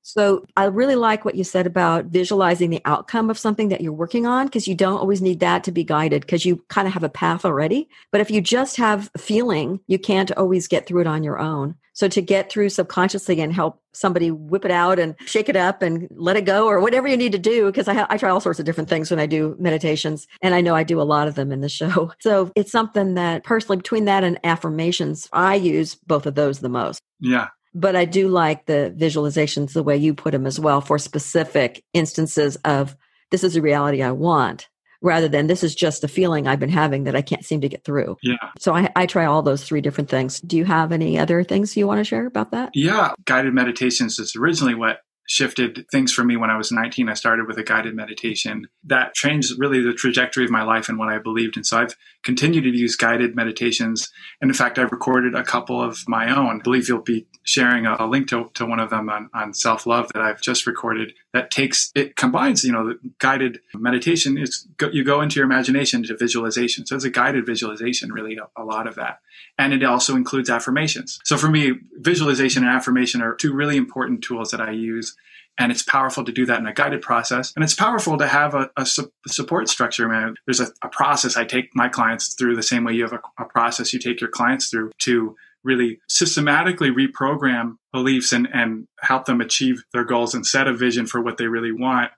So 0.03 0.47
I 0.57 0.65
really 0.65 0.97
like 0.97 1.25
what 1.25 1.35
you 1.35 1.45
said 1.45 1.67
about 1.67 2.07
visualizing 2.07 2.71
the 2.71 2.83
outcome 2.85 3.31
of 3.31 3.39
something 3.39 3.69
that 3.69 3.81
you're 3.81 3.93
working 3.93 4.27
on 4.27 4.47
because 4.47 4.67
you 4.67 4.75
don't 4.75 4.99
always 4.99 5.23
need 5.23 5.41
that 5.41 5.65
to 5.65 5.73
be 5.73 5.85
guided 5.85 6.23
because 6.23 6.45
you 6.45 6.65
kind 6.69 6.89
of 6.89 6.95
have 6.95 7.05
a 7.05 7.09
path 7.09 7.45
already. 7.45 7.89
But 8.11 8.21
if 8.21 8.31
you 8.31 8.41
just 8.41 8.77
have 8.77 9.11
a 9.15 9.19
feeling, 9.19 9.81
you 9.87 9.99
can't 9.99 10.33
always 10.33 10.69
get 10.69 10.87
through 10.87 11.03
it 11.03 11.07
on 11.07 11.23
your 11.23 11.39
own. 11.39 11.77
So 11.93 12.09
to 12.09 12.23
get 12.23 12.51
through 12.51 12.71
subconsciously 12.71 13.41
and 13.41 13.53
help 13.53 13.83
somebody 13.93 14.31
whip 14.31 14.65
it 14.65 14.71
out 14.71 14.99
and 14.99 15.17
shake 15.27 15.51
it 15.51 15.57
up 15.57 15.83
and 15.83 16.09
let 16.13 16.37
it 16.37 16.47
go 16.47 16.67
or 16.67 16.81
whatever 16.81 17.07
you 17.07 17.17
need 17.17 17.33
to 17.33 17.39
do, 17.39 17.67
because 17.67 17.89
I, 17.89 17.95
ha- 17.95 18.07
I 18.09 18.17
try 18.17 18.31
all 18.31 18.41
sorts 18.41 18.59
of 18.59 18.65
different 18.65 18.89
things 18.89 19.11
when 19.11 19.21
I 19.21 19.27
do 19.27 19.55
meditations 19.59 20.27
and 20.41 20.55
I 20.55 20.63
know 20.63 20.75
I 20.75 20.83
do 20.83 21.01
a 21.01 21.03
lot 21.03 21.29
of 21.29 21.35
them 21.35 21.53
in 21.53 21.61
the 21.61 21.69
show. 21.69 22.13
So 22.21 22.53
it's 22.55 22.71
something 22.71 23.15
that 23.15 23.45
personally 23.45 23.79
between 23.79 24.05
that 24.05 24.25
and 24.25 24.39
affirmations, 24.45 25.29
I 25.33 25.55
use 25.55 25.95
both 25.95 26.27
of 26.27 26.35
those 26.35 26.61
the 26.61 26.69
most. 26.69 27.01
Yeah. 27.19 27.49
But 27.75 27.97
I 27.97 28.05
do 28.05 28.29
like 28.29 28.67
the 28.67 28.95
visualizations 28.97 29.73
the 29.73 29.83
way 29.83 29.97
you 29.97 30.15
put 30.15 30.33
them 30.33 30.47
as 30.47 30.59
well 30.59 30.81
for 30.81 30.99
specific 30.99 31.85
instances 31.93 32.57
of 32.65 32.97
this 33.31 33.45
is 33.45 33.57
a 33.57 33.63
reality 33.63 34.03
I 34.03 34.11
want 34.11 34.69
rather 35.03 35.29
than 35.29 35.47
this 35.47 35.63
is 35.63 35.75
just 35.75 36.05
a 36.05 36.09
feeling 36.09 36.47
I've 36.47 36.61
been 36.61 36.69
having 36.69 37.05
that 37.05 37.17
I 37.17 37.23
can't 37.23 37.45
seem 37.45 37.61
to 37.63 37.69
get 37.69 37.85
through. 37.85 38.17
Yeah. 38.23 38.37
So 38.59 38.75
I, 38.75 38.91
I 38.95 39.07
try 39.07 39.25
all 39.25 39.43
those 39.43 39.65
three 39.65 39.81
different 39.81 40.11
things. 40.11 40.41
Do 40.41 40.57
you 40.57 40.65
have 40.65 40.93
any 40.93 41.19
other 41.19 41.43
things 41.43 41.77
you 41.77 41.87
want 41.87 41.99
to 41.99 42.05
share 42.05 42.27
about 42.27 42.51
that? 42.51 42.71
Yeah. 42.75 43.13
Guided 43.25 43.55
meditations 43.55 44.19
is 44.19 44.37
originally 44.37 44.75
what 44.75 44.99
shifted 45.31 45.87
things 45.93 46.13
for 46.13 46.25
me 46.25 46.37
when 46.37 46.51
I 46.51 46.57
was 46.57 46.73
19. 46.73 47.09
I 47.09 47.15
started 47.15 47.47
with 47.47 47.57
a 47.57 47.63
guided 47.63 47.95
meditation 47.95 48.67
that 48.85 49.15
changed 49.15 49.53
really 49.59 49.81
the 49.81 49.93
trajectory 49.93 50.45
of 50.45 50.51
my 50.51 50.65
life 50.65 50.89
and 50.89 50.99
what 50.99 51.09
I 51.09 51.19
believed 51.19 51.57
in. 51.57 51.63
So 51.63 51.79
I've 51.79 51.95
continued 52.25 52.63
to 52.63 52.77
use 52.77 52.97
guided 52.97 53.37
meditations. 53.37 54.11
And 54.41 54.51
in 54.51 54.55
fact, 54.55 54.77
I've 54.77 54.91
recorded 54.91 55.37
a 55.37 55.45
couple 55.45 55.81
of 55.81 56.01
my 56.09 56.37
own. 56.37 56.59
I 56.59 56.63
believe 56.65 56.89
you'll 56.89 57.03
be 57.03 57.29
sharing 57.43 57.87
a, 57.87 57.97
a 57.99 58.07
link 58.07 58.29
to, 58.29 58.51
to 58.55 58.67
one 58.67 58.81
of 58.81 58.91
them 58.91 59.09
on, 59.09 59.31
on 59.35 59.55
self 59.55 59.87
love 59.87 60.11
that 60.13 60.23
I've 60.23 60.41
just 60.41 60.67
recorded 60.67 61.15
that 61.33 61.51
takes, 61.51 61.91
it 61.95 62.17
combines, 62.17 62.65
you 62.65 62.73
know, 62.73 62.89
the 62.89 62.99
guided 63.19 63.61
meditation 63.75 64.37
is 64.39 64.67
you 64.93 65.05
go 65.05 65.21
into 65.21 65.37
your 65.37 65.45
imagination 65.45 66.03
to 66.05 66.17
visualization. 66.17 66.87
So 66.87 66.97
it's 66.97 67.05
a 67.05 67.11
guided 67.11 67.47
visualization, 67.47 68.13
really, 68.13 68.37
a, 68.37 68.61
a 68.61 68.65
lot 68.65 68.87
of 68.87 68.95
that. 68.97 69.21
And 69.59 69.73
it 69.73 69.83
also 69.85 70.17
includes 70.17 70.51
affirmations. 70.51 71.21
So 71.25 71.37
for 71.37 71.49
me, 71.49 71.73
visualization 71.95 72.65
and 72.65 72.73
affirmation 72.75 73.23
are 73.23 73.35
two 73.35 73.53
really 73.53 73.77
important 73.77 74.23
tools 74.23 74.51
that 74.51 74.61
I 74.61 74.71
use 74.71 75.17
and 75.59 75.71
it's 75.71 75.83
powerful 75.83 76.25
to 76.25 76.33
do 76.33 76.47
that 76.47 76.59
in 76.59 76.67
a 76.67 76.73
guided 76.73 77.03
process 77.03 77.53
and 77.55 77.63
it's 77.63 77.75
powerful 77.75 78.17
to 78.17 78.27
have 78.27 78.55
a, 78.55 78.71
a 78.77 78.87
su- 78.87 79.13
support 79.27 79.69
structure 79.69 80.09
man 80.09 80.35
there's 80.47 80.61
a, 80.61 80.69
a, 80.83 80.89
process 80.89 81.37
i 81.37 81.45
take 81.45 81.75
my 81.75 81.89
clients 81.89 82.35
through 82.35 82.57
the 82.57 82.63
same 82.63 82.85
way 82.85 82.93
you 82.93 83.03
have 83.03 83.13
a 83.13 83.45
process 83.45 83.93
you 83.93 83.99
take 83.99 84.21
your 84.21 84.31
clients 84.31 84.71
through 84.71 84.91
to 84.99 85.37
really 85.65 86.01
systematically 86.09 86.91
reprogram 86.91 87.75
beliefs 87.93 88.33
and, 88.33 88.49
and 88.53 88.87
help 89.01 89.27
them 89.27 89.41
achieve 89.41 89.83
their 89.93 90.05
goals 90.05 90.35
and 90.35 90.47
set 90.47 90.67
a 90.67 90.75
vision 90.75 91.07
for 91.07 91.21
what 91.21 91.37
they 91.37 91.47
really 91.47 91.73
want 91.73 92.11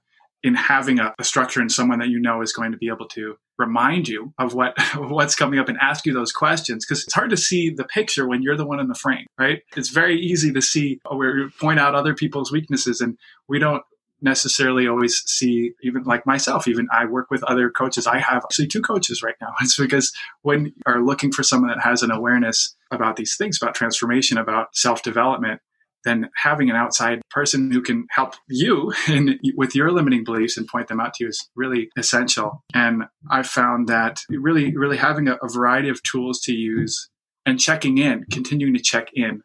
in 0.43 0.55
having 0.55 0.99
a, 0.99 1.15
a, 1.19 1.25
structure 1.25 1.61
and 1.61 1.71
someone 1.71 2.01
that 2.01 2.09
you 2.09 2.19
know 2.19 2.43
is 2.43 2.53
going 2.53 2.73
to 2.73 2.79
be 2.79 2.89
able 2.89 3.07
to 3.07 3.37
remind 3.59 4.09
you 4.09 4.33
of 4.39 4.55
what 4.55 4.75
what's 4.97 5.37
coming 5.37 5.59
up 5.59 5.69
and 5.69 5.79
ask 5.81 6.05
you 6.05 6.13
those 6.13 6.33
questions. 6.33 6.85
Because 6.85 7.05
it's 7.05 7.15
hard 7.15 7.31
to 7.31 7.37
see 7.37 7.71
the 7.71 7.85
picture 7.85 8.27
when 8.27 8.43
you're 8.43 8.57
the 8.57 8.67
one 8.67 8.81
in 8.81 8.89
the 8.89 8.95
frame 8.95 9.27
right? 9.39 9.63
It's 9.77 9.89
very 9.89 10.21
easy 10.21 10.53
to 10.53 10.63
see 10.63 11.01
where 11.11 11.49
point 11.61 11.81
out 11.81 11.95
other 11.95 12.15
people's 12.15 12.53
weaknesses 12.53 13.01
and 13.01 13.17
we 13.49 13.59
don't 13.59 13.83
necessarily 14.23 14.87
always 14.87 15.23
see 15.27 15.73
even 15.83 16.03
like 16.05 16.27
myself 16.27 16.69
even 16.69 16.87
i 16.93 17.05
work 17.05 17.31
with 17.31 17.43
other 17.45 17.71
coaches 17.71 18.07
i 18.07 18.19
have 18.19 18.45
actually 18.45 18.67
two 18.67 18.83
coaches 18.83 19.23
right 19.23 19.37
now 19.41 19.53
it's 19.61 19.77
because 19.77 20.13
when 20.43 20.67
you 20.67 20.73
are 20.87 21.05
looking 21.05 21.33
for 21.33 21.43
someone 21.43 21.69
that 21.69 21.83
has 21.83 22.03
an 22.03 22.11
awareness 22.11 22.77
about 22.91 23.17
these 23.17 23.37
things 23.37 23.59
about 23.61 23.75
transformation 23.75 24.39
about 24.39 24.75
self-development 24.75 25.61
then 26.05 26.29
having 26.37 26.71
an 26.71 26.77
outside 26.77 27.21
person 27.31 27.71
who 27.71 27.81
can 27.81 28.07
help 28.11 28.35
you 28.49 28.93
in, 29.09 29.39
with 29.57 29.75
your 29.75 29.91
limiting 29.91 30.25
beliefs 30.25 30.57
and 30.57 30.67
point 30.67 30.89
them 30.89 31.01
out 31.01 31.15
to 31.15 31.25
you 31.25 31.29
is 31.29 31.49
really 31.55 31.89
essential. 31.97 32.63
And 32.75 33.05
I 33.31 33.43
found 33.43 33.89
that 33.89 34.21
really, 34.29 34.77
really 34.77 34.97
having 34.97 35.29
a, 35.29 35.35
a 35.35 35.49
variety 35.49 35.89
of 35.89 36.03
tools 36.03 36.41
to 36.43 36.53
use 36.53 37.09
and 37.47 37.59
checking 37.59 37.99
in, 37.99 38.25
continuing 38.31 38.75
to 38.75 38.83
check 38.83 39.09
in 39.15 39.43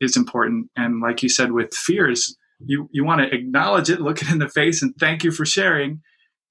is 0.00 0.16
important. 0.16 0.70
And 0.76 1.00
like 1.00 1.22
you 1.22 1.28
said, 1.28 1.52
with 1.52 1.72
fears, 1.72 2.36
you, 2.60 2.88
you 2.92 3.04
want 3.04 3.20
to 3.20 3.34
acknowledge 3.34 3.90
it, 3.90 4.00
look 4.00 4.22
it 4.22 4.30
in 4.30 4.38
the 4.38 4.48
face 4.48 4.82
and 4.82 4.94
thank 4.98 5.24
you 5.24 5.30
for 5.30 5.44
sharing. 5.44 6.02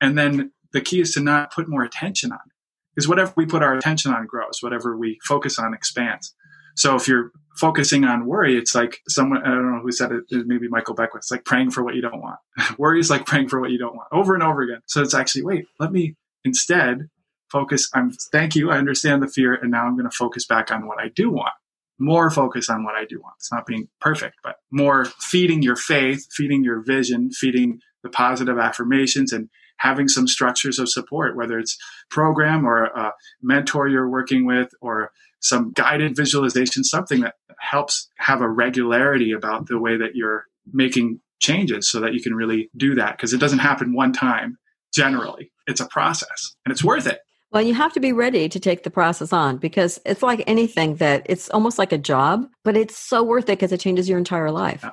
And 0.01 0.17
then 0.17 0.51
the 0.71 0.81
key 0.81 1.01
is 1.01 1.13
to 1.13 1.19
not 1.19 1.53
put 1.53 1.69
more 1.69 1.83
attention 1.83 2.31
on 2.31 2.39
it, 2.45 2.53
because 2.95 3.07
whatever 3.07 3.33
we 3.35 3.45
put 3.45 3.63
our 3.63 3.75
attention 3.75 4.13
on 4.13 4.25
grows, 4.25 4.59
whatever 4.61 4.97
we 4.97 5.19
focus 5.23 5.59
on 5.59 5.73
expands. 5.73 6.33
So 6.75 6.95
if 6.95 7.07
you're 7.07 7.31
focusing 7.57 8.03
on 8.03 8.25
worry, 8.25 8.57
it's 8.57 8.73
like 8.73 8.99
someone, 9.07 9.43
I 9.43 9.49
don't 9.49 9.71
know 9.71 9.81
who 9.81 9.91
said 9.91 10.11
it, 10.11 10.23
maybe 10.31 10.67
Michael 10.67 10.95
Beckwith, 10.95 11.21
it's 11.21 11.31
like 11.31 11.45
praying 11.45 11.71
for 11.71 11.83
what 11.83 11.95
you 11.95 12.01
don't 12.01 12.21
want. 12.21 12.39
worry 12.77 12.99
is 12.99 13.09
like 13.09 13.25
praying 13.25 13.49
for 13.49 13.59
what 13.59 13.69
you 13.69 13.77
don't 13.77 13.95
want 13.95 14.07
over 14.11 14.33
and 14.33 14.43
over 14.43 14.61
again. 14.61 14.81
So 14.87 15.01
it's 15.01 15.13
actually, 15.13 15.43
wait, 15.43 15.65
let 15.79 15.91
me 15.91 16.15
instead 16.43 17.09
focus. 17.51 17.87
I'm, 17.93 18.11
thank 18.31 18.55
you. 18.55 18.71
I 18.71 18.77
understand 18.77 19.21
the 19.21 19.27
fear. 19.27 19.53
And 19.53 19.71
now 19.71 19.85
I'm 19.85 19.95
going 19.95 20.09
to 20.09 20.15
focus 20.15 20.45
back 20.45 20.71
on 20.71 20.87
what 20.87 20.99
I 20.99 21.09
do 21.15 21.29
want. 21.29 21.53
More 21.99 22.29
focus 22.29 22.69
on 22.69 22.83
what 22.83 22.95
I 22.95 23.05
do 23.05 23.19
want. 23.19 23.35
It's 23.37 23.51
not 23.51 23.65
being 23.65 23.87
perfect, 24.01 24.35
but 24.43 24.55
more 24.71 25.05
feeding 25.19 25.61
your 25.61 25.75
faith, 25.75 26.27
feeding 26.31 26.63
your 26.63 26.83
vision, 26.83 27.31
feeding 27.31 27.79
the 28.03 28.09
positive 28.09 28.57
affirmations 28.57 29.31
and 29.31 29.49
having 29.77 30.07
some 30.07 30.27
structures 30.27 30.79
of 30.79 30.89
support, 30.89 31.35
whether 31.35 31.59
it's 31.59 31.77
program 32.09 32.65
or 32.65 32.85
a 32.85 33.13
mentor 33.41 33.87
you're 33.87 34.09
working 34.09 34.45
with 34.45 34.69
or 34.81 35.11
some 35.41 35.71
guided 35.71 36.15
visualization, 36.15 36.83
something 36.83 37.21
that 37.21 37.35
helps 37.59 38.09
have 38.17 38.41
a 38.41 38.49
regularity 38.49 39.31
about 39.31 39.67
the 39.67 39.79
way 39.79 39.97
that 39.97 40.15
you're 40.15 40.45
making 40.71 41.19
changes 41.39 41.89
so 41.89 41.99
that 41.99 42.13
you 42.13 42.21
can 42.21 42.33
really 42.33 42.69
do 42.77 42.95
that 42.95 43.17
because 43.17 43.33
it 43.33 43.39
doesn't 43.39 43.59
happen 43.59 43.93
one 43.93 44.13
time 44.13 44.57
generally. 44.93 45.51
It's 45.67 45.81
a 45.81 45.87
process 45.87 46.55
and 46.65 46.71
it's 46.71 46.83
worth 46.83 47.07
it. 47.07 47.19
Well, 47.53 47.61
you 47.61 47.75
have 47.75 47.93
to 47.93 47.99
be 47.99 48.13
ready 48.13 48.49
to 48.49 48.59
take 48.59 48.81
the 48.81 48.89
process 48.89 49.31
on 49.31 49.57
because 49.57 49.99
it's 50.05 50.23
like 50.23 50.43
anything 50.47 50.95
that 50.95 51.23
it's 51.29 51.49
almost 51.49 51.77
like 51.77 51.91
a 51.91 51.99
job, 51.99 52.47
but 52.63 52.75
it's 52.75 52.97
so 52.97 53.21
worth 53.21 53.43
it 53.43 53.59
because 53.59 53.71
it 53.71 53.79
changes 53.79 54.09
your 54.09 54.17
entire 54.17 54.49
life. 54.49 54.81
Yeah. 54.83 54.89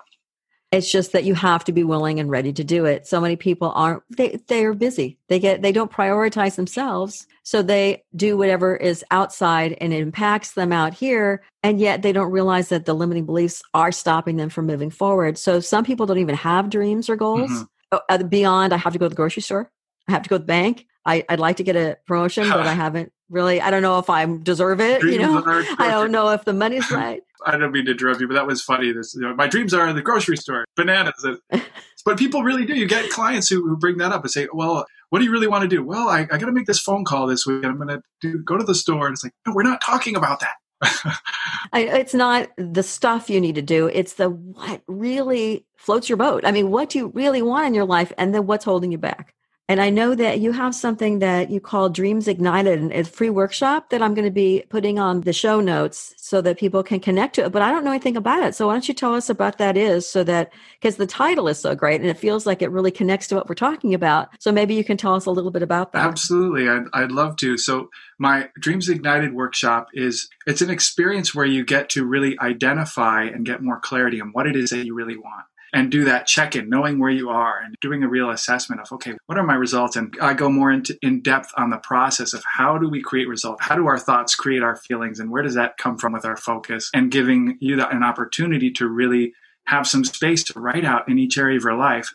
It's 0.70 0.92
just 0.92 1.12
that 1.12 1.24
you 1.24 1.34
have 1.34 1.64
to 1.64 1.72
be 1.72 1.82
willing 1.82 2.20
and 2.20 2.30
ready 2.30 2.52
to 2.52 2.62
do 2.62 2.84
it. 2.84 3.06
So 3.06 3.18
many 3.18 3.34
people 3.34 3.72
aren't 3.74 4.02
they 4.14 4.38
they're 4.46 4.74
busy. 4.74 5.18
They 5.28 5.40
get 5.40 5.62
they 5.62 5.72
don't 5.72 5.90
prioritize 5.90 6.56
themselves. 6.56 7.26
So 7.44 7.62
they 7.62 8.04
do 8.14 8.36
whatever 8.36 8.76
is 8.76 9.02
outside 9.10 9.76
and 9.80 9.92
it 9.94 10.02
impacts 10.02 10.52
them 10.52 10.70
out 10.70 10.92
here 10.92 11.42
and 11.62 11.80
yet 11.80 12.02
they 12.02 12.12
don't 12.12 12.30
realize 12.30 12.68
that 12.68 12.84
the 12.84 12.94
limiting 12.94 13.24
beliefs 13.24 13.62
are 13.72 13.90
stopping 13.90 14.36
them 14.36 14.50
from 14.50 14.66
moving 14.66 14.90
forward. 14.90 15.38
So 15.38 15.60
some 15.60 15.84
people 15.84 16.04
don't 16.04 16.18
even 16.18 16.36
have 16.36 16.70
dreams 16.70 17.08
or 17.08 17.16
goals. 17.16 17.50
Mm-hmm. 17.50 17.96
Uh, 18.08 18.18
beyond 18.18 18.72
I 18.72 18.76
have 18.76 18.92
to 18.92 18.98
go 19.00 19.06
to 19.06 19.08
the 19.08 19.16
grocery 19.16 19.42
store. 19.42 19.72
I 20.06 20.12
have 20.12 20.22
to 20.22 20.28
go 20.28 20.36
to 20.36 20.40
the 20.40 20.46
bank. 20.46 20.86
I, 21.04 21.24
would 21.30 21.40
like 21.40 21.56
to 21.56 21.62
get 21.62 21.76
a 21.76 21.98
promotion, 22.06 22.48
but 22.48 22.66
I 22.66 22.74
haven't 22.74 23.12
really. 23.28 23.60
I 23.60 23.70
don't 23.70 23.82
know 23.82 23.98
if 23.98 24.10
I 24.10 24.26
deserve 24.42 24.80
it. 24.80 25.00
Dreams 25.00 25.16
you 25.16 25.22
know, 25.22 25.42
I 25.78 25.90
don't 25.90 26.12
know 26.12 26.30
if 26.30 26.44
the 26.44 26.52
money's 26.52 26.90
right. 26.90 27.22
I 27.46 27.56
don't 27.56 27.72
mean 27.72 27.86
to 27.86 27.92
interrupt 27.92 28.20
you, 28.20 28.28
but 28.28 28.34
that 28.34 28.46
was 28.46 28.62
funny. 28.62 28.92
This, 28.92 29.14
you 29.14 29.22
know, 29.22 29.34
my 29.34 29.46
dreams 29.46 29.72
are 29.72 29.88
in 29.88 29.96
the 29.96 30.02
grocery 30.02 30.36
store, 30.36 30.66
bananas. 30.76 31.24
but 32.04 32.18
people 32.18 32.42
really 32.42 32.66
do. 32.66 32.74
You 32.74 32.86
get 32.86 33.08
clients 33.10 33.48
who, 33.48 33.66
who 33.66 33.78
bring 33.78 33.96
that 33.98 34.12
up 34.12 34.22
and 34.22 34.30
say, 34.30 34.46
"Well, 34.52 34.84
what 35.08 35.20
do 35.20 35.24
you 35.24 35.32
really 35.32 35.48
want 35.48 35.62
to 35.62 35.68
do?" 35.68 35.82
Well, 35.82 36.08
I, 36.08 36.20
I 36.20 36.38
got 36.38 36.46
to 36.46 36.52
make 36.52 36.66
this 36.66 36.80
phone 36.80 37.04
call 37.04 37.26
this 37.26 37.46
week. 37.46 37.64
I'm 37.64 37.78
going 37.78 38.02
to 38.22 38.38
go 38.44 38.58
to 38.58 38.64
the 38.64 38.74
store, 38.74 39.06
and 39.06 39.14
it's 39.14 39.24
like, 39.24 39.32
no, 39.46 39.54
we're 39.54 39.62
not 39.62 39.80
talking 39.80 40.16
about 40.16 40.40
that. 40.40 40.56
I, 41.72 41.82
it's 41.82 42.14
not 42.14 42.50
the 42.56 42.82
stuff 42.82 43.30
you 43.30 43.40
need 43.40 43.54
to 43.54 43.62
do. 43.62 43.86
It's 43.88 44.14
the 44.14 44.30
what 44.30 44.82
really 44.86 45.66
floats 45.76 46.08
your 46.08 46.16
boat. 46.16 46.44
I 46.44 46.52
mean, 46.52 46.70
what 46.70 46.90
do 46.90 46.98
you 46.98 47.08
really 47.08 47.42
want 47.42 47.66
in 47.66 47.74
your 47.74 47.84
life, 47.86 48.12
and 48.18 48.34
then 48.34 48.46
what's 48.46 48.64
holding 48.66 48.92
you 48.92 48.98
back. 48.98 49.34
And 49.70 49.80
I 49.80 49.88
know 49.88 50.16
that 50.16 50.40
you 50.40 50.50
have 50.50 50.74
something 50.74 51.20
that 51.20 51.48
you 51.48 51.60
call 51.60 51.90
Dreams 51.90 52.26
Ignited, 52.26 52.90
a 52.90 53.04
free 53.04 53.30
workshop 53.30 53.90
that 53.90 54.02
I'm 54.02 54.14
going 54.14 54.24
to 54.24 54.30
be 54.32 54.64
putting 54.68 54.98
on 54.98 55.20
the 55.20 55.32
show 55.32 55.60
notes 55.60 56.12
so 56.16 56.40
that 56.40 56.58
people 56.58 56.82
can 56.82 56.98
connect 56.98 57.36
to 57.36 57.44
it. 57.44 57.52
But 57.52 57.62
I 57.62 57.70
don't 57.70 57.84
know 57.84 57.92
anything 57.92 58.16
about 58.16 58.42
it. 58.42 58.56
So 58.56 58.66
why 58.66 58.72
don't 58.72 58.88
you 58.88 58.94
tell 58.94 59.14
us 59.14 59.30
about 59.30 59.58
that 59.58 59.76
is 59.76 60.08
so 60.08 60.24
that 60.24 60.52
because 60.80 60.96
the 60.96 61.06
title 61.06 61.46
is 61.46 61.60
so 61.60 61.76
great 61.76 62.00
and 62.00 62.10
it 62.10 62.18
feels 62.18 62.46
like 62.46 62.62
it 62.62 62.72
really 62.72 62.90
connects 62.90 63.28
to 63.28 63.36
what 63.36 63.48
we're 63.48 63.54
talking 63.54 63.94
about. 63.94 64.30
So 64.40 64.50
maybe 64.50 64.74
you 64.74 64.82
can 64.82 64.96
tell 64.96 65.14
us 65.14 65.26
a 65.26 65.30
little 65.30 65.52
bit 65.52 65.62
about 65.62 65.92
that. 65.92 66.04
Absolutely. 66.04 66.68
I'd, 66.68 66.86
I'd 66.92 67.12
love 67.12 67.36
to. 67.36 67.56
So 67.56 67.90
my 68.18 68.48
Dreams 68.58 68.88
Ignited 68.88 69.34
workshop 69.34 69.86
is 69.94 70.28
it's 70.48 70.62
an 70.62 70.70
experience 70.70 71.32
where 71.32 71.46
you 71.46 71.64
get 71.64 71.90
to 71.90 72.04
really 72.04 72.36
identify 72.40 73.22
and 73.22 73.46
get 73.46 73.62
more 73.62 73.78
clarity 73.78 74.20
on 74.20 74.30
what 74.32 74.48
it 74.48 74.56
is 74.56 74.70
that 74.70 74.84
you 74.84 74.94
really 74.94 75.16
want 75.16 75.44
and 75.72 75.90
do 75.90 76.04
that 76.04 76.26
check 76.26 76.56
in, 76.56 76.68
knowing 76.68 76.98
where 76.98 77.10
you 77.10 77.30
are 77.30 77.58
and 77.58 77.74
doing 77.80 78.02
a 78.02 78.08
real 78.08 78.30
assessment 78.30 78.80
of, 78.80 78.90
okay, 78.92 79.14
what 79.26 79.38
are 79.38 79.44
my 79.44 79.54
results? 79.54 79.96
And 79.96 80.14
I 80.20 80.34
go 80.34 80.50
more 80.50 80.70
into 80.70 80.96
in 81.02 81.22
depth 81.22 81.50
on 81.56 81.70
the 81.70 81.78
process 81.78 82.32
of 82.32 82.42
how 82.44 82.78
do 82.78 82.88
we 82.88 83.02
create 83.02 83.28
results? 83.28 83.64
How 83.64 83.76
do 83.76 83.86
our 83.86 83.98
thoughts 83.98 84.34
create 84.34 84.62
our 84.62 84.76
feelings? 84.76 85.20
And 85.20 85.30
where 85.30 85.42
does 85.42 85.54
that 85.54 85.76
come 85.78 85.98
from 85.98 86.12
with 86.12 86.24
our 86.24 86.36
focus? 86.36 86.90
And 86.94 87.10
giving 87.10 87.56
you 87.60 87.76
that, 87.76 87.92
an 87.92 88.02
opportunity 88.02 88.70
to 88.72 88.88
really 88.88 89.32
have 89.66 89.86
some 89.86 90.04
space 90.04 90.42
to 90.44 90.58
write 90.58 90.84
out 90.84 91.08
in 91.08 91.18
each 91.18 91.38
area 91.38 91.56
of 91.56 91.64
your 91.64 91.76
life 91.76 92.12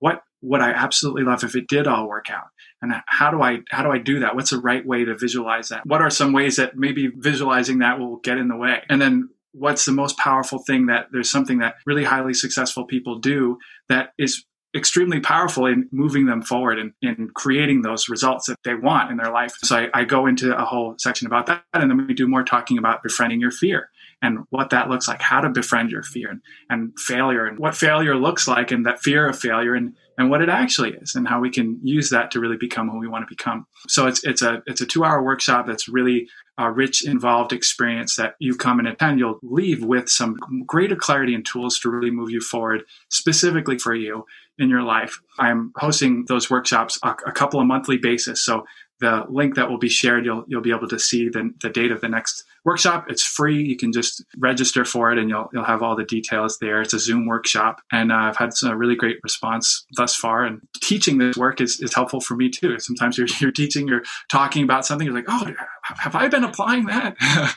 what 0.00 0.22
would 0.40 0.60
I 0.60 0.70
absolutely 0.70 1.24
love 1.24 1.42
if 1.42 1.56
it 1.56 1.68
did 1.68 1.86
all 1.86 2.08
work 2.08 2.30
out? 2.30 2.48
And 2.80 2.92
how 3.06 3.30
do 3.30 3.42
I 3.42 3.58
how 3.70 3.82
do 3.82 3.90
I 3.90 3.98
do 3.98 4.20
that? 4.20 4.36
What's 4.36 4.50
the 4.50 4.60
right 4.60 4.86
way 4.86 5.04
to 5.04 5.16
visualize 5.16 5.70
that? 5.70 5.84
What 5.84 6.00
are 6.00 6.10
some 6.10 6.32
ways 6.32 6.56
that 6.56 6.76
maybe 6.76 7.08
visualizing 7.08 7.80
that 7.80 7.98
will 7.98 8.18
get 8.18 8.38
in 8.38 8.46
the 8.46 8.56
way? 8.56 8.82
And 8.88 9.00
then 9.00 9.30
what's 9.52 9.84
the 9.84 9.92
most 9.92 10.16
powerful 10.18 10.58
thing 10.66 10.86
that 10.86 11.06
there's 11.12 11.30
something 11.30 11.58
that 11.58 11.76
really 11.86 12.04
highly 12.04 12.34
successful 12.34 12.84
people 12.84 13.18
do 13.18 13.58
that 13.88 14.10
is 14.18 14.44
extremely 14.76 15.18
powerful 15.18 15.66
in 15.66 15.88
moving 15.92 16.26
them 16.26 16.42
forward 16.42 16.78
and 16.78 16.92
in 17.00 17.30
creating 17.34 17.82
those 17.82 18.08
results 18.08 18.46
that 18.46 18.56
they 18.64 18.74
want 18.74 19.10
in 19.10 19.16
their 19.16 19.32
life. 19.32 19.52
So 19.64 19.76
I, 19.76 19.88
I, 19.94 20.04
go 20.04 20.26
into 20.26 20.54
a 20.54 20.64
whole 20.64 20.94
section 20.98 21.26
about 21.26 21.46
that. 21.46 21.64
And 21.72 21.90
then 21.90 22.06
we 22.06 22.12
do 22.12 22.28
more 22.28 22.42
talking 22.42 22.76
about 22.76 23.02
befriending 23.02 23.40
your 23.40 23.50
fear 23.50 23.88
and 24.20 24.40
what 24.50 24.70
that 24.70 24.90
looks 24.90 25.08
like, 25.08 25.22
how 25.22 25.40
to 25.40 25.48
befriend 25.48 25.90
your 25.90 26.02
fear 26.02 26.30
and, 26.30 26.42
and 26.68 26.92
failure 26.98 27.46
and 27.46 27.58
what 27.58 27.74
failure 27.74 28.14
looks 28.14 28.46
like 28.46 28.70
and 28.70 28.84
that 28.84 29.00
fear 29.00 29.26
of 29.26 29.38
failure 29.38 29.74
and, 29.74 29.94
and 30.18 30.28
what 30.28 30.42
it 30.42 30.48
actually 30.48 30.90
is 30.94 31.14
and 31.14 31.28
how 31.28 31.40
we 31.40 31.48
can 31.48 31.78
use 31.82 32.10
that 32.10 32.32
to 32.32 32.40
really 32.40 32.56
become 32.56 32.90
who 32.90 32.98
we 32.98 33.08
want 33.08 33.22
to 33.22 33.34
become. 33.34 33.66
So 33.88 34.06
it's, 34.08 34.22
it's 34.24 34.42
a, 34.42 34.62
it's 34.66 34.80
a 34.80 34.86
two 34.86 35.04
hour 35.04 35.22
workshop 35.22 35.66
that's 35.66 35.88
really 35.88 36.28
a 36.58 36.70
rich, 36.70 37.06
involved 37.06 37.52
experience 37.52 38.16
that 38.16 38.34
you 38.40 38.56
come 38.56 38.80
and 38.80 38.88
attend, 38.88 39.20
you'll 39.20 39.38
leave 39.42 39.84
with 39.84 40.08
some 40.08 40.36
greater 40.66 40.96
clarity 40.96 41.34
and 41.34 41.46
tools 41.46 41.78
to 41.78 41.88
really 41.88 42.10
move 42.10 42.30
you 42.30 42.40
forward 42.40 42.82
specifically 43.08 43.78
for 43.78 43.94
you 43.94 44.26
in 44.58 44.68
your 44.68 44.82
life. 44.82 45.20
I'm 45.38 45.72
hosting 45.76 46.24
those 46.26 46.50
workshops 46.50 46.98
a, 47.04 47.10
a 47.26 47.32
couple 47.32 47.60
of 47.60 47.66
monthly 47.68 47.96
basis. 47.96 48.44
So 48.44 48.64
the 49.00 49.24
link 49.28 49.54
that 49.54 49.70
will 49.70 49.78
be 49.78 49.88
shared, 49.88 50.24
you'll 50.24 50.44
you'll 50.48 50.62
be 50.62 50.70
able 50.70 50.88
to 50.88 50.98
see 50.98 51.28
the, 51.28 51.52
the 51.62 51.70
date 51.70 51.92
of 51.92 52.00
the 52.00 52.08
next 52.08 52.44
workshop. 52.64 53.06
It's 53.08 53.24
free. 53.24 53.62
You 53.62 53.76
can 53.76 53.92
just 53.92 54.24
register 54.38 54.84
for 54.84 55.12
it, 55.12 55.18
and 55.18 55.28
you'll 55.28 55.48
you'll 55.52 55.64
have 55.64 55.82
all 55.82 55.96
the 55.96 56.04
details 56.04 56.58
there. 56.58 56.82
It's 56.82 56.94
a 56.94 56.98
Zoom 56.98 57.26
workshop, 57.26 57.80
and 57.92 58.10
uh, 58.12 58.16
I've 58.16 58.36
had 58.36 58.50
a 58.64 58.76
really 58.76 58.96
great 58.96 59.18
response 59.22 59.86
thus 59.96 60.14
far. 60.14 60.44
And 60.44 60.60
teaching 60.80 61.18
this 61.18 61.36
work 61.36 61.60
is, 61.60 61.80
is 61.80 61.94
helpful 61.94 62.20
for 62.20 62.34
me 62.34 62.50
too. 62.50 62.78
Sometimes 62.78 63.18
you're 63.18 63.28
you're 63.40 63.52
teaching, 63.52 63.88
you're 63.88 64.04
talking 64.28 64.64
about 64.64 64.86
something, 64.86 65.06
you're 65.06 65.16
like, 65.16 65.26
oh, 65.28 65.52
have 65.82 66.14
I 66.14 66.28
been 66.28 66.44
applying 66.44 66.86
that? 66.86 67.16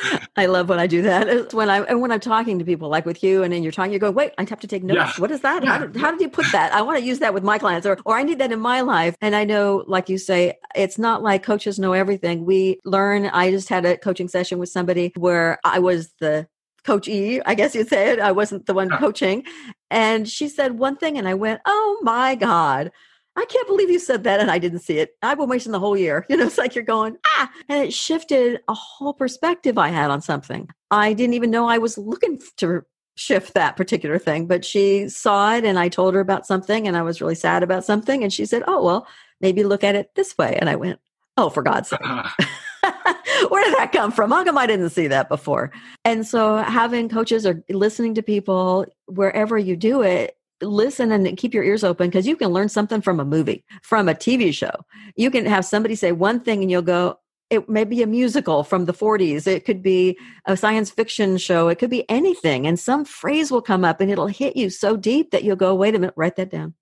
I 0.36 0.46
love 0.46 0.68
when 0.68 0.78
I 0.78 0.86
do 0.86 1.02
that. 1.02 1.28
It's 1.28 1.54
when 1.54 1.68
I 1.68 1.82
and 1.82 2.00
when 2.00 2.10
I'm 2.12 2.20
talking 2.20 2.58
to 2.58 2.64
people, 2.64 2.88
like 2.88 3.06
with 3.06 3.22
you, 3.22 3.42
and 3.42 3.52
then 3.52 3.62
you're 3.62 3.72
talking, 3.72 3.92
you 3.92 3.98
go, 3.98 4.10
"Wait, 4.10 4.32
I 4.38 4.46
have 4.48 4.60
to 4.60 4.66
take 4.66 4.82
notes. 4.82 5.16
Yeah. 5.16 5.20
What 5.20 5.30
is 5.30 5.40
that? 5.40 5.62
Yeah. 5.62 5.70
How, 5.70 5.86
did, 5.86 5.96
how 5.96 6.10
did 6.10 6.20
you 6.20 6.28
put 6.28 6.46
that? 6.52 6.72
I 6.72 6.82
want 6.82 6.98
to 6.98 7.04
use 7.04 7.18
that 7.20 7.34
with 7.34 7.42
my 7.42 7.58
clients, 7.58 7.86
or 7.86 7.98
or 8.04 8.16
I 8.16 8.22
need 8.22 8.38
that 8.38 8.52
in 8.52 8.60
my 8.60 8.80
life." 8.80 9.16
And 9.20 9.36
I 9.36 9.44
know, 9.44 9.84
like 9.86 10.08
you 10.08 10.18
say, 10.18 10.58
it's 10.74 10.98
not 10.98 11.22
like 11.22 11.42
coaches 11.42 11.78
know 11.78 11.92
everything. 11.92 12.44
We 12.44 12.80
learn. 12.84 13.26
I 13.26 13.50
just 13.50 13.68
had 13.68 13.84
a 13.84 13.96
coaching 13.96 14.28
session 14.28 14.58
with 14.58 14.68
somebody 14.68 15.12
where 15.16 15.58
I 15.64 15.78
was 15.78 16.12
the 16.20 16.46
coach 16.84 17.06
E, 17.06 17.40
I 17.46 17.54
guess 17.54 17.74
you'd 17.74 17.88
say 17.88 18.10
it. 18.10 18.18
I 18.18 18.32
wasn't 18.32 18.66
the 18.66 18.74
one 18.74 18.88
yeah. 18.88 18.98
coaching, 18.98 19.44
and 19.90 20.28
she 20.28 20.48
said 20.48 20.78
one 20.78 20.96
thing, 20.96 21.18
and 21.18 21.28
I 21.28 21.34
went, 21.34 21.60
"Oh 21.66 21.98
my 22.02 22.34
god." 22.34 22.92
I 23.36 23.44
can't 23.46 23.66
believe 23.66 23.90
you 23.90 23.98
said 23.98 24.24
that 24.24 24.40
and 24.40 24.50
I 24.50 24.58
didn't 24.58 24.80
see 24.80 24.98
it. 24.98 25.16
I've 25.22 25.38
been 25.38 25.48
wasting 25.48 25.72
the 25.72 25.80
whole 25.80 25.96
year. 25.96 26.26
You 26.32 26.38
know, 26.38 26.46
it's 26.46 26.58
like 26.58 26.74
you're 26.74 26.84
going, 26.84 27.16
ah, 27.26 27.50
and 27.68 27.82
it 27.82 27.92
shifted 27.92 28.60
a 28.66 28.74
whole 28.74 29.12
perspective 29.12 29.76
I 29.76 29.88
had 29.88 30.10
on 30.10 30.22
something. 30.22 30.68
I 30.90 31.12
didn't 31.12 31.34
even 31.34 31.50
know 31.50 31.66
I 31.66 31.78
was 31.78 31.98
looking 31.98 32.40
to 32.58 32.82
shift 33.16 33.52
that 33.54 33.76
particular 33.76 34.18
thing, 34.18 34.46
but 34.46 34.64
she 34.64 35.08
saw 35.08 35.54
it 35.54 35.64
and 35.64 35.78
I 35.78 35.88
told 35.88 36.14
her 36.14 36.20
about 36.20 36.46
something 36.46 36.88
and 36.88 36.96
I 36.96 37.02
was 37.02 37.20
really 37.20 37.34
sad 37.34 37.62
about 37.62 37.84
something. 37.84 38.22
And 38.22 38.32
she 38.32 38.46
said, 38.46 38.62
oh, 38.66 38.82
well, 38.82 39.06
maybe 39.40 39.62
look 39.62 39.84
at 39.84 39.94
it 39.94 40.14
this 40.14 40.38
way. 40.38 40.56
And 40.58 40.70
I 40.70 40.76
went, 40.76 41.00
oh, 41.36 41.50
for 41.50 41.62
God's 41.62 41.90
sake. 41.90 42.00
Where 43.48 43.64
did 43.64 43.78
that 43.78 43.90
come 43.92 44.12
from? 44.12 44.30
How 44.30 44.44
come 44.44 44.58
I 44.58 44.66
didn't 44.66 44.90
see 44.90 45.06
that 45.08 45.28
before? 45.28 45.70
And 46.04 46.26
so 46.26 46.56
having 46.56 47.08
coaches 47.08 47.46
or 47.46 47.62
listening 47.68 48.14
to 48.14 48.22
people 48.22 48.86
wherever 49.06 49.58
you 49.58 49.76
do 49.76 50.02
it, 50.02 50.36
listen 50.62 51.12
and 51.12 51.36
keep 51.36 51.54
your 51.54 51.64
ears 51.64 51.84
open 51.84 52.08
because 52.08 52.26
you 52.26 52.36
can 52.36 52.48
learn 52.48 52.68
something 52.68 53.00
from 53.00 53.20
a 53.20 53.24
movie, 53.24 53.64
from 53.82 54.08
a 54.08 54.14
TV 54.14 54.54
show. 54.54 54.72
You 55.16 55.30
can 55.30 55.46
have 55.46 55.64
somebody 55.64 55.94
say 55.94 56.12
one 56.12 56.40
thing 56.40 56.62
and 56.62 56.70
you'll 56.70 56.82
go, 56.82 57.18
it 57.50 57.68
may 57.68 57.84
be 57.84 58.02
a 58.02 58.06
musical 58.06 58.64
from 58.64 58.86
the 58.86 58.94
40s. 58.94 59.46
It 59.46 59.66
could 59.66 59.82
be 59.82 60.18
a 60.46 60.56
science 60.56 60.90
fiction 60.90 61.36
show. 61.36 61.68
It 61.68 61.78
could 61.78 61.90
be 61.90 62.08
anything. 62.08 62.66
And 62.66 62.80
some 62.80 63.04
phrase 63.04 63.50
will 63.50 63.60
come 63.60 63.84
up 63.84 64.00
and 64.00 64.10
it'll 64.10 64.26
hit 64.26 64.56
you 64.56 64.70
so 64.70 64.96
deep 64.96 65.32
that 65.32 65.44
you'll 65.44 65.56
go, 65.56 65.74
wait 65.74 65.94
a 65.94 65.98
minute, 65.98 66.14
write 66.16 66.36
that 66.36 66.50
down. 66.50 66.74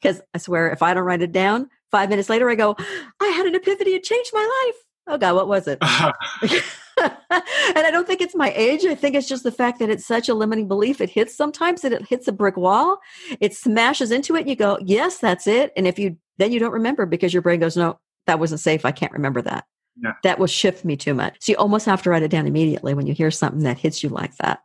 Because 0.00 0.22
I 0.32 0.38
swear, 0.38 0.70
if 0.70 0.82
I 0.82 0.94
don't 0.94 1.04
write 1.04 1.20
it 1.20 1.32
down, 1.32 1.68
five 1.90 2.08
minutes 2.08 2.30
later, 2.30 2.48
I 2.48 2.54
go, 2.54 2.74
I 3.20 3.26
had 3.26 3.46
an 3.46 3.54
epiphany. 3.54 3.94
It 3.94 4.04
changed 4.04 4.30
my 4.32 4.64
life. 4.66 4.82
Oh, 5.06 5.18
God, 5.18 5.34
what 5.34 5.48
was 5.48 5.68
it? 5.68 5.78
and 7.00 7.12
I 7.30 7.90
don't 7.90 8.06
think 8.06 8.20
it's 8.20 8.34
my 8.34 8.52
age. 8.52 8.84
I 8.84 8.94
think 8.94 9.14
it's 9.14 9.28
just 9.28 9.42
the 9.42 9.52
fact 9.52 9.78
that 9.78 9.90
it's 9.90 10.06
such 10.06 10.28
a 10.28 10.34
limiting 10.34 10.68
belief. 10.68 11.00
It 11.00 11.10
hits 11.10 11.36
sometimes 11.36 11.82
that 11.82 11.92
it 11.92 12.06
hits 12.06 12.28
a 12.28 12.32
brick 12.32 12.56
wall. 12.56 12.98
It 13.40 13.54
smashes 13.54 14.10
into 14.10 14.36
it. 14.36 14.40
And 14.40 14.50
you 14.50 14.56
go, 14.56 14.78
yes, 14.84 15.18
that's 15.18 15.46
it. 15.46 15.72
And 15.76 15.86
if 15.86 15.98
you, 15.98 16.16
then 16.38 16.52
you 16.52 16.60
don't 16.60 16.72
remember 16.72 17.06
because 17.06 17.32
your 17.32 17.42
brain 17.42 17.60
goes, 17.60 17.76
no, 17.76 17.98
that 18.26 18.38
wasn't 18.38 18.60
safe. 18.60 18.84
I 18.84 18.92
can't 18.92 19.12
remember 19.12 19.42
that. 19.42 19.66
Yeah. 20.02 20.12
That 20.22 20.38
will 20.38 20.46
shift 20.46 20.84
me 20.84 20.96
too 20.96 21.14
much. 21.14 21.36
So 21.40 21.52
you 21.52 21.58
almost 21.58 21.86
have 21.86 22.02
to 22.02 22.10
write 22.10 22.22
it 22.22 22.30
down 22.30 22.46
immediately 22.46 22.94
when 22.94 23.06
you 23.06 23.14
hear 23.14 23.30
something 23.30 23.62
that 23.62 23.78
hits 23.78 24.02
you 24.02 24.08
like 24.08 24.36
that. 24.36 24.60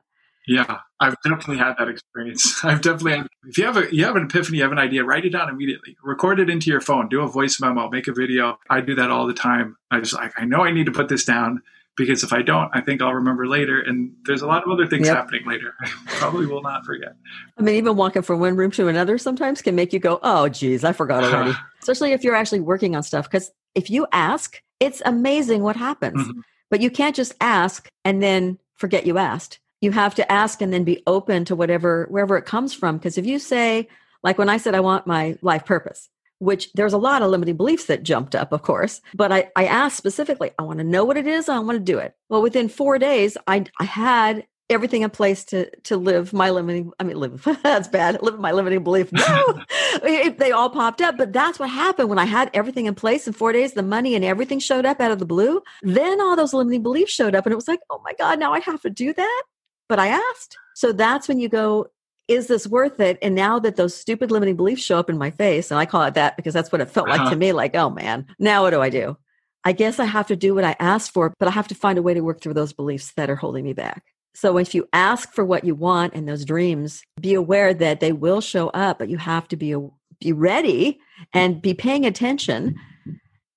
Yeah, 0.47 0.80
I've 0.99 1.15
definitely 1.23 1.57
had 1.57 1.75
that 1.77 1.88
experience. 1.88 2.59
I've 2.63 2.82
definitely 2.82 3.17
had, 3.17 3.27
if 3.43 3.59
you 3.59 3.65
have 3.65 3.77
a 3.77 3.95
you 3.95 4.03
have 4.05 4.15
an 4.15 4.23
epiphany, 4.23 4.57
you 4.57 4.63
have 4.63 4.71
an 4.71 4.80
idea, 4.80 5.03
write 5.03 5.23
it 5.23 5.30
down 5.30 5.47
immediately. 5.47 5.95
Record 6.03 6.39
it 6.39 6.49
into 6.49 6.71
your 6.71 6.82
phone, 6.82 7.07
do 7.07 7.21
a 7.21 7.27
voice 7.27 7.61
memo, 7.61 7.88
make 7.88 8.07
a 8.07 8.13
video. 8.13 8.57
I 8.67 8.82
do 8.82 8.95
that 8.95 9.11
all 9.11 9.27
the 9.27 9.34
time. 9.36 9.75
I 9.91 9.99
just 9.99 10.15
like 10.15 10.34
I 10.38 10.45
know 10.45 10.61
I 10.61 10.71
need 10.71 10.88
to 10.88 10.91
put 10.91 11.07
this 11.07 11.23
down 11.23 11.61
because 12.00 12.24
if 12.24 12.32
I 12.32 12.41
don't, 12.41 12.72
I 12.74 12.80
think 12.80 13.02
I'll 13.02 13.14
remember 13.14 13.45
later. 13.45 13.82
And 13.82 14.14
there's 14.24 14.41
a 14.41 14.47
lot 14.47 14.64
of 14.64 14.72
other 14.72 14.88
things 14.88 15.06
yep. 15.06 15.18
happening 15.18 15.45
later. 15.45 15.76
I 15.82 15.89
probably 16.08 16.47
will 16.47 16.62
not 16.62 16.86
forget. 16.86 17.16
I 17.58 17.62
mean, 17.62 17.76
even 17.76 17.97
walking 17.97 18.22
from 18.22 18.39
one 18.39 18.56
room 18.56 18.72
to 18.72 18.88
another 18.88 19.18
sometimes 19.18 19.62
can 19.62 19.76
make 19.76 19.91
you 19.91 20.00
go, 20.00 20.20
oh, 20.24 20.47
geez, 20.47 20.86
I 20.86 20.93
forgot 20.93 21.24
already. 21.34 21.54
Especially 21.82 22.14
if 22.14 22.24
you're 22.24 22.36
actually 22.36 22.62
working 22.62 22.95
on 22.95 23.04
stuff. 23.04 23.26
Because 23.30 23.52
if 23.76 23.89
you 23.89 24.08
ask, 24.14 24.62
it's 24.80 25.02
amazing 25.06 25.62
what 25.62 25.76
happens. 25.76 26.22
Mm-hmm. 26.22 26.39
But 26.72 26.80
you 26.82 26.89
can't 26.89 27.16
just 27.16 27.36
ask 27.41 27.89
and 28.06 28.24
then 28.24 28.58
forget 28.76 29.06
you 29.06 29.18
asked. 29.18 29.60
You 29.82 29.91
have 29.91 30.16
to 30.16 30.32
ask 30.32 30.62
and 30.62 30.72
then 30.72 30.86
be 30.86 31.04
open 31.06 31.43
to 31.45 31.56
whatever, 31.56 32.08
wherever 32.10 32.38
it 32.38 32.45
comes 32.45 32.74
from. 32.74 32.97
Because 32.97 33.18
if 33.18 33.26
you 33.26 33.39
say, 33.39 33.89
like 34.24 34.38
when 34.38 34.50
I 34.50 34.58
said, 34.58 34.74
I 34.74 34.80
want 34.80 35.06
my 35.06 35.38
life 35.41 35.66
purpose, 35.66 36.10
which 36.39 36.71
there's 36.73 36.93
a 36.93 36.97
lot 36.97 37.21
of 37.21 37.29
limiting 37.29 37.57
beliefs 37.57 37.85
that 37.85 38.03
jumped 38.03 38.35
up, 38.35 38.51
of 38.51 38.61
course. 38.63 39.01
But 39.13 39.31
I, 39.31 39.51
I 39.55 39.65
asked 39.65 39.97
specifically, 39.97 40.51
I 40.57 40.63
want 40.63 40.79
to 40.79 40.83
know 40.83 41.05
what 41.05 41.17
it 41.17 41.27
is. 41.27 41.47
I 41.47 41.59
want 41.59 41.75
to 41.75 41.83
do 41.83 41.99
it. 41.99 42.15
Well, 42.29 42.41
within 42.41 42.69
four 42.69 42.97
days, 42.97 43.37
I, 43.47 43.65
I 43.79 43.83
had 43.83 44.45
everything 44.69 45.01
in 45.01 45.09
place 45.09 45.43
to 45.43 45.69
to 45.81 45.97
live 45.97 46.31
my 46.31 46.51
limiting 46.51 46.91
i 46.99 47.03
mean 47.03 47.17
live 47.17 47.47
that's 47.63 47.87
bad 47.87 48.21
live 48.21 48.39
my 48.39 48.51
limiting 48.51 48.83
belief 48.83 49.11
no 49.11 49.63
it, 50.03 50.37
they 50.37 50.51
all 50.51 50.69
popped 50.69 51.01
up 51.01 51.17
but 51.17 51.33
that's 51.33 51.57
what 51.57 51.69
happened 51.69 52.07
when 52.07 52.19
i 52.19 52.25
had 52.25 52.49
everything 52.53 52.85
in 52.85 52.93
place 52.93 53.25
in 53.25 53.33
four 53.33 53.51
days 53.51 53.73
the 53.73 53.81
money 53.81 54.15
and 54.15 54.23
everything 54.23 54.59
showed 54.59 54.85
up 54.85 55.01
out 55.01 55.11
of 55.11 55.19
the 55.19 55.25
blue 55.25 55.61
then 55.81 56.21
all 56.21 56.35
those 56.35 56.53
limiting 56.53 56.83
beliefs 56.83 57.11
showed 57.11 57.33
up 57.33 57.45
and 57.45 57.51
it 57.51 57.55
was 57.55 57.67
like 57.67 57.79
oh 57.89 57.99
my 58.03 58.13
god 58.19 58.39
now 58.39 58.53
i 58.53 58.59
have 58.59 58.81
to 58.81 58.89
do 58.89 59.11
that 59.11 59.43
but 59.87 59.97
i 59.97 60.07
asked 60.07 60.55
so 60.75 60.91
that's 60.91 61.27
when 61.27 61.39
you 61.39 61.49
go 61.49 61.87
is 62.30 62.47
this 62.47 62.67
worth 62.67 62.99
it? 62.99 63.17
And 63.21 63.36
now 63.36 63.59
that 63.59 63.75
those 63.75 63.95
stupid 63.95 64.32
limiting 64.32 64.55
beliefs 64.55 64.84
show 64.84 64.99
up 64.99 65.09
in 65.09 65.17
my 65.17 65.32
face, 65.32 65.71
and 65.71 65.80
I 65.80 65.86
call 65.86 66.03
it 66.03 66.13
that 66.13 66.38
because 66.38 66.53
that's 66.53 66.71
what 66.71 66.80
it 66.80 66.89
felt 66.89 67.09
like 67.09 67.19
uh-huh. 67.19 67.32
to 67.32 67.36
me 67.36 67.51
like, 67.51 67.75
oh 67.75 67.89
man, 67.89 68.27
now 68.38 68.63
what 68.63 68.69
do 68.69 68.82
I 68.82 68.89
do? 68.89 69.17
I 69.65 69.73
guess 69.73 69.99
I 69.99 70.05
have 70.05 70.27
to 70.27 70.36
do 70.36 70.55
what 70.55 70.63
I 70.63 70.75
asked 70.80 71.11
for, 71.11 71.34
but 71.39 71.47
I 71.47 71.51
have 71.51 71.67
to 71.67 71.75
find 71.75 71.97
a 71.97 72.01
way 72.01 72.13
to 72.13 72.21
work 72.21 72.39
through 72.39 72.53
those 72.53 72.71
beliefs 72.71 73.11
that 73.17 73.30
are 73.30 73.36
holding 73.36 73.65
me 73.65 73.73
back. 73.73 74.03
So 74.36 74.57
if 74.57 74.73
you 74.73 74.88
ask 74.93 75.34
for 75.34 75.43
what 75.43 75.65
you 75.65 75.75
want 75.75 76.13
and 76.13 76.30
those 76.30 76.45
dreams, 76.45 77.03
be 77.19 77.34
aware 77.34 77.73
that 77.73 77.99
they 77.99 78.13
will 78.13 78.41
show 78.41 78.69
up, 78.69 78.99
but 78.99 79.09
you 79.09 79.17
have 79.17 79.47
to 79.49 79.57
be 79.57 79.75
be 80.19 80.34
ready 80.34 80.99
and 81.34 81.61
be 81.61 81.73
paying 81.73 82.05
attention. 82.05 82.75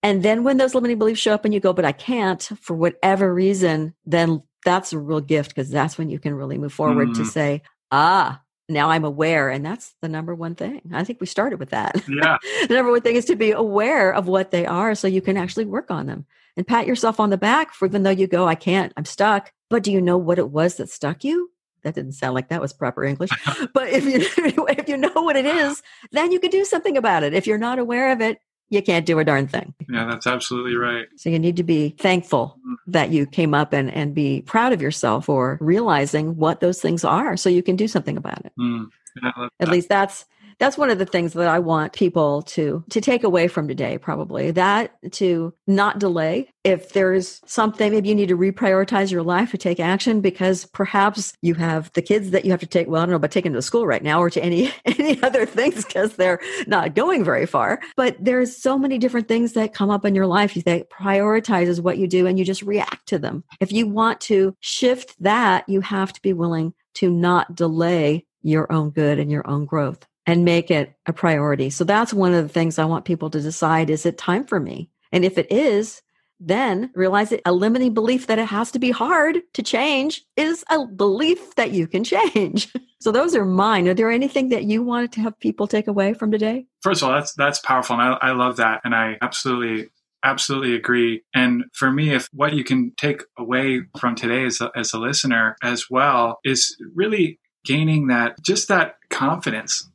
And 0.02 0.22
then 0.22 0.44
when 0.44 0.56
those 0.56 0.74
limiting 0.74 0.98
beliefs 0.98 1.20
show 1.20 1.34
up 1.34 1.44
and 1.44 1.52
you 1.52 1.60
go, 1.60 1.72
but 1.72 1.84
I 1.84 1.92
can't 1.92 2.42
for 2.60 2.74
whatever 2.74 3.32
reason, 3.32 3.94
then 4.06 4.42
that's 4.64 4.92
a 4.92 4.98
real 4.98 5.20
gift 5.20 5.54
because 5.54 5.70
that's 5.70 5.98
when 5.98 6.08
you 6.08 6.18
can 6.18 6.34
really 6.34 6.58
move 6.58 6.72
forward 6.72 7.10
mm. 7.10 7.16
to 7.16 7.24
say, 7.24 7.62
ah, 7.90 8.40
now 8.72 8.90
I'm 8.90 9.04
aware, 9.04 9.48
and 9.48 9.64
that's 9.64 9.94
the 10.00 10.08
number 10.08 10.34
one 10.34 10.54
thing. 10.54 10.80
I 10.92 11.04
think 11.04 11.20
we 11.20 11.26
started 11.26 11.58
with 11.58 11.70
that. 11.70 11.96
Yeah. 12.08 12.38
the 12.68 12.74
number 12.74 12.90
one 12.90 13.00
thing 13.00 13.16
is 13.16 13.24
to 13.26 13.36
be 13.36 13.52
aware 13.52 14.12
of 14.12 14.28
what 14.28 14.50
they 14.50 14.66
are 14.66 14.94
so 14.94 15.06
you 15.08 15.20
can 15.20 15.36
actually 15.36 15.64
work 15.64 15.90
on 15.90 16.06
them 16.06 16.26
and 16.56 16.66
pat 16.66 16.86
yourself 16.86 17.20
on 17.20 17.30
the 17.30 17.38
back 17.38 17.72
for 17.72 17.86
even 17.86 18.02
though 18.02 18.10
you 18.10 18.26
go, 18.26 18.46
I 18.46 18.54
can't, 18.54 18.92
I'm 18.96 19.04
stuck. 19.04 19.52
But 19.70 19.82
do 19.82 19.92
you 19.92 20.00
know 20.00 20.18
what 20.18 20.38
it 20.38 20.50
was 20.50 20.76
that 20.76 20.90
stuck 20.90 21.24
you? 21.24 21.50
That 21.82 21.94
didn't 21.94 22.12
sound 22.12 22.34
like 22.34 22.48
that 22.48 22.60
was 22.60 22.72
proper 22.72 23.04
English. 23.04 23.30
but 23.74 23.88
if 23.88 24.04
you 24.04 24.20
if 24.68 24.88
you 24.88 24.96
know 24.96 25.12
what 25.14 25.36
it 25.36 25.46
is, 25.46 25.82
then 26.12 26.30
you 26.30 26.38
can 26.38 26.50
do 26.50 26.64
something 26.64 26.96
about 26.96 27.22
it. 27.22 27.34
If 27.34 27.46
you're 27.46 27.58
not 27.58 27.78
aware 27.78 28.12
of 28.12 28.20
it, 28.20 28.38
you 28.72 28.80
can't 28.80 29.04
do 29.04 29.18
a 29.18 29.24
darn 29.24 29.46
thing. 29.46 29.74
Yeah, 29.88 30.06
that's 30.06 30.26
absolutely 30.26 30.76
right. 30.76 31.06
So 31.16 31.28
you 31.28 31.38
need 31.38 31.56
to 31.56 31.62
be 31.62 31.90
thankful 31.90 32.58
mm. 32.66 32.76
that 32.86 33.10
you 33.10 33.26
came 33.26 33.52
up 33.52 33.74
and, 33.74 33.92
and 33.92 34.14
be 34.14 34.40
proud 34.42 34.72
of 34.72 34.80
yourself 34.80 35.26
for 35.26 35.58
realizing 35.60 36.36
what 36.36 36.60
those 36.60 36.80
things 36.80 37.04
are 37.04 37.36
so 37.36 37.50
you 37.50 37.62
can 37.62 37.76
do 37.76 37.86
something 37.86 38.16
about 38.16 38.46
it. 38.46 38.52
Mm. 38.58 38.86
Yeah, 39.22 39.48
At 39.60 39.68
least 39.68 39.90
that's 39.90 40.24
that's 40.62 40.78
one 40.78 40.90
of 40.90 40.98
the 41.00 41.06
things 41.06 41.32
that 41.32 41.48
I 41.48 41.58
want 41.58 41.92
people 41.92 42.42
to 42.42 42.84
to 42.90 43.00
take 43.00 43.24
away 43.24 43.48
from 43.48 43.66
today 43.66 43.98
probably. 43.98 44.52
That 44.52 44.96
to 45.14 45.52
not 45.66 45.98
delay 45.98 46.50
if 46.62 46.92
there's 46.92 47.40
something 47.46 47.90
maybe 47.90 48.08
you 48.08 48.14
need 48.14 48.28
to 48.28 48.36
reprioritize 48.36 49.10
your 49.10 49.24
life 49.24 49.50
to 49.50 49.58
take 49.58 49.80
action 49.80 50.20
because 50.20 50.66
perhaps 50.66 51.32
you 51.42 51.54
have 51.54 51.92
the 51.94 52.02
kids 52.02 52.30
that 52.30 52.44
you 52.44 52.52
have 52.52 52.60
to 52.60 52.66
take 52.66 52.86
well 52.86 53.02
I 53.02 53.06
don't 53.06 53.10
know 53.10 53.16
about 53.16 53.32
taking 53.32 53.52
to 53.54 53.60
school 53.60 53.88
right 53.88 54.04
now 54.04 54.20
or 54.20 54.30
to 54.30 54.40
any 54.40 54.72
any 54.84 55.20
other 55.20 55.46
things 55.46 55.84
because 55.84 56.14
they're 56.14 56.38
not 56.68 56.94
going 56.94 57.24
very 57.24 57.44
far. 57.44 57.80
But 57.96 58.16
there's 58.20 58.56
so 58.56 58.78
many 58.78 58.98
different 58.98 59.26
things 59.26 59.54
that 59.54 59.74
come 59.74 59.90
up 59.90 60.04
in 60.04 60.14
your 60.14 60.28
life 60.28 60.54
that 60.54 60.90
prioritizes 60.90 61.80
what 61.80 61.98
you 61.98 62.06
do 62.06 62.28
and 62.28 62.38
you 62.38 62.44
just 62.44 62.62
react 62.62 63.08
to 63.08 63.18
them. 63.18 63.42
If 63.58 63.72
you 63.72 63.88
want 63.88 64.20
to 64.22 64.54
shift 64.60 65.16
that, 65.18 65.68
you 65.68 65.80
have 65.80 66.12
to 66.12 66.22
be 66.22 66.32
willing 66.32 66.72
to 66.94 67.10
not 67.10 67.56
delay 67.56 68.26
your 68.42 68.70
own 68.72 68.90
good 68.90 69.18
and 69.18 69.30
your 69.30 69.48
own 69.48 69.64
growth 69.64 70.06
and 70.26 70.44
make 70.44 70.70
it 70.70 70.94
a 71.06 71.12
priority. 71.12 71.70
So 71.70 71.84
that's 71.84 72.14
one 72.14 72.32
of 72.32 72.42
the 72.42 72.52
things 72.52 72.78
I 72.78 72.84
want 72.84 73.04
people 73.04 73.30
to 73.30 73.40
decide 73.40 73.90
is 73.90 74.06
it 74.06 74.18
time 74.18 74.44
for 74.44 74.60
me? 74.60 74.88
And 75.10 75.24
if 75.24 75.36
it 75.36 75.50
is, 75.50 76.02
then 76.44 76.90
realize 76.94 77.30
that 77.30 77.40
a 77.44 77.52
limiting 77.52 77.94
belief 77.94 78.26
that 78.26 78.38
it 78.38 78.46
has 78.46 78.70
to 78.72 78.78
be 78.78 78.90
hard 78.90 79.38
to 79.54 79.62
change 79.62 80.24
is 80.36 80.64
a 80.70 80.86
belief 80.86 81.54
that 81.54 81.70
you 81.70 81.86
can 81.86 82.02
change. 82.02 82.72
so 83.00 83.12
those 83.12 83.34
are 83.34 83.44
mine. 83.44 83.88
Are 83.88 83.94
there 83.94 84.10
anything 84.10 84.48
that 84.48 84.64
you 84.64 84.82
wanted 84.82 85.12
to 85.12 85.20
have 85.20 85.38
people 85.38 85.66
take 85.66 85.86
away 85.86 86.14
from 86.14 86.32
today? 86.32 86.66
First 86.82 87.02
of 87.02 87.08
all, 87.08 87.14
that's 87.14 87.32
that's 87.34 87.60
powerful, 87.60 87.98
and 87.98 88.02
I, 88.02 88.30
I 88.30 88.32
love 88.32 88.56
that, 88.56 88.80
and 88.84 88.94
I 88.94 89.18
absolutely 89.22 89.90
absolutely 90.24 90.74
agree. 90.74 91.22
And 91.34 91.64
for 91.72 91.90
me, 91.90 92.12
if 92.14 92.28
what 92.32 92.52
you 92.54 92.64
can 92.64 92.92
take 92.96 93.22
away 93.36 93.82
from 93.98 94.14
today 94.14 94.44
as 94.44 94.60
a, 94.60 94.70
as 94.76 94.92
a 94.92 94.98
listener 94.98 95.56
as 95.62 95.86
well 95.90 96.38
is 96.44 96.76
really 96.94 97.40
gaining 97.64 98.08
that 98.08 98.40
just 98.42 98.68
that 98.68 98.96
confidence 99.10 99.88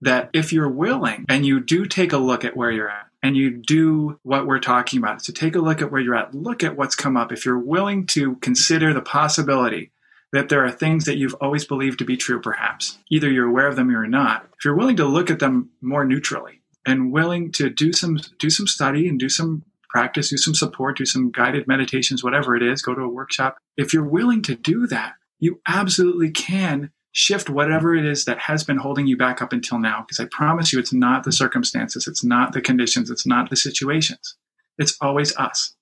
that 0.00 0.30
if 0.32 0.52
you're 0.52 0.68
willing 0.68 1.24
and 1.28 1.44
you 1.44 1.60
do 1.60 1.86
take 1.86 2.12
a 2.12 2.18
look 2.18 2.44
at 2.44 2.56
where 2.56 2.70
you're 2.70 2.90
at 2.90 3.06
and 3.22 3.36
you 3.36 3.50
do 3.50 4.18
what 4.22 4.46
we're 4.46 4.60
talking 4.60 4.98
about, 4.98 5.22
so 5.22 5.32
take 5.32 5.56
a 5.56 5.60
look 5.60 5.82
at 5.82 5.90
where 5.90 6.00
you're 6.00 6.14
at, 6.14 6.34
look 6.34 6.62
at 6.62 6.76
what's 6.76 6.94
come 6.94 7.16
up. 7.16 7.32
If 7.32 7.44
you're 7.44 7.58
willing 7.58 8.06
to 8.08 8.36
consider 8.36 8.92
the 8.92 9.02
possibility 9.02 9.90
that 10.32 10.48
there 10.48 10.64
are 10.64 10.70
things 10.70 11.04
that 11.06 11.16
you've 11.16 11.34
always 11.34 11.64
believed 11.64 11.98
to 11.98 12.04
be 12.04 12.16
true, 12.16 12.40
perhaps, 12.40 12.98
either 13.10 13.30
you're 13.30 13.48
aware 13.48 13.66
of 13.66 13.76
them 13.76 13.88
or 13.88 13.92
you're 13.92 14.06
not, 14.06 14.46
if 14.58 14.64
you're 14.64 14.76
willing 14.76 14.96
to 14.96 15.06
look 15.06 15.30
at 15.30 15.38
them 15.38 15.70
more 15.80 16.04
neutrally 16.04 16.60
and 16.86 17.12
willing 17.12 17.50
to 17.52 17.70
do 17.70 17.92
some 17.92 18.18
do 18.38 18.50
some 18.50 18.66
study 18.66 19.08
and 19.08 19.18
do 19.18 19.28
some 19.28 19.64
practice, 19.88 20.28
do 20.30 20.36
some 20.36 20.54
support, 20.54 20.98
do 20.98 21.06
some 21.06 21.30
guided 21.30 21.66
meditations, 21.66 22.22
whatever 22.22 22.54
it 22.54 22.62
is, 22.62 22.82
go 22.82 22.94
to 22.94 23.02
a 23.02 23.08
workshop. 23.08 23.56
If 23.76 23.94
you're 23.94 24.04
willing 24.04 24.42
to 24.42 24.54
do 24.54 24.86
that, 24.88 25.14
you 25.40 25.60
absolutely 25.66 26.30
can 26.30 26.90
shift 27.18 27.50
whatever 27.50 27.96
it 27.96 28.04
is 28.04 28.26
that 28.26 28.38
has 28.38 28.62
been 28.62 28.76
holding 28.76 29.08
you 29.08 29.16
back 29.16 29.42
up 29.42 29.52
until 29.52 29.80
now. 29.80 30.04
Because 30.06 30.20
I 30.20 30.28
promise 30.30 30.72
you, 30.72 30.78
it's 30.78 30.92
not 30.92 31.24
the 31.24 31.32
circumstances, 31.32 32.06
it's 32.06 32.22
not 32.22 32.52
the 32.52 32.60
conditions, 32.60 33.10
it's 33.10 33.26
not 33.26 33.50
the 33.50 33.56
situations. 33.56 34.36
It's 34.78 34.96
always 35.00 35.36
us. 35.36 35.74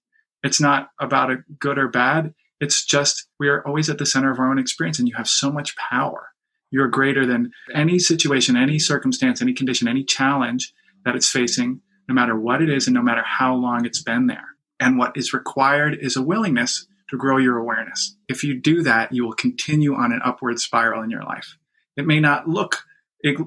It's 0.43 0.63
not 0.63 0.89
about 0.99 1.31
a 1.31 1.43
good 1.61 1.77
or 1.77 1.89
bad. 1.89 2.33
It's 2.59 2.87
just 2.87 3.29
we 3.39 3.49
are 3.49 3.63
always 3.67 3.91
at 3.91 3.99
the 3.99 4.07
center 4.07 4.31
of 4.31 4.39
our 4.39 4.51
own 4.51 4.59
experience, 4.59 4.99
and 4.99 5.07
you 5.07 5.15
have 5.15 5.29
so 5.29 5.53
much 5.53 5.77
power. 5.77 6.31
You're 6.71 6.89
greater 6.89 7.27
than 7.27 7.51
any 7.75 7.99
situation, 7.99 8.57
any 8.57 8.79
circumstance, 8.79 9.43
any 9.43 9.53
condition, 9.53 9.89
any 9.89 10.05
challenge 10.05 10.73
that 11.05 11.17
it's 11.17 11.31
facing, 11.31 11.83
no 12.09 12.15
matter 12.15 12.35
what 12.35 12.63
it 12.63 12.71
is 12.71 12.87
and 12.87 12.95
no 12.95 13.03
matter 13.03 13.23
how 13.23 13.55
long 13.55 13.85
it's 13.85 14.03
been 14.03 14.27
there. 14.27 14.57
And 14.81 14.97
what 14.97 15.15
is 15.15 15.35
required 15.35 15.99
is 16.01 16.17
a 16.17 16.23
willingness 16.23 16.87
to 17.09 17.17
grow 17.17 17.37
your 17.37 17.57
awareness. 17.57 18.17
If 18.29 18.43
you 18.43 18.55
do 18.55 18.83
that, 18.83 19.13
you 19.13 19.25
will 19.25 19.35
continue 19.35 19.95
on 19.95 20.13
an 20.13 20.21
upward 20.25 20.59
spiral 20.61 21.03
in 21.03 21.11
your 21.11 21.23
life. 21.23 21.57
It 21.97 22.07
may 22.07 22.21
not 22.21 22.49
look 22.49 22.85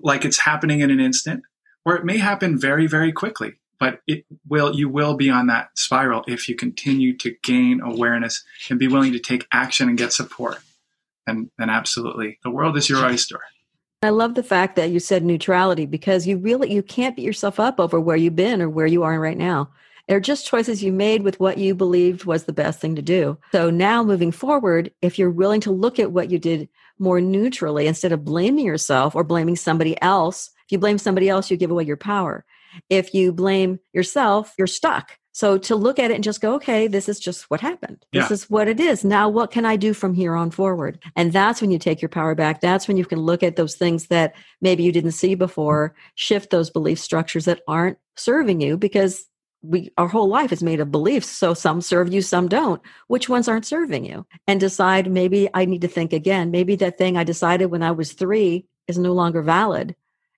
like 0.01 0.25
it's 0.25 0.39
happening 0.39 0.79
in 0.79 0.89
an 0.89 0.99
instant, 0.99 1.43
or 1.85 1.95
it 1.95 2.05
may 2.05 2.17
happen 2.17 2.59
very, 2.59 2.87
very 2.87 3.11
quickly, 3.11 3.53
but 3.79 4.01
it 4.07 4.25
will, 4.47 4.75
you 4.75 4.89
will 4.89 5.15
be 5.15 5.29
on 5.29 5.47
that 5.47 5.69
spiral 5.75 6.23
if 6.27 6.49
you 6.49 6.55
continue 6.55 7.15
to 7.17 7.35
gain 7.43 7.81
awareness 7.81 8.43
and 8.69 8.79
be 8.79 8.87
willing 8.87 9.13
to 9.13 9.19
take 9.19 9.47
action 9.51 9.87
and 9.87 9.97
get 9.97 10.13
support. 10.13 10.59
And 11.27 11.51
and 11.59 11.69
absolutely, 11.69 12.39
the 12.43 12.49
world 12.49 12.75
is 12.75 12.89
your 12.89 13.05
oyster. 13.05 13.39
I 14.01 14.09
love 14.09 14.33
the 14.33 14.43
fact 14.43 14.77
that 14.77 14.89
you 14.89 14.99
said 14.99 15.23
neutrality 15.23 15.85
because 15.85 16.25
you 16.25 16.37
really 16.37 16.73
you 16.73 16.81
can't 16.81 17.15
beat 17.15 17.25
yourself 17.25 17.59
up 17.59 17.79
over 17.79 17.99
where 17.99 18.15
you've 18.15 18.35
been 18.35 18.61
or 18.61 18.69
where 18.69 18.87
you 18.87 19.03
are 19.03 19.19
right 19.19 19.37
now. 19.37 19.69
They're 20.09 20.19
just 20.19 20.47
choices 20.47 20.83
you 20.83 20.91
made 20.91 21.21
with 21.21 21.39
what 21.39 21.59
you 21.59 21.75
believed 21.75 22.25
was 22.25 22.45
the 22.45 22.51
best 22.51 22.81
thing 22.81 22.95
to 22.95 23.01
do. 23.01 23.37
So 23.51 23.69
now 23.69 24.03
moving 24.03 24.31
forward, 24.31 24.91
if 25.03 25.19
you're 25.19 25.29
willing 25.29 25.61
to 25.61 25.71
look 25.71 25.99
at 25.99 26.11
what 26.11 26.31
you 26.31 26.39
did 26.39 26.67
more 26.97 27.21
neutrally 27.21 27.85
instead 27.85 28.11
of 28.11 28.25
blaming 28.25 28.65
yourself 28.65 29.15
or 29.15 29.23
blaming 29.23 29.55
somebody 29.55 30.01
else, 30.01 30.49
if 30.65 30.71
you 30.71 30.79
blame 30.79 30.97
somebody 30.97 31.29
else, 31.29 31.51
you 31.51 31.57
give 31.57 31.69
away 31.69 31.83
your 31.83 31.95
power. 31.95 32.43
If 32.89 33.13
you 33.13 33.31
blame 33.31 33.79
yourself, 33.93 34.53
you're 34.57 34.67
stuck. 34.67 35.17
So 35.31 35.59
to 35.59 35.75
look 35.75 35.99
at 35.99 36.09
it 36.09 36.15
and 36.15 36.23
just 36.23 36.41
go, 36.41 36.55
okay, 36.55 36.87
this 36.87 37.07
is 37.07 37.19
just 37.19 37.49
what 37.51 37.61
happened. 37.61 38.03
This 38.11 38.31
is 38.31 38.49
what 38.49 38.67
it 38.67 38.79
is. 38.79 39.05
Now, 39.05 39.29
what 39.29 39.51
can 39.51 39.63
I 39.63 39.75
do 39.75 39.93
from 39.93 40.15
here 40.15 40.35
on 40.35 40.49
forward? 40.49 41.01
And 41.15 41.31
that's 41.31 41.61
when 41.61 41.69
you 41.71 41.77
take 41.77 42.01
your 42.01 42.09
power 42.09 42.33
back. 42.33 42.61
That's 42.61 42.87
when 42.87 42.97
you 42.97 43.05
can 43.05 43.19
look 43.19 43.43
at 43.43 43.55
those 43.55 43.75
things 43.75 44.07
that 44.07 44.35
maybe 44.59 44.83
you 44.83 44.91
didn't 44.91 45.11
see 45.11 45.35
before, 45.35 45.95
shift 46.15 46.49
those 46.49 46.71
belief 46.71 46.99
structures 46.99 47.45
that 47.45 47.61
aren't 47.67 47.99
serving 48.17 48.59
you 48.59 48.75
because 48.75 49.28
we 49.61 49.91
our 49.97 50.07
whole 50.07 50.27
life 50.29 50.51
is 50.51 50.63
made 50.63 50.79
of 50.79 50.91
beliefs 50.91 51.29
so 51.29 51.53
some 51.53 51.81
serve 51.81 52.13
you 52.13 52.21
some 52.21 52.47
don't. 52.47 52.81
Which 53.07 53.27
ones 53.29 53.47
aren't 53.47 53.65
serving 53.65 54.05
you? 54.05 54.25
And 54.47 54.59
decide 54.59 55.11
maybe 55.11 55.49
i 55.53 55.65
need 55.65 55.81
to 55.81 55.87
think 55.87 56.13
again. 56.13 56.51
Maybe 56.51 56.75
that 56.77 56.97
thing 56.97 57.17
i 57.17 57.23
decided 57.23 57.67
when 57.67 57.83
i 57.83 57.91
was 57.91 58.13
3 58.13 58.65
is 58.87 58.97
no 58.97 59.13
longer 59.13 59.41
valid 59.41 59.95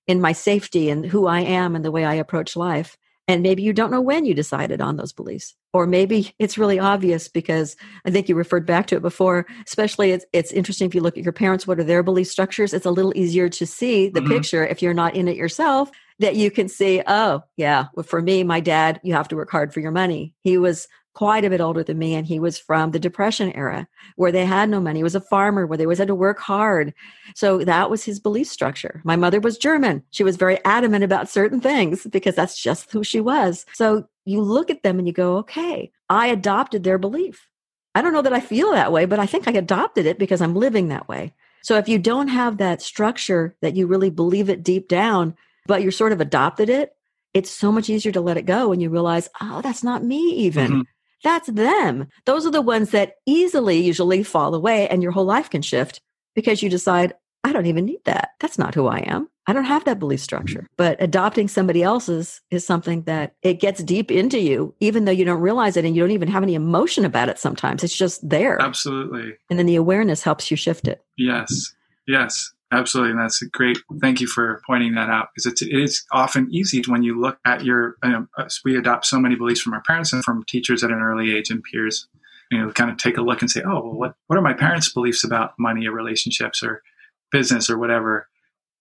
in 0.08 0.20
my 0.22 0.32
safety 0.32 0.90
and 0.90 1.06
who 1.06 1.28
i 1.28 1.42
am 1.42 1.76
and 1.76 1.86
the 1.86 1.92
way 1.92 2.04
i 2.06 2.16
approach 2.16 2.56
life. 2.56 2.98
And 3.28 3.44
maybe 3.44 3.62
you 3.64 3.72
don't 3.72 3.92
know 3.92 4.02
when 4.02 4.26
you 4.26 4.34
decided 4.34 4.82
on 4.82 4.98
those 4.98 5.14
beliefs. 5.14 5.56
Or 5.72 5.86
maybe 5.88 6.34
it's 6.38 6.58
really 6.58 6.80
obvious 6.80 7.28
because 7.28 7.76
i 8.06 8.10
think 8.12 8.28
you 8.28 8.36
referred 8.36 8.66
back 8.66 8.88
to 8.88 8.96
it 8.96 9.02
before 9.04 9.46
especially 9.68 10.12
it's, 10.12 10.26
it's 10.34 10.52
interesting 10.52 10.88
if 10.88 10.96
you 10.96 11.02
look 11.02 11.18
at 11.18 11.24
your 11.24 11.32
parents 11.34 11.68
what 11.68 11.80
are 11.80 11.84
their 11.84 12.02
belief 12.04 12.28
structures? 12.28 12.74
It's 12.74 12.88
a 12.88 12.92
little 12.92 13.14
easier 13.16 13.50
to 13.50 13.68
see 13.68 14.10
the 14.10 14.22
Mhm. 14.22 14.28
picture 14.30 14.66
if 14.66 14.82
you're 14.82 14.96
not 14.96 15.16
in 15.16 15.28
it 15.28 15.38
yourself 15.38 15.92
that 16.22 16.36
you 16.36 16.50
can 16.50 16.70
see 16.70 17.02
oh 17.08 17.44
yeah 17.58 17.88
well, 17.96 18.04
for 18.04 18.22
me 18.22 18.44
my 18.44 18.60
dad 18.60 19.00
you 19.04 19.14
have 19.14 19.28
to 19.28 19.36
work 19.36 19.52
hard 19.52 19.74
for 19.74 19.80
your 19.80 19.92
money. 19.92 20.34
He 20.42 20.58
was 20.58 20.88
quite 21.14 21.44
a 21.44 21.50
bit 21.50 21.60
older 21.60 21.84
than 21.84 21.98
me 21.98 22.16
and 22.16 22.26
he 22.26 22.40
was 22.40 22.58
from 22.58 22.92
the 22.92 23.00
depression 23.00 23.52
era 23.52 23.88
where 24.16 24.32
they 24.32 24.46
had 24.46 24.70
no 24.70 24.80
money. 24.80 25.00
He 25.00 25.04
was 25.04 25.16
a 25.16 25.22
farmer 25.22 25.68
where 25.68 25.78
they 25.78 25.84
always 25.84 25.98
had 25.98 26.08
to 26.08 26.16
work 26.16 26.40
hard. 26.40 26.94
So 27.36 27.66
that 27.66 27.90
was 27.90 28.06
his 28.06 28.20
belief 28.20 28.48
structure. 28.48 29.02
My 29.04 29.18
mother 29.18 29.40
was 29.40 29.58
german. 29.58 30.04
She 30.12 30.24
was 30.24 30.38
very 30.38 30.64
adamant 30.64 31.04
about 31.04 31.30
certain 31.30 31.60
things 31.60 32.08
because 32.10 32.36
that's 32.36 32.62
just 32.62 32.92
who 32.92 33.04
she 33.04 33.20
was. 33.20 33.66
So 33.74 34.08
you 34.24 34.42
look 34.42 34.70
at 34.70 34.84
them 34.84 35.00
and 35.00 35.08
you 35.08 35.14
go 35.14 35.38
okay 35.38 35.92
i 36.10 36.28
adopted 36.28 36.84
their 36.84 36.98
belief. 36.98 37.48
I 37.94 38.02
don't 38.02 38.14
know 38.14 38.22
that 38.22 38.34
i 38.34 38.40
feel 38.40 38.72
that 38.72 38.92
way 38.92 39.06
but 39.06 39.20
i 39.20 39.26
think 39.26 39.48
i 39.48 39.52
adopted 39.52 40.06
it 40.06 40.20
because 40.20 40.42
i'm 40.42 40.56
living 40.56 40.88
that 40.90 41.10
way. 41.10 41.34
So 41.64 41.78
if 41.78 41.88
you 41.88 42.00
don't 42.00 42.30
have 42.30 42.58
that 42.58 42.82
structure 42.82 43.56
that 43.62 43.76
you 43.76 43.86
really 43.86 44.10
believe 44.10 44.50
it 44.50 44.64
deep 44.64 44.88
down 44.88 45.36
but 45.68 45.82
you're 45.82 45.92
sort 45.92 46.12
of 46.12 46.22
adopted 46.22 46.70
it, 46.70 46.94
it's 47.34 47.50
so 47.50 47.72
much 47.72 47.90
easier 47.90 48.12
to 48.12 48.22
let 48.22 48.38
it 48.38 48.46
go 48.46 48.68
when 48.70 48.80
you 48.80 48.90
realize, 48.90 49.30
oh, 49.40 49.62
that's 49.62 49.84
not 49.84 50.04
me 50.04 50.32
even. 50.36 50.72
Mhm. 50.72 50.84
That's 51.24 51.48
them. 51.50 52.08
Those 52.26 52.46
are 52.46 52.52
the 52.52 52.62
ones 52.62 52.92
that 52.92 53.16
easily 53.26 53.80
usually 53.80 54.24
fall 54.24 54.56
away 54.56 54.88
and 54.88 55.04
your 55.04 55.12
whole 55.12 55.26
life 55.26 55.50
can 55.50 55.62
shift 55.62 56.02
because 56.36 56.64
you 56.64 56.70
decide, 56.70 57.14
I 57.44 57.54
don't 57.54 57.68
even 57.68 57.86
need 57.86 58.04
that. 58.06 58.32
That's 58.40 58.58
not 58.58 58.76
who 58.76 58.88
I 58.88 59.00
am. 59.00 59.28
I 59.48 59.54
don't 59.54 59.64
have 59.66 59.86
that 59.86 60.00
belief 60.00 60.20
structure. 60.20 60.68
But 60.78 61.02
adopting 61.02 61.48
somebody 61.48 61.82
else's 61.84 62.42
is 62.52 62.66
something 62.66 63.04
that 63.04 63.34
it 63.42 63.56
gets 63.60 63.84
deep 63.84 64.12
into 64.12 64.40
you, 64.40 64.76
even 64.80 65.06
though 65.06 65.12
you 65.12 65.26
don't 65.26 65.42
realize 65.42 65.78
it 65.78 65.86
and 65.86 65.96
you 65.96 66.02
don't 66.04 66.12
even 66.12 66.28
have 66.28 66.44
any 66.44 66.54
emotion 66.54 67.06
about 67.06 67.30
it 67.30 67.40
sometimes. 67.40 67.84
It's 67.84 67.96
just 67.96 68.28
there. 68.28 68.62
Absolutely. 68.62 69.34
And 69.50 69.58
then 69.58 69.66
the 69.66 69.76
awareness 69.76 70.22
helps 70.22 70.52
you 70.52 70.58
shift 70.58 70.88
it. 70.88 71.04
Yes. 71.18 71.74
Yes. 72.08 72.52
Absolutely. 72.74 73.12
And 73.12 73.20
that's 73.20 73.42
great. 73.44 73.78
Thank 74.00 74.22
you 74.22 74.28
for 74.28 74.62
pointing 74.66 74.96
that 74.96 75.10
out 75.10 75.28
because 75.34 75.46
it's, 75.46 75.62
it 75.62 75.74
is 75.74 76.06
often 76.12 76.48
easy 76.54 76.82
when 76.88 77.04
you 77.04 77.20
look 77.20 77.38
at 77.44 77.66
your, 77.66 77.98
you 78.04 78.10
know, 78.10 78.28
uh, 78.38 78.48
we 78.64 78.78
adopt 78.78 79.06
so 79.06 79.20
many 79.20 79.36
beliefs 79.36 79.60
from 79.62 79.74
our 79.74 79.82
parents 79.82 80.14
and 80.14 80.24
from 80.24 80.46
teachers 80.46 80.82
at 80.84 80.90
an 80.90 81.02
early 81.02 81.36
age 81.36 81.50
and 81.50 81.64
peers, 81.64 82.08
you 82.50 82.58
know, 82.58 82.72
kind 82.72 82.90
of 82.90 82.98
take 82.98 83.18
a 83.18 83.22
look 83.22 83.42
and 83.42 83.52
say, 83.52 83.62
oh, 83.66 83.82
well, 83.82 83.94
what, 83.94 84.16
what 84.28 84.40
are 84.40 84.42
my 84.42 84.54
parents' 84.54 84.92
beliefs 84.92 85.24
about 85.26 85.52
money 85.60 85.86
or 85.86 85.92
relationships 85.92 86.64
or 86.64 86.82
business 87.30 87.70
or 87.70 87.78
whatever? 87.78 88.30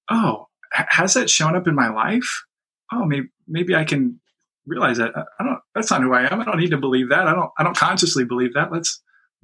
Oh, 0.08 0.46
has 0.72 1.14
that 1.14 1.28
shown 1.28 1.56
up 1.56 1.66
in 1.66 1.74
my 1.74 1.88
life? 1.88 2.44
Oh, 2.92 3.04
maybe, 3.04 3.28
maybe 3.48 3.74
I 3.74 3.84
can 3.84 4.20
realize 4.66 4.98
that 4.98 5.16
I 5.16 5.24
I 5.40 5.44
don't, 5.44 5.58
that's 5.74 5.90
not 5.90 6.02
who 6.02 6.12
I 6.12 6.32
am. 6.32 6.40
I 6.40 6.44
don't 6.44 6.58
need 6.58 6.70
to 6.70 6.78
believe 6.78 7.08
that. 7.08 7.26
I 7.26 7.34
don't, 7.34 7.50
I 7.58 7.64
don't 7.64 7.76
consciously 7.76 8.24
believe 8.24 8.54
that. 8.54 8.70
Let's, 8.70 9.02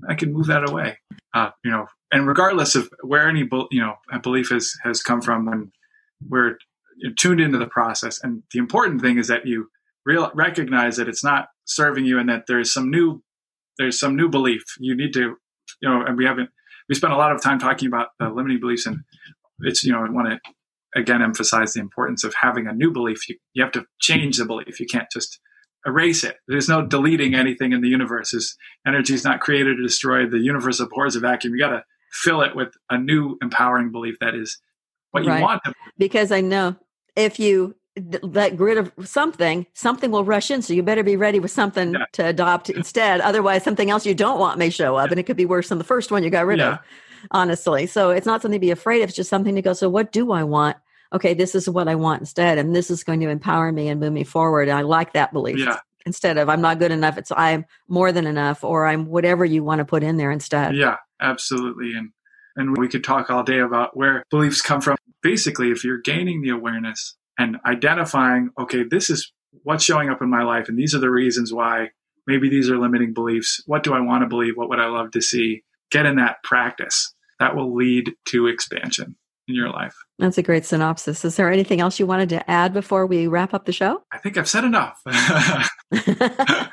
I 0.09 0.15
can 0.15 0.33
move 0.33 0.47
that 0.47 0.69
away. 0.69 0.99
Uh, 1.35 1.51
you 1.65 1.71
know, 1.71 1.87
and 2.13 2.27
regardless 2.27 2.75
of 2.75 2.89
where 3.03 3.29
any 3.29 3.49
you 3.71 3.81
know 3.81 3.95
belief 4.23 4.51
has 4.51 4.73
has 4.83 5.03
come 5.03 5.21
from, 5.21 5.47
when 5.47 5.73
we're 6.29 6.59
tuned 7.19 7.41
into 7.41 7.59
the 7.59 7.67
process, 7.67 8.21
and 8.23 8.43
the 8.53 8.59
important 8.59 9.01
thing 9.01 9.19
is 9.19 9.29
that 9.29 9.47
you 9.47 9.69
real 10.05 10.31
recognize 10.35 10.97
that 10.97 11.09
it's 11.09 11.25
not 11.25 11.49
serving 11.65 12.05
you, 12.05 12.19
and 12.19 12.29
that 12.29 12.45
there's 12.47 12.73
some 12.73 12.91
new 12.91 13.23
there's 13.79 13.99
some 13.99 14.17
new 14.17 14.29
belief 14.29 14.63
you 14.79 14.97
need 14.97 15.13
to 15.13 15.37
you 15.81 15.89
know, 15.89 16.05
and 16.05 16.17
we 16.17 16.25
haven't 16.25 16.51
we 16.89 16.95
spent 16.95 17.13
a 17.13 17.17
lot 17.17 17.33
of 17.33 17.43
time 17.43 17.59
talking 17.59 17.89
about 17.89 18.09
limiting 18.21 18.61
beliefs, 18.61 18.87
and 18.87 19.01
it's 19.61 19.85
you 19.85 19.93
know 19.93 20.05
I 20.05 20.11
want 20.11 20.29
to 20.29 21.01
again 21.01 21.23
emphasize 21.23 21.75
the 21.75 21.81
importance 21.81 22.25
of 22.25 22.35
having 22.41 22.67
a 22.67 22.73
new 22.73 22.91
belief. 22.91 23.29
You, 23.29 23.37
you 23.55 23.63
have 23.63 23.73
to 23.73 23.85
change 24.01 24.39
the 24.39 24.45
belief. 24.45 24.81
You 24.81 24.87
can't 24.87 25.09
just 25.13 25.41
erase 25.87 26.25
it. 26.25 26.37
There's 26.49 26.69
no 26.69 26.85
deleting 26.85 27.35
anything 27.35 27.73
in 27.73 27.81
the 27.81 27.89
universe. 27.89 28.35
Energy 28.87 29.15
is 29.15 29.25
not 29.25 29.41
created 29.41 29.79
or 29.79 29.83
destroyed. 29.83 30.31
The 30.31 30.39
universe 30.39 30.81
abhors 30.81 31.17
a 31.17 31.21
vacuum. 31.21 31.55
You 31.55 31.61
got 31.61 31.71
to 31.71 31.85
fill 32.13 32.43
it 32.43 32.55
with 32.57 32.75
a 32.91 32.99
new 32.99 33.37
empowering 33.43 33.93
belief 33.93 34.17
that 34.21 34.35
is 34.35 34.59
what 35.13 35.25
you 35.25 35.31
Right. 35.31 35.43
want. 35.43 35.63
To, 35.65 35.73
because 35.99 36.33
I 36.33 36.41
know 36.41 36.77
if 37.15 37.39
you 37.39 37.75
d- 38.09 38.19
let 38.23 38.59
rid 38.59 38.79
of 38.79 38.93
something, 39.05 39.67
something 39.75 40.11
will 40.11 40.25
rush 40.25 40.51
in. 40.51 40.61
So 40.63 40.75
you 40.75 40.83
better 40.83 41.03
be 41.03 41.17
ready 41.17 41.39
with 41.41 41.51
something 41.51 41.93
Yeah. 41.93 42.05
to 42.15 42.27
adopt 42.27 42.69
instead. 42.71 43.21
Otherwise, 43.21 43.63
something 43.63 43.91
else 43.91 44.05
you 44.05 44.15
don't 44.15 44.39
want 44.39 44.59
may 44.59 44.71
show 44.71 44.97
up, 44.97 45.11
and 45.11 45.19
it 45.21 45.23
could 45.25 45.37
be 45.37 45.47
worse 45.47 45.69
than 45.69 45.79
the 45.79 45.85
first 45.85 46.11
one 46.11 46.23
you 46.25 46.31
got 46.31 46.47
rid 46.47 46.59
Yeah. 46.59 46.73
of. 46.75 46.79
Honestly, 47.31 47.87
so 47.87 48.11
it's 48.11 48.27
not 48.27 48.43
something 48.43 48.61
to 48.61 48.65
be 48.65 48.71
afraid 48.71 49.03
of. 49.03 49.09
It's 49.09 49.17
just 49.17 49.31
something 49.31 49.55
to 49.55 49.63
go. 49.63 49.73
So 49.73 49.89
what 49.89 50.13
do 50.13 50.31
I 50.33 50.43
want? 50.45 50.77
Okay, 51.13 51.35
this 51.35 51.55
is 51.55 51.69
what 51.69 51.89
I 51.89 51.95
want 51.95 52.21
instead, 52.21 52.59
and 52.59 52.75
this 52.75 52.91
is 52.91 53.05
going 53.05 53.21
to 53.21 53.29
empower 53.29 53.73
me 53.73 53.89
and 53.89 54.01
move 54.01 54.13
me 54.13 54.25
forward. 54.25 54.69
And 54.69 54.79
I 54.79 54.83
like 54.83 55.13
that 55.13 55.33
belief 55.33 55.59
yeah, 55.59 55.81
instead 56.05 56.39
of 56.39 56.49
I'm 56.49 56.61
not 56.61 56.79
good 56.79 56.93
enough. 56.93 57.19
It's 57.19 57.33
I'm 57.37 57.65
more 57.89 58.13
than 58.13 58.27
enough, 58.27 58.65
or 58.65 58.87
I'm 58.87 59.07
whatever 59.07 59.45
you 59.45 59.63
want 59.63 59.81
to 59.81 59.85
put 59.85 60.03
in 60.03 60.17
there 60.17 60.31
instead. 60.31 60.77
yeah, 60.77 60.97
absolutely. 61.21 61.95
And 61.95 62.11
and 62.57 62.77
we 62.77 62.89
could 62.89 63.05
talk 63.05 63.31
all 63.31 63.43
day 63.43 63.59
about 63.59 63.97
where 63.97 64.25
beliefs 64.31 64.63
come 64.63 64.81
from. 64.81 64.97
Basically, 65.23 65.71
if 65.71 65.85
you're 65.85 65.99
gaining 65.99 66.43
the 66.43 66.51
awareness 66.51 67.17
and 67.39 67.59
identifying, 67.67 68.51
okay, 68.59 68.85
this 68.85 69.11
is 69.11 69.33
what's 69.63 69.85
showing 69.85 70.09
up 70.09 70.23
in 70.23 70.31
my 70.31 70.43
life, 70.43 70.69
and 70.69 70.79
these 70.79 70.95
are 70.95 71.01
the 71.01 71.11
reasons 71.11 71.53
why. 71.53 71.91
Maybe 72.29 72.49
these 72.49 72.69
are 72.69 72.79
limiting 72.79 73.15
beliefs. 73.15 73.63
What 73.67 73.85
do 73.85 73.95
I 73.95 74.01
want 74.01 74.25
to 74.25 74.29
believe? 74.29 74.57
What 74.57 74.69
would 74.71 74.81
I 74.81 74.89
love 74.89 75.13
to 75.13 75.21
see? 75.21 75.63
Get 75.93 76.07
in 76.07 76.17
that 76.17 76.43
practice. 76.43 77.15
That 77.39 77.55
will 77.55 77.73
lead 77.73 78.15
to 78.31 78.49
expansion 78.49 79.15
in 79.49 79.55
your 79.55 79.71
life. 79.71 79.95
That's 80.19 80.39
a 80.39 80.43
great 80.43 80.65
synopsis. 80.65 81.25
Is 81.25 81.37
there 81.37 81.51
anything 81.51 81.81
else 81.81 81.99
you 81.99 82.07
wanted 82.07 82.29
to 82.31 82.51
add 82.51 82.73
before 82.73 83.07
we 83.07 83.27
wrap 83.27 83.55
up 83.55 83.65
the 83.65 83.73
show? 83.73 84.03
I 84.13 84.19
think 84.19 84.37
I've 84.37 84.49
said 84.49 84.65
enough. 84.65 85.01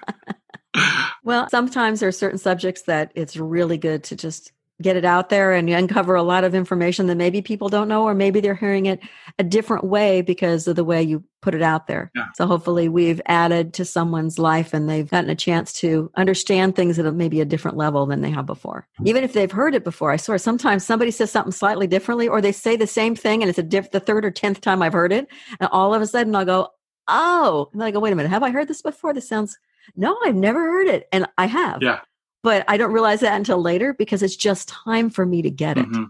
well, 1.23 1.49
sometimes 1.49 1.99
there 1.99 2.09
are 2.09 2.13
certain 2.13 2.39
subjects 2.39 2.83
that 2.83 3.11
it's 3.15 3.37
really 3.37 3.77
good 3.77 4.03
to 4.05 4.15
just 4.15 4.51
get 4.81 4.95
it 4.97 5.05
out 5.05 5.29
there 5.29 5.53
and 5.53 5.69
you 5.69 5.75
uncover 5.75 6.15
a 6.15 6.23
lot 6.23 6.43
of 6.43 6.55
information 6.55 7.07
that 7.07 7.15
maybe 7.15 7.41
people 7.41 7.69
don't 7.69 7.87
know, 7.87 8.03
or 8.03 8.13
maybe 8.13 8.41
they're 8.41 8.55
hearing 8.55 8.85
it 8.87 8.99
a 9.39 9.43
different 9.43 9.83
way 9.83 10.21
because 10.21 10.67
of 10.67 10.75
the 10.75 10.83
way 10.83 11.01
you 11.01 11.23
put 11.41 11.53
it 11.53 11.61
out 11.61 11.87
there. 11.87 12.11
Yeah. 12.15 12.25
So 12.35 12.47
hopefully 12.47 12.89
we've 12.89 13.21
added 13.27 13.73
to 13.75 13.85
someone's 13.85 14.39
life 14.39 14.73
and 14.73 14.89
they've 14.89 15.09
gotten 15.09 15.29
a 15.29 15.35
chance 15.35 15.73
to 15.73 16.11
understand 16.15 16.75
things 16.75 16.97
at 16.97 17.05
a, 17.05 17.11
maybe 17.11 17.39
a 17.39 17.45
different 17.45 17.77
level 17.77 18.05
than 18.05 18.21
they 18.21 18.31
have 18.31 18.45
before. 18.45 18.87
Even 19.05 19.23
if 19.23 19.33
they've 19.33 19.51
heard 19.51 19.75
it 19.75 19.83
before, 19.83 20.11
I 20.11 20.17
swear 20.17 20.37
sometimes 20.37 20.85
somebody 20.85 21.11
says 21.11 21.31
something 21.31 21.51
slightly 21.51 21.87
differently 21.87 22.27
or 22.27 22.41
they 22.41 22.51
say 22.51 22.75
the 22.75 22.87
same 22.87 23.15
thing 23.15 23.43
and 23.43 23.49
it's 23.49 23.59
a 23.59 23.63
diff- 23.63 23.91
the 23.91 23.99
third 23.99 24.25
or 24.25 24.31
tenth 24.31 24.61
time 24.61 24.81
I've 24.81 24.93
heard 24.93 25.13
it. 25.13 25.27
And 25.59 25.69
all 25.71 25.93
of 25.93 26.01
a 26.01 26.07
sudden 26.07 26.35
I'll 26.35 26.45
go, 26.45 26.69
oh, 27.07 27.69
and 27.73 27.83
I 27.83 27.91
go, 27.91 27.99
wait 27.99 28.13
a 28.13 28.15
minute, 28.15 28.29
have 28.29 28.43
I 28.43 28.49
heard 28.49 28.67
this 28.67 28.81
before? 28.81 29.13
This 29.13 29.27
sounds, 29.27 29.57
no, 29.95 30.17
I've 30.25 30.35
never 30.35 30.59
heard 30.61 30.87
it. 30.87 31.07
And 31.11 31.27
I 31.37 31.45
have. 31.45 31.81
yeah. 31.83 31.99
But 32.43 32.65
I 32.67 32.77
don't 32.77 32.91
realize 32.91 33.21
that 33.21 33.35
until 33.35 33.61
later 33.61 33.93
because 33.93 34.21
it's 34.21 34.35
just 34.35 34.67
time 34.67 35.09
for 35.09 35.25
me 35.25 35.41
to 35.41 35.49
get 35.49 35.77
it. 35.77 35.89
Mhm. 35.89 36.09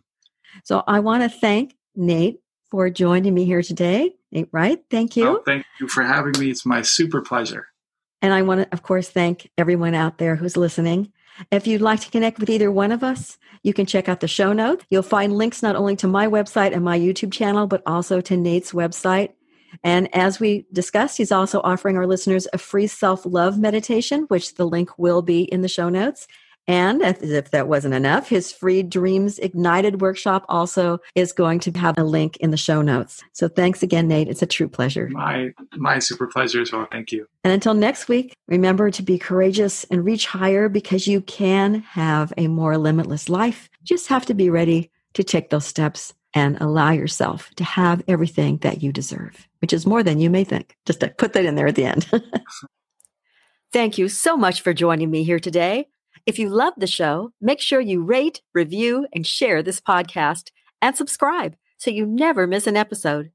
So 0.64 0.84
I 0.88 1.00
want 1.00 1.24
to 1.24 1.30
thank 1.30 1.76
Nate 1.96 2.40
for 2.72 2.90
joining 2.90 3.34
me 3.34 3.46
here 3.46 3.62
today. 3.62 4.16
Nate 4.32 4.50
Wright, 4.52 4.84
thank 4.90 5.16
you. 5.16 5.28
Oh, 5.28 5.42
thank 5.46 5.66
you 5.80 5.88
for 5.88 6.02
having 6.04 6.34
me. 6.40 6.50
It's 6.50 6.66
my 6.66 6.82
super 6.82 7.22
pleasure. 7.22 7.68
And 8.22 8.34
I 8.34 8.42
want 8.42 8.62
to, 8.62 8.74
of 8.74 8.82
course, 8.82 9.10
thank 9.10 9.52
everyone 9.58 9.94
out 9.94 10.18
there 10.18 10.36
who's 10.36 10.58
listening. 10.58 11.12
If 11.52 11.68
you'd 11.68 11.82
like 11.82 12.00
to 12.02 12.10
connect 12.10 12.40
with 12.40 12.50
either 12.50 12.72
one 12.72 12.92
of 12.92 13.04
us, 13.04 13.38
you 13.64 13.74
can 13.74 13.86
check 13.86 14.08
out 14.08 14.20
the 14.20 14.28
show 14.28 14.54
notes. 14.54 14.86
You'll 14.90 15.04
find 15.04 15.34
links 15.34 15.62
not 15.62 15.76
only 15.76 15.96
to 15.98 16.08
my 16.08 16.28
website 16.28 16.74
and 16.74 16.84
my 16.84 16.98
YouTube 16.98 17.32
channel, 17.32 17.68
but 17.68 17.82
also 17.86 18.22
to 18.22 18.38
Nate's 18.38 18.72
website. 18.72 19.34
And 19.84 20.14
as 20.16 20.40
we 20.40 20.66
discussed, 20.72 21.18
he's 21.18 21.32
also 21.32 21.62
offering 21.64 21.98
our 21.98 22.08
listeners 22.08 22.48
a 22.54 22.58
free 22.58 22.88
self 22.88 23.26
love 23.26 23.58
meditation, 23.58 24.24
which 24.28 24.56
the 24.56 24.66
link 24.66 24.98
will 24.98 25.22
be 25.22 25.44
in 25.44 25.62
the 25.62 25.68
show 25.68 25.90
notes. 25.90 26.28
And 26.66 27.04
as 27.04 27.22
if 27.22 27.52
that 27.52 27.68
wasn't 27.68 27.94
enough, 27.94 28.30
his 28.30 28.52
free 28.52 28.84
Dreams 28.84 29.38
Ignited 29.40 30.00
workshop 30.00 30.46
also 30.48 31.00
is 31.14 31.34
going 31.34 31.60
to 31.62 31.72
have 31.72 31.98
a 31.98 32.06
link 32.06 32.38
in 32.38 32.52
the 32.52 32.58
show 32.58 32.82
notes. 32.82 33.22
So 33.34 33.50
thanks 33.50 33.84
again, 33.84 34.08
Nate. 34.08 34.30
It's 34.30 34.42
a 34.42 34.46
true 34.46 34.70
pleasure. 34.70 35.10
My 35.12 35.50
my 35.76 36.00
super 36.00 36.28
pleasure 36.28 36.62
as 36.62 36.72
well. 36.72 36.88
Thank 36.90 37.12
you. 37.12 37.28
And 37.44 37.54
until 37.54 37.74
next 37.74 38.08
week, 38.08 38.34
remember 38.48 38.92
to 38.92 39.04
be 39.04 39.20
courageous 39.20 39.84
and 39.86 40.06
reach 40.06 40.26
higher 40.26 40.70
because 40.70 41.06
you 41.06 41.22
can 41.22 41.82
have 41.82 42.32
a 42.38 42.48
more 42.48 42.78
limitless 42.78 43.28
life. 43.28 43.70
Just 43.84 44.08
have 44.08 44.26
to 44.28 44.34
be 44.34 44.50
ready 44.50 44.90
to 45.16 45.24
take 45.24 45.50
those 45.50 45.66
steps 45.66 46.14
and 46.34 46.60
allow 46.60 46.92
yourself 46.92 47.50
to 47.56 47.64
have 47.64 48.04
everything 48.08 48.58
that 48.58 48.82
you 48.82 48.92
deserve, 48.92 49.48
which 49.60 49.74
is 49.74 49.86
more 49.86 50.04
than 50.04 50.20
you 50.20 50.30
may 50.30 50.44
think. 50.44 50.76
Just 50.86 51.00
to 51.02 51.10
put 51.10 51.34
that 51.34 51.46
in 51.46 51.56
there 51.56 51.68
at 51.68 51.76
the 51.76 51.86
end. 51.86 52.10
Thank 53.74 53.98
you 53.98 54.08
so 54.08 54.38
much 54.38 54.62
for 54.62 54.74
joining 54.74 55.10
me 55.10 55.24
here 55.24 55.40
today. 55.40 55.88
If 56.26 56.40
you 56.40 56.50
love 56.50 56.74
the 56.78 56.88
show, 56.88 57.32
make 57.42 57.60
sure 57.60 57.82
you 57.82 58.04
rate, 58.04 58.42
review, 58.54 59.08
and 59.14 59.26
share 59.26 59.62
this 59.62 59.82
podcast 59.82 60.52
and 60.82 60.96
subscribe 60.96 61.56
so 61.78 61.92
you 61.92 62.06
never 62.06 62.48
miss 62.48 62.68
an 62.68 62.78
episode. 62.78 63.32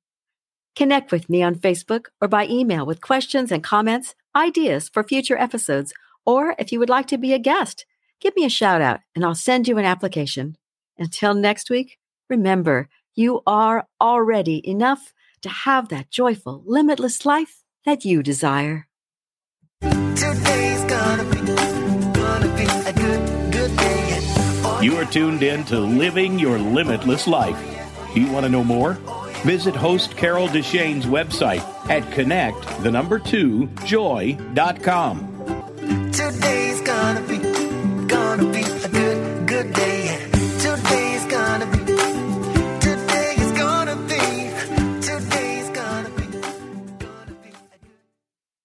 Connect 0.74 1.12
with 1.12 1.28
me 1.28 1.42
on 1.42 1.57
Facebook 1.57 2.07
or 2.20 2.28
by 2.28 2.46
email 2.46 2.86
with 2.86 3.01
questions 3.01 3.51
and 3.51 3.64
comments, 3.64 4.14
ideas 4.34 4.88
for 4.88 5.03
future 5.03 5.36
episodes, 5.36 5.92
or 6.24 6.55
if 6.59 6.72
you 6.72 6.78
would 6.78 6.88
like 6.88 7.07
to 7.09 7.18
be 7.18 7.32
a 7.32 7.38
guest, 7.38 7.84
give 8.20 8.34
me 8.36 8.44
a 8.44 8.51
shout 8.51 8.80
out 8.80 9.01
and 9.14 9.24
I'll 9.24 9.34
send 9.34 9.68
you 9.68 9.76
an 9.76 9.84
application. 9.84 10.57
Until 10.96 11.34
next 11.34 11.68
week, 11.68 11.97
Remember, 12.28 12.88
you 13.14 13.42
are 13.46 13.86
already 14.00 14.66
enough 14.68 15.14
to 15.42 15.48
have 15.48 15.88
that 15.88 16.10
joyful, 16.10 16.62
limitless 16.66 17.24
life 17.24 17.64
that 17.84 18.04
you 18.04 18.22
desire. 18.22 18.86
Today's 19.80 20.84
gonna 20.84 21.24
be, 21.24 21.40
gonna 22.12 22.56
be 22.56 22.64
a 22.64 22.92
good, 22.92 23.52
good 23.52 23.76
day. 23.76 24.78
You 24.82 24.96
are 24.96 25.04
tuned 25.06 25.42
in 25.42 25.64
to 25.64 25.80
Living 25.80 26.38
Your 26.38 26.58
Limitless 26.58 27.26
Life. 27.26 27.58
Do 28.14 28.20
you 28.20 28.30
want 28.30 28.44
to 28.44 28.50
know 28.50 28.64
more? 28.64 28.94
Visit 29.44 29.74
host 29.74 30.16
Carol 30.16 30.48
Deshane's 30.48 31.06
website 31.06 31.62
at 31.88 32.10
connect 32.12 32.82
the 32.82 32.90
number 32.90 33.18
two 33.18 33.68
joy.com. 33.84 35.16
Today's 36.12 36.80
gonna 36.82 37.20
be 37.22 37.38
gonna 38.06 38.52
be 38.52 38.62
a 38.62 38.88
good 38.88 39.46
good 39.46 39.72
day. 39.72 40.27